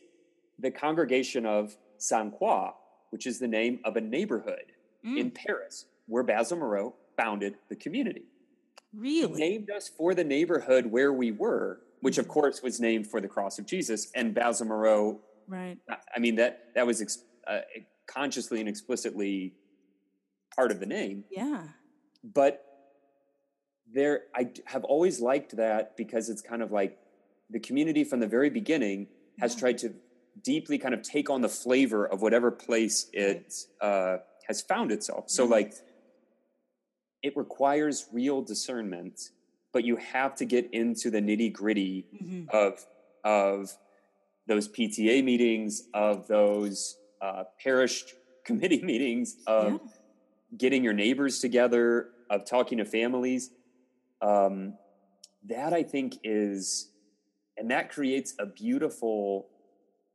the 0.59 0.71
congregation 0.71 1.47
of 1.47 1.77
Saint 1.99 2.37
Croix, 2.37 2.71
which 3.11 3.27
is 3.27 3.39
the 3.39 3.49
name 3.49 3.81
of 3.85 3.97
a 3.97 4.01
neighborhood 4.01 4.73
Mm. 5.03 5.19
in 5.19 5.31
Paris 5.31 5.87
where 6.09 6.23
Basil 6.23 6.59
Moreau 6.59 6.95
founded 7.17 7.55
the 7.71 7.77
community. 7.77 8.25
He 8.93 8.99
Really? 8.99 9.41
named 9.41 9.71
us 9.71 9.89
for 9.89 10.13
the 10.15 10.25
neighborhood 10.25 10.85
where 10.85 11.11
we 11.11 11.31
were, 11.31 11.81
which 12.03 12.19
of 12.19 12.29
course 12.29 12.63
was 12.63 12.81
named 12.81 13.07
for 13.07 13.19
the 13.19 13.27
cross 13.29 13.59
of 13.59 13.65
Jesus. 13.65 14.11
And 14.15 14.35
Basil 14.35 14.67
Moreau, 14.67 15.23
Right. 15.49 15.79
I 16.15 16.19
mean 16.19 16.35
that 16.35 16.75
that 16.75 16.87
was 16.87 17.01
ex- 17.01 17.25
uh, 17.47 17.61
consciously 18.07 18.61
and 18.61 18.69
explicitly 18.69 19.55
part 20.55 20.71
of 20.71 20.81
the 20.81 20.87
name. 20.87 21.25
Yeah. 21.31 21.69
But 22.23 22.61
there, 23.93 24.21
I 24.35 24.51
have 24.67 24.85
always 24.85 25.21
liked 25.21 25.57
that 25.57 25.97
because 25.97 26.29
it's 26.29 26.43
kind 26.43 26.63
of 26.63 26.71
like 26.71 26.99
the 27.49 27.61
community 27.61 28.05
from 28.05 28.21
the 28.21 28.27
very 28.29 28.51
beginning 28.51 29.09
has 29.41 29.55
Yeah. 29.55 29.61
tried 29.61 29.79
to 29.79 29.95
deeply 30.43 30.79
kind 30.79 30.95
of 30.95 31.03
take 31.03 31.29
on 31.29 31.41
the 31.41 31.49
flavor 31.49 32.07
of 32.07 32.23
whatever 32.23 32.51
place 32.51 33.09
it 33.13 33.53
uh, 33.81 34.19
has 34.49 34.63
found 34.63 34.93
itself. 34.93 35.25
So, 35.29 35.45
like, 35.45 35.75
it 37.23 37.37
requires 37.37 38.07
real 38.13 38.43
discernment, 38.43 39.21
but 39.73 39.85
you 39.85 39.97
have 39.97 40.35
to 40.37 40.45
get 40.45 40.69
into 40.73 41.11
the 41.11 41.21
nitty 41.21 41.53
gritty 41.53 42.07
hmm 42.17 42.45
of 42.53 42.87
of 43.23 43.77
those 44.47 44.67
PTA 44.69 45.23
meetings, 45.23 45.83
of 45.95 46.27
those 46.27 46.97
uh, 47.21 47.45
parish 47.63 48.05
committee 48.45 48.83
meetings, 48.83 49.37
of 49.47 49.73
Yeah. 49.73 49.79
Getting 50.57 50.83
your 50.85 50.93
neighbors 50.93 51.39
together, 51.39 52.09
of 52.29 52.45
talking 52.45 52.79
to 52.79 52.85
families. 52.85 53.51
Um, 54.23 54.75
that 55.47 55.73
I 55.73 55.83
think 55.83 56.19
is, 56.23 56.91
and 57.57 57.71
that 57.71 57.91
creates 57.91 58.35
a 58.39 58.47
beautiful, 58.47 59.49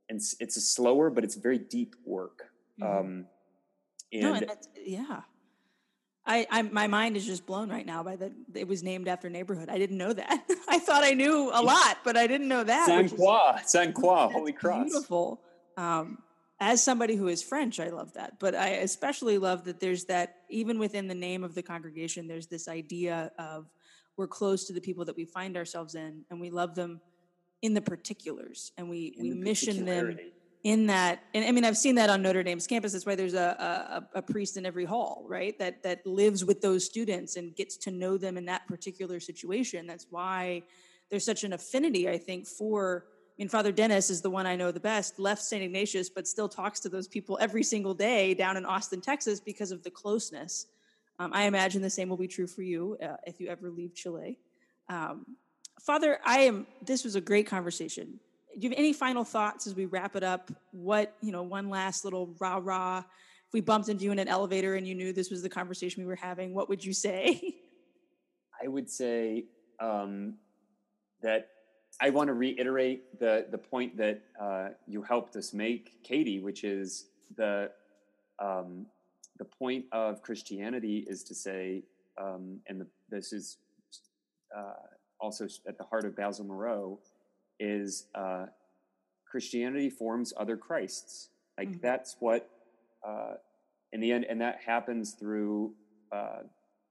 and 0.08 0.18
it's, 0.18 0.36
it's 0.40 0.56
a 0.58 0.62
slower, 0.62 1.10
but 1.10 1.24
it's 1.24 1.36
very 1.36 1.58
deep 1.58 1.96
work. 2.06 2.44
Mhm. 2.80 3.00
Um, 3.00 3.26
and 4.14 4.22
no, 4.22 4.34
and 4.36 4.48
that's, 4.48 4.70
yeah. 4.86 5.22
I, 6.28 6.48
I, 6.50 6.62
my 6.64 6.88
mind 6.88 7.18
is 7.18 7.26
just 7.26 7.46
blown 7.46 7.70
right 7.70 7.86
now 7.86 8.02
by 8.04 8.16
that 8.16 8.32
it 8.56 8.68
was 8.68 8.82
named 8.84 9.08
after 9.08 9.30
neighborhood. 9.30 9.70
I 9.70 9.78
didn't 9.78 9.98
know 9.98 10.14
that. 10.14 10.44
I 10.68 10.80
thought 10.80 11.04
I 11.04 11.12
knew 11.14 11.52
a 11.54 11.62
lot, 11.62 11.98
but 12.04 12.18
I 12.18 12.26
didn't 12.28 12.48
know 12.48 12.64
that. 12.64 12.86
Saint 12.88 13.04
which 13.04 13.14
is- 13.14 13.20
Croix, 13.20 13.56
Saint 13.66 13.94
Croix, 13.96 14.30
Holy 14.32 14.52
Cross. 14.54 14.86
Beautiful. 14.86 15.42
Um, 15.78 16.20
as 16.60 16.82
somebody 16.82 17.16
who 17.16 17.28
is 17.28 17.44
French, 17.44 17.80
I 17.80 17.90
love 17.90 18.14
that. 18.14 18.40
But 18.40 18.56
I 18.56 18.70
especially 18.70 19.38
love 19.38 19.66
that 19.66 19.80
there's 19.80 20.06
that, 20.06 20.38
even 20.50 20.80
within 20.80 21.08
the 21.08 21.16
name 21.16 21.44
of 21.44 21.54
the 21.54 21.62
congregation, 21.62 22.28
there's 22.28 22.48
this 22.48 22.68
idea 22.68 23.32
of 23.38 23.70
we're 24.18 24.28
close 24.28 24.66
to 24.66 24.74
the 24.74 24.82
people 24.82 25.06
that 25.06 25.16
we 25.18 25.26
find 25.26 25.58
ourselves 25.58 25.96
in 25.96 26.24
and 26.30 26.40
we 26.40 26.50
love 26.50 26.76
them 26.76 27.02
in 27.62 27.74
the 27.74 27.82
particulars 27.82 28.72
and 28.78 28.90
we, 28.90 29.14
In 29.18 29.24
we 29.24 29.30
the 29.32 29.36
mission 29.36 29.86
them 29.86 30.18
in 30.64 30.88
that 30.88 31.22
and 31.36 31.46
i 31.46 31.52
mean 31.52 31.64
i've 31.64 31.78
seen 31.78 31.96
that 31.96 32.10
on 32.10 32.24
notre 32.24 32.42
dame's 32.42 32.66
campus 32.66 32.94
that's 32.94 33.06
why 33.06 33.14
there's 33.14 33.36
a, 33.36 34.08
a, 34.14 34.20
a 34.20 34.22
priest 34.22 34.58
in 34.58 34.66
every 34.66 34.84
hall 34.84 35.24
right 35.28 35.58
that 35.60 35.84
that 35.84 36.06
lives 36.08 36.44
with 36.44 36.60
those 36.60 36.84
students 36.84 37.36
and 37.36 37.56
gets 37.56 37.78
to 37.78 37.92
know 37.92 38.18
them 38.18 38.36
in 38.36 38.46
that 38.46 38.68
particular 38.68 39.20
situation 39.20 39.86
that's 39.86 40.08
why 40.10 40.64
there's 41.12 41.24
such 41.24 41.44
an 41.44 41.54
affinity 41.54 42.10
i 42.10 42.18
think 42.18 42.48
for 42.48 43.06
i 43.38 43.42
mean 43.42 43.50
father 43.50 43.72
dennis 43.72 44.10
is 44.10 44.22
the 44.22 44.30
one 44.30 44.46
i 44.46 44.56
know 44.56 44.72
the 44.72 44.80
best 44.80 45.20
left 45.20 45.42
st 45.42 45.64
ignatius 45.64 46.10
but 46.10 46.28
still 46.28 46.50
talks 46.50 46.80
to 46.80 46.90
those 46.90 47.08
people 47.08 47.38
every 47.42 47.64
single 47.64 47.94
day 47.94 48.34
down 48.34 48.58
in 48.58 48.66
austin 48.66 49.02
texas 49.02 49.40
because 49.40 49.72
of 49.72 49.84
the 49.84 49.92
closeness 49.92 50.68
um, 51.20 51.32
i 51.34 51.44
imagine 51.44 51.82
the 51.82 51.90
same 51.90 52.10
will 52.10 52.18
be 52.18 52.28
true 52.28 52.48
for 52.48 52.62
you 52.62 52.98
uh, 53.04 53.18
if 53.26 53.40
you 53.40 53.48
ever 53.48 53.70
leave 53.70 53.94
chile 53.94 54.40
um, 54.90 55.26
father 55.82 56.20
i 56.26 56.40
am 56.40 56.66
this 56.82 57.04
was 57.04 57.16
a 57.16 57.22
great 57.22 57.48
conversation 57.48 58.20
do 58.58 58.62
you 58.62 58.70
have 58.70 58.80
any 58.80 58.94
final 58.94 59.24
thoughts 59.24 59.68
as 59.68 59.76
we 59.76 59.86
wrap 59.86 60.16
it 60.16 60.24
up? 60.24 60.50
What, 60.72 61.16
you 61.22 61.32
know, 61.32 61.44
one 61.44 61.70
last 61.70 62.06
little 62.06 62.36
rah 62.40 62.60
rah. 62.62 63.00
If 63.00 63.54
we 63.54 63.62
bumped 63.62 63.90
into 63.90 64.06
you 64.06 64.12
in 64.12 64.20
an 64.20 64.28
elevator 64.28 64.76
and 64.76 64.88
you 64.88 64.96
knew 64.96 65.12
this 65.12 65.30
was 65.30 65.42
the 65.42 65.50
conversation 65.50 66.04
we 66.04 66.08
were 66.08 66.16
having, 66.16 66.54
what 66.54 66.70
would 66.70 66.84
you 66.84 66.94
say? 66.94 67.56
I 68.64 68.68
would 68.68 68.90
say 68.90 69.46
um, 69.80 70.36
that 71.22 71.50
I 72.02 72.10
want 72.10 72.28
to 72.28 72.34
reiterate 72.34 73.20
the 73.20 73.48
the 73.50 73.58
point 73.58 73.98
that 73.98 74.22
uh, 74.42 74.70
you 74.88 75.02
helped 75.02 75.36
us 75.36 75.54
make, 75.54 76.04
Katie, 76.04 76.40
which 76.40 76.64
is 76.64 77.08
the 77.36 77.72
um, 78.40 78.86
the 79.38 79.46
point 79.46 79.86
of 79.92 80.22
Christianity 80.22 81.06
is 81.08 81.24
to 81.24 81.36
say, 81.36 81.84
um, 82.22 82.60
and 82.68 82.82
the, 82.82 82.88
this 83.10 83.34
is 83.34 83.58
uh, 84.56 84.74
also 85.20 85.48
at 85.68 85.78
the 85.78 85.84
heart 85.84 86.06
of 86.06 86.16
Basil 86.16 86.46
Moreau, 86.46 87.00
is 87.60 88.08
uh, 88.16 88.46
Christianity 89.26 89.90
forms 89.90 90.34
other 90.38 90.58
Christs. 90.58 91.30
Like 91.58 91.70
Mhm. 91.70 91.82
that's 91.82 92.18
what, 92.20 92.50
uh, 93.06 93.36
in 93.94 94.00
the 94.02 94.12
end, 94.12 94.26
and 94.26 94.40
that 94.42 94.60
happens 94.60 95.14
through 95.14 95.74
uh, 96.12 96.44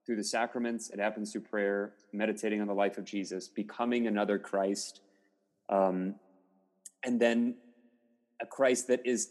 through 0.05 0.17
the 0.17 0.25
sacraments. 0.25 0.91
It 0.91 0.99
happens 0.99 1.33
through 1.33 1.43
prayer, 1.43 1.95
meditating 2.13 2.61
on 2.61 2.67
the 2.67 2.75
life 2.75 2.99
of 2.99 3.05
Jesus, 3.05 3.49
becoming 3.49 4.07
another 4.07 4.39
Christ, 4.39 5.01
um, 5.69 6.17
and 7.03 7.21
then 7.21 7.55
a 8.41 8.47
Christ 8.47 8.89
that 8.89 9.07
is 9.07 9.31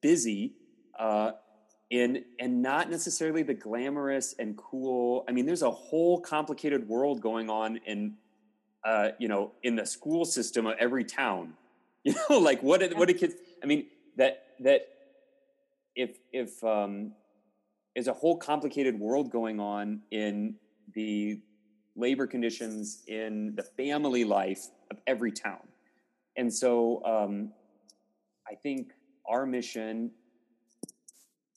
busy 0.00 0.52
uh, 0.98 1.32
in 1.90 2.24
and 2.38 2.62
not 2.62 2.90
necessarily 2.90 3.42
the 3.42 3.54
glamorous 3.54 4.34
and 4.38 4.56
cool. 4.56 5.24
I 5.28 5.32
mean, 5.32 5.46
there's 5.46 5.62
a 5.62 5.70
whole 5.70 6.20
complicated 6.20 6.88
world 6.88 7.20
going 7.20 7.48
on 7.48 7.78
in 7.86 8.14
uh, 8.84 9.10
you 9.18 9.28
know 9.28 9.52
in 9.62 9.76
the 9.76 9.86
school 9.86 10.24
system 10.24 10.66
of 10.66 10.76
every 10.78 11.04
town. 11.04 11.54
You 12.04 12.14
know, 12.30 12.38
like 12.38 12.62
what 12.62 12.80
are, 12.80 12.88
what 12.96 13.08
do 13.08 13.12
kids? 13.14 13.34
I 13.62 13.66
mean, 13.66 13.86
that 14.16 14.46
that 14.60 14.88
if 15.96 16.16
if 16.32 16.62
um, 16.62 17.12
there's 17.94 18.08
a 18.08 18.12
whole 18.12 18.36
complicated 18.36 18.98
world 18.98 19.30
going 19.30 19.60
on 19.60 20.00
in 20.10 20.54
the 20.94 21.40
labor 21.96 22.26
conditions 22.26 23.02
in 23.08 23.54
the 23.56 23.62
family 23.62 24.24
life 24.24 24.66
of 24.90 24.98
every 25.06 25.32
town, 25.32 25.66
and 26.36 26.52
so 26.52 27.04
um, 27.04 27.52
I 28.50 28.54
think 28.54 28.92
our 29.28 29.44
mission 29.46 30.10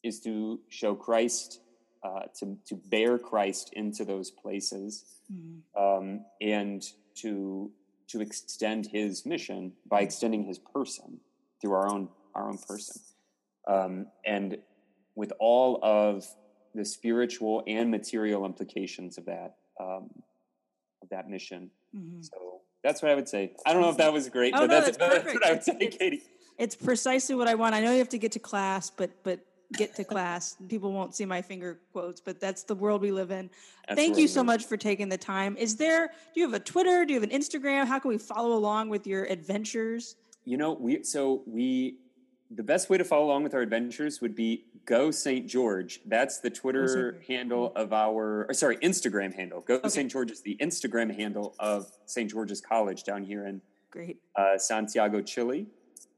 is 0.03 0.19
to 0.21 0.59
show 0.69 0.95
Christ, 0.95 1.61
uh, 2.03 2.23
to 2.39 2.57
to 2.65 2.75
bear 2.75 3.17
Christ 3.17 3.71
into 3.73 4.03
those 4.03 4.31
places, 4.31 5.05
um, 5.77 6.25
and 6.41 6.83
to 7.17 7.71
to 8.07 8.21
extend 8.21 8.87
His 8.87 9.25
mission 9.25 9.73
by 9.87 10.01
extending 10.01 10.43
His 10.43 10.59
person 10.59 11.19
through 11.61 11.73
our 11.73 11.87
own 11.87 12.09
our 12.33 12.49
own 12.49 12.57
person, 12.57 13.01
um, 13.67 14.07
and 14.25 14.57
with 15.15 15.33
all 15.39 15.79
of 15.83 16.25
the 16.75 16.85
spiritual 16.85 17.63
and 17.67 17.91
material 17.91 18.45
implications 18.45 19.17
of 19.17 19.25
that 19.25 19.55
um, 19.79 20.09
of 21.01 21.09
that 21.09 21.29
mission. 21.29 21.69
Mhm. 21.95 22.23
So 22.23 22.61
that's 22.83 23.01
what 23.01 23.11
I 23.11 23.15
would 23.15 23.27
say. 23.27 23.53
I 23.65 23.73
don't 23.73 23.81
know 23.81 23.89
if 23.89 23.97
that 23.97 24.13
was 24.13 24.29
great, 24.29 24.53
Oh, 24.55 24.61
but 24.61 24.67
no, 24.67 24.81
that's, 24.81 24.97
that's 24.97 25.23
that's 25.23 25.33
what 25.33 25.45
I 25.45 25.51
would 25.53 25.63
say, 25.63 25.77
It's- 25.79 25.97
Katie. 25.97 26.21
It's 26.57 26.75
precisely 26.75 27.33
what 27.33 27.47
I 27.47 27.55
want. 27.55 27.73
I 27.73 27.79
know 27.81 27.91
you 27.91 27.97
have 27.97 28.09
to 28.09 28.19
get 28.19 28.33
to 28.33 28.39
class, 28.39 28.89
but 28.91 29.09
but 29.23 29.39
get 29.73 29.95
to 29.95 30.03
class. 30.03 30.57
People 30.67 30.91
won't 30.91 31.15
see 31.15 31.25
my 31.25 31.41
finger 31.41 31.79
quotes, 31.91 32.21
but 32.21 32.39
that's 32.39 32.63
the 32.63 32.75
world 32.75 33.01
we 33.01 33.11
live 33.11 33.31
in. 33.31 33.49
That's 33.87 33.99
Thank 33.99 34.17
you 34.17 34.27
so 34.27 34.43
much 34.43 34.65
for 34.65 34.77
taking 34.77 35.09
the 35.09 35.17
time. 35.17 35.57
Is 35.57 35.75
there? 35.77 36.07
Do 36.33 36.39
you 36.39 36.45
have 36.45 36.53
a 36.53 36.59
Twitter? 36.63 37.03
Do 37.05 37.13
you 37.13 37.19
have 37.19 37.27
an 37.29 37.35
Instagram? 37.37 37.85
How 37.87 37.97
can 37.99 38.09
we 38.09 38.17
follow 38.17 38.53
along 38.53 38.89
with 38.89 39.07
your 39.07 39.23
adventures? 39.25 40.17
You 40.45 40.57
know, 40.57 40.73
we 40.73 41.03
so 41.03 41.41
we 41.47 41.95
the 42.53 42.63
best 42.63 42.89
way 42.89 42.97
to 42.97 43.03
follow 43.05 43.25
along 43.25 43.43
with 43.43 43.53
our 43.53 43.61
adventures 43.61 44.19
would 44.21 44.35
be 44.35 44.65
go 44.85 45.09
St. 45.11 45.47
George. 45.47 46.01
That's 46.05 46.39
the 46.39 46.49
Twitter 46.49 47.11
George. 47.13 47.25
handle 47.27 47.71
of 47.75 47.93
our 47.93 48.45
or 48.49 48.53
sorry, 48.53 48.77
Instagram 48.77 49.33
handle. 49.33 49.61
Go 49.61 49.75
Okay. 49.75 49.89
St. 49.89 50.11
George 50.11 50.31
is 50.31 50.41
the 50.41 50.57
Instagram 50.61 51.15
handle 51.15 51.55
of 51.59 51.87
St. 52.05 52.29
George's 52.29 52.59
College 52.61 53.03
down 53.03 53.23
here 53.23 53.45
in 53.45 53.61
Great. 53.89 54.17
uh, 54.35 54.57
Santiago, 54.57 55.21
Chile. 55.21 55.67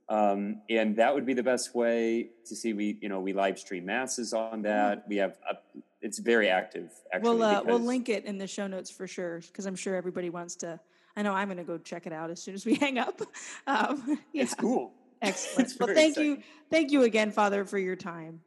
Um, 0.10 0.62
and 0.70 0.96
that 0.98 1.14
would 1.14 1.26
be 1.26 1.34
the 1.34 1.44
best 1.44 1.74
way 1.74 2.30
to 2.46 2.56
see. 2.56 2.74
We, 2.74 2.98
you 3.02 3.10
know, 3.10 3.20
we 3.22 3.32
live 3.34 3.58
stream 3.58 3.86
masses 3.86 4.34
on 4.34 4.62
that. 4.64 5.06
We 5.08 5.16
have, 5.18 5.38
a, 5.50 5.56
it's 6.02 6.20
very 6.20 6.50
active. 6.50 6.92
Actually, 7.14 7.38
We'll 7.38 7.44
uh, 7.44 7.64
we'll 7.64 7.80
link 7.80 8.10
it 8.10 8.26
in 8.26 8.38
the 8.38 8.46
show 8.48 8.68
notes 8.68 8.92
for 8.92 9.08
sure 9.08 9.40
because 9.40 9.66
I'm 9.66 9.76
sure 9.78 9.96
everybody 9.96 10.30
wants 10.30 10.56
to. 10.58 10.80
I 11.16 11.22
know 11.22 11.32
I'm 11.34 11.48
going 11.48 11.58
to 11.58 11.64
go 11.64 11.78
check 11.78 12.06
it 12.06 12.12
out 12.12 12.32
as 12.32 12.42
soon 12.42 12.54
as 12.54 12.66
we 12.66 12.76
hang 12.86 12.98
up. 12.98 13.22
Um, 13.66 14.20
yeah, 14.34 14.44
It's 14.44 14.54
cool. 14.56 14.92
Excellent. 15.24 15.74
Well, 15.80 15.88
very 15.88 15.96
thank 15.96 16.18
you, 16.18 16.40
thank 16.70 16.92
you 16.92 17.04
again, 17.04 17.32
Father, 17.32 17.66
for 17.66 17.78
your 17.78 17.96
time. 17.96 18.42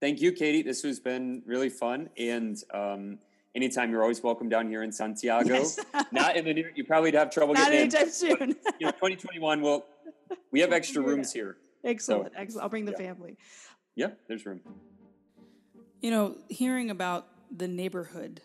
Thank 0.00 0.20
you, 0.20 0.32
Katie. 0.32 0.62
This 0.62 0.82
has 0.82 1.00
been 1.00 1.42
really 1.44 1.68
fun. 1.68 2.08
And 2.16 2.56
um, 2.72 3.18
anytime 3.54 3.90
you're 3.90 4.02
always 4.02 4.22
welcome 4.22 4.48
down 4.48 4.68
here 4.68 4.82
in 4.82 4.92
Santiago. 4.92 5.54
Yes. 5.54 5.80
Not 6.12 6.36
in 6.36 6.44
the 6.44 6.54
near, 6.54 6.72
you 6.74 6.84
probably 6.84 7.10
have 7.12 7.30
trouble 7.30 7.54
Not 7.54 7.70
getting 7.70 7.90
in. 7.90 7.96
anytime 7.96 8.10
soon. 8.10 8.56
You 8.78 8.86
know, 8.86 8.92
2021. 8.92 9.60
Well, 9.60 9.86
we 10.52 10.60
have 10.60 10.72
extra 10.72 11.02
rooms 11.02 11.32
here. 11.32 11.56
excellent, 11.84 12.32
excellent. 12.36 12.62
I'll 12.62 12.68
bring 12.68 12.84
the 12.84 12.92
yeah. 12.92 12.98
family. 12.98 13.36
Yeah, 13.96 14.08
there's 14.28 14.46
room. 14.46 14.60
You 16.00 16.12
know, 16.12 16.36
hearing 16.48 16.90
about 16.90 17.26
the 17.54 17.66
neighborhood, 17.66 18.40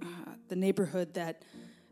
uh, 0.00 0.06
the 0.48 0.56
neighborhood 0.56 1.12
that 1.14 1.42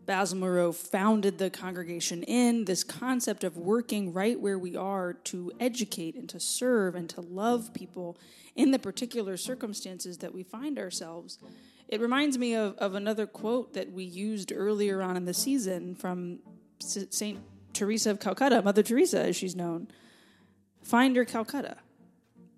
Basil 0.06 0.38
Moreau 0.38 0.72
founded 0.72 1.38
the 1.38 1.50
congregation 1.50 2.22
in 2.24 2.64
this 2.64 2.84
concept 2.84 3.44
of 3.44 3.56
working 3.56 4.12
right 4.12 4.38
where 4.38 4.58
we 4.58 4.76
are 4.76 5.14
to 5.14 5.52
educate 5.58 6.14
and 6.14 6.28
to 6.28 6.40
serve 6.40 6.94
and 6.94 7.08
to 7.10 7.20
love 7.20 7.72
people 7.72 8.18
in 8.54 8.70
the 8.70 8.78
particular 8.78 9.36
circumstances 9.36 10.18
that 10.18 10.34
we 10.34 10.42
find 10.42 10.78
ourselves. 10.78 11.38
It 11.88 12.00
reminds 12.00 12.38
me 12.38 12.54
of, 12.54 12.76
of 12.78 12.94
another 12.94 13.26
quote 13.26 13.74
that 13.74 13.92
we 13.92 14.04
used 14.04 14.52
earlier 14.54 15.02
on 15.02 15.16
in 15.16 15.24
the 15.24 15.34
season 15.34 15.94
from 15.94 16.40
St. 16.80 17.38
Teresa 17.72 18.10
of 18.10 18.20
Calcutta, 18.20 18.62
Mother 18.62 18.82
Teresa, 18.82 19.20
as 19.20 19.36
she's 19.36 19.56
known. 19.56 19.88
Find 20.82 21.16
your 21.16 21.24
Calcutta. 21.24 21.76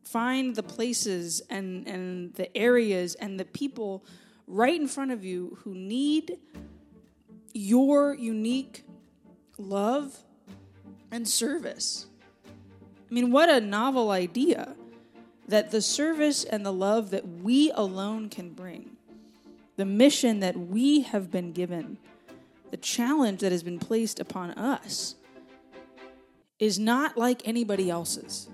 Find 0.04 0.54
the 0.54 0.62
places 0.62 1.42
and, 1.50 1.86
and 1.86 2.34
the 2.34 2.54
areas 2.56 3.14
and 3.16 3.40
the 3.40 3.44
people 3.44 4.04
right 4.46 4.78
in 4.80 4.86
front 4.86 5.10
of 5.10 5.24
you 5.24 5.58
who 5.62 5.74
need 5.74 6.38
your 7.56 8.14
unique 8.14 8.84
love 9.58 10.18
and 11.10 11.26
service. 11.26 12.06
I 13.10 13.14
mean, 13.14 13.30
what 13.30 13.48
a 13.48 13.60
novel 13.60 14.10
idea 14.10 14.74
that 15.48 15.70
the 15.70 15.80
service 15.80 16.44
and 16.44 16.66
the 16.66 16.72
love 16.72 17.10
that 17.10 17.26
we 17.26 17.70
alone 17.72 18.28
can 18.28 18.50
bring, 18.50 18.96
the 19.76 19.84
mission 19.84 20.40
that 20.40 20.56
we 20.56 21.02
have 21.02 21.30
been 21.30 21.52
given, 21.52 21.98
the 22.70 22.76
challenge 22.76 23.40
that 23.40 23.52
has 23.52 23.62
been 23.62 23.78
placed 23.78 24.18
upon 24.18 24.50
us, 24.52 25.14
is 26.58 26.78
not 26.78 27.16
like 27.16 27.46
anybody 27.46 27.88
else's. 27.90 28.48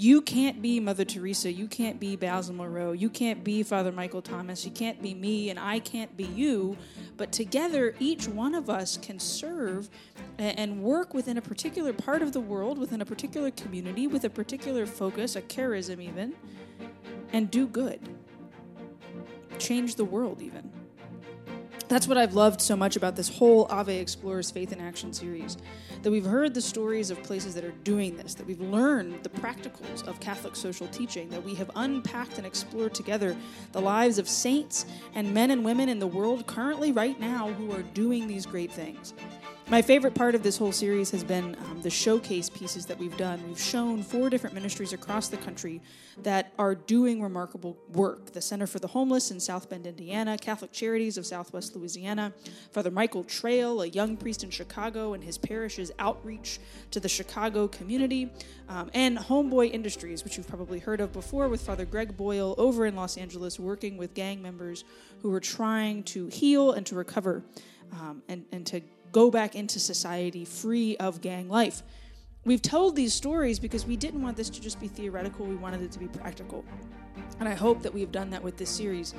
You 0.00 0.22
can't 0.22 0.62
be 0.62 0.78
Mother 0.78 1.04
Teresa. 1.04 1.50
You 1.50 1.66
can't 1.66 1.98
be 1.98 2.14
Basil 2.14 2.54
Moreau. 2.54 2.92
You 2.92 3.10
can't 3.10 3.42
be 3.42 3.64
Father 3.64 3.90
Michael 3.90 4.22
Thomas. 4.22 4.64
You 4.64 4.70
can't 4.70 5.02
be 5.02 5.12
me, 5.12 5.50
and 5.50 5.58
I 5.58 5.80
can't 5.80 6.16
be 6.16 6.22
you. 6.22 6.76
But 7.16 7.32
together, 7.32 7.96
each 7.98 8.28
one 8.28 8.54
of 8.54 8.70
us 8.70 8.96
can 8.96 9.18
serve 9.18 9.90
and 10.38 10.84
work 10.84 11.14
within 11.14 11.36
a 11.36 11.42
particular 11.42 11.92
part 11.92 12.22
of 12.22 12.32
the 12.32 12.38
world, 12.40 12.78
within 12.78 13.00
a 13.00 13.04
particular 13.04 13.50
community, 13.50 14.06
with 14.06 14.22
a 14.22 14.30
particular 14.30 14.86
focus, 14.86 15.34
a 15.34 15.42
charism 15.42 16.00
even, 16.00 16.36
and 17.32 17.50
do 17.50 17.66
good. 17.66 17.98
Change 19.58 19.96
the 19.96 20.04
world, 20.04 20.40
even. 20.40 20.77
That's 21.88 22.06
what 22.06 22.18
I've 22.18 22.34
loved 22.34 22.60
so 22.60 22.76
much 22.76 22.96
about 22.96 23.16
this 23.16 23.30
whole 23.30 23.66
Ave 23.70 23.98
Explores 23.98 24.50
Faith 24.50 24.72
in 24.72 24.80
Action 24.80 25.10
series. 25.14 25.56
That 26.02 26.10
we've 26.10 26.24
heard 26.24 26.52
the 26.52 26.60
stories 26.60 27.10
of 27.10 27.22
places 27.22 27.54
that 27.54 27.64
are 27.64 27.72
doing 27.82 28.14
this, 28.14 28.34
that 28.34 28.46
we've 28.46 28.60
learned 28.60 29.22
the 29.22 29.30
practicals 29.30 30.06
of 30.06 30.20
Catholic 30.20 30.54
social 30.54 30.86
teaching, 30.88 31.30
that 31.30 31.42
we 31.42 31.54
have 31.54 31.70
unpacked 31.76 32.36
and 32.36 32.46
explored 32.46 32.92
together 32.92 33.34
the 33.72 33.80
lives 33.80 34.18
of 34.18 34.28
saints 34.28 34.84
and 35.14 35.32
men 35.32 35.50
and 35.50 35.64
women 35.64 35.88
in 35.88 35.98
the 35.98 36.06
world 36.06 36.46
currently, 36.46 36.92
right 36.92 37.18
now, 37.18 37.48
who 37.54 37.72
are 37.72 37.82
doing 37.82 38.28
these 38.28 38.44
great 38.44 38.70
things. 38.70 39.14
My 39.70 39.82
favorite 39.82 40.14
part 40.14 40.34
of 40.34 40.42
this 40.42 40.56
whole 40.56 40.72
series 40.72 41.10
has 41.10 41.22
been 41.22 41.54
um, 41.66 41.82
the 41.82 41.90
showcase 41.90 42.48
pieces 42.48 42.86
that 42.86 42.98
we've 42.98 43.16
done. 43.18 43.46
We've 43.46 43.60
shown 43.60 44.02
four 44.02 44.30
different 44.30 44.54
ministries 44.54 44.94
across 44.94 45.28
the 45.28 45.36
country 45.36 45.82
that 46.22 46.54
are 46.58 46.74
doing 46.74 47.20
remarkable 47.20 47.76
work 47.92 48.32
the 48.32 48.40
Center 48.40 48.66
for 48.66 48.78
the 48.78 48.86
Homeless 48.86 49.30
in 49.30 49.38
South 49.38 49.68
Bend, 49.68 49.86
Indiana, 49.86 50.38
Catholic 50.38 50.72
Charities 50.72 51.18
of 51.18 51.26
Southwest 51.26 51.76
Louisiana, 51.76 52.32
Father 52.72 52.90
Michael 52.90 53.24
Trail, 53.24 53.82
a 53.82 53.86
young 53.88 54.16
priest 54.16 54.42
in 54.42 54.48
Chicago, 54.48 55.12
and 55.12 55.22
his 55.22 55.36
parish's 55.36 55.92
outreach 55.98 56.60
to 56.90 56.98
the 56.98 57.08
Chicago 57.08 57.68
community, 57.68 58.32
um, 58.70 58.90
and 58.94 59.18
Homeboy 59.18 59.70
Industries, 59.70 60.24
which 60.24 60.38
you've 60.38 60.48
probably 60.48 60.78
heard 60.78 61.02
of 61.02 61.12
before, 61.12 61.46
with 61.50 61.60
Father 61.60 61.84
Greg 61.84 62.16
Boyle 62.16 62.54
over 62.56 62.86
in 62.86 62.96
Los 62.96 63.18
Angeles, 63.18 63.60
working 63.60 63.98
with 63.98 64.14
gang 64.14 64.40
members 64.40 64.84
who 65.20 65.30
are 65.34 65.40
trying 65.40 66.04
to 66.04 66.28
heal 66.28 66.72
and 66.72 66.86
to 66.86 66.94
recover 66.94 67.42
um, 67.92 68.22
and, 68.28 68.44
and 68.52 68.66
to 68.66 68.80
go 69.18 69.32
back 69.32 69.56
into 69.56 69.80
society 69.80 70.44
free 70.44 70.96
of 70.98 71.20
gang 71.20 71.48
life. 71.48 71.82
We've 72.44 72.62
told 72.62 72.94
these 72.94 73.12
stories 73.12 73.58
because 73.58 73.84
we 73.84 73.96
didn't 73.96 74.22
want 74.22 74.36
this 74.36 74.48
to 74.48 74.60
just 74.60 74.78
be 74.78 74.86
theoretical, 74.86 75.44
we 75.44 75.56
wanted 75.56 75.82
it 75.82 75.90
to 75.90 75.98
be 75.98 76.06
practical. 76.06 76.64
And 77.40 77.48
I 77.48 77.54
hope 77.54 77.82
that 77.82 77.92
we've 77.92 78.12
done 78.12 78.30
that 78.30 78.44
with 78.44 78.56
this 78.56 78.70
series. 78.70 79.14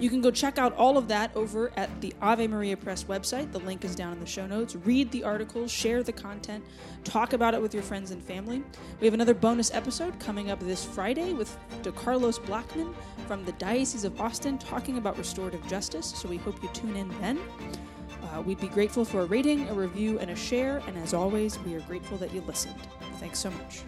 You 0.00 0.10
can 0.10 0.20
go 0.20 0.32
check 0.32 0.58
out 0.58 0.74
all 0.74 0.98
of 0.98 1.06
that 1.08 1.30
over 1.36 1.70
at 1.76 1.88
the 2.00 2.12
Ave 2.20 2.48
Maria 2.48 2.76
Press 2.76 3.04
website. 3.04 3.52
The 3.52 3.60
link 3.60 3.84
is 3.84 3.94
down 3.94 4.14
in 4.14 4.18
the 4.18 4.26
show 4.26 4.48
notes. 4.48 4.74
Read 4.74 5.12
the 5.12 5.22
articles, 5.22 5.70
share 5.70 6.02
the 6.02 6.12
content, 6.12 6.64
talk 7.04 7.32
about 7.32 7.54
it 7.54 7.62
with 7.62 7.72
your 7.72 7.84
friends 7.84 8.10
and 8.10 8.20
family. 8.20 8.64
We 8.98 9.06
have 9.06 9.14
another 9.14 9.32
bonus 9.32 9.72
episode 9.72 10.18
coming 10.18 10.50
up 10.50 10.58
this 10.58 10.84
Friday 10.84 11.34
with 11.34 11.56
DeCarlos 11.82 12.44
Blackman 12.46 12.92
from 13.28 13.44
the 13.44 13.52
Diocese 13.52 14.02
of 14.02 14.20
Austin 14.20 14.58
talking 14.58 14.98
about 14.98 15.16
restorative 15.16 15.64
justice. 15.68 16.12
So 16.16 16.28
we 16.28 16.36
hope 16.36 16.60
you 16.64 16.68
tune 16.72 16.96
in 16.96 17.08
then. 17.20 17.38
Uh, 18.34 18.42
we'd 18.42 18.60
be 18.60 18.68
grateful 18.68 19.04
for 19.04 19.20
a 19.20 19.26
rating, 19.26 19.68
a 19.68 19.74
review, 19.74 20.18
and 20.18 20.30
a 20.30 20.36
share. 20.36 20.82
And 20.86 20.96
as 20.98 21.14
always, 21.14 21.58
we 21.60 21.74
are 21.74 21.80
grateful 21.80 22.18
that 22.18 22.32
you 22.32 22.40
listened. 22.42 22.80
Thanks 23.18 23.38
so 23.38 23.50
much. 23.50 23.82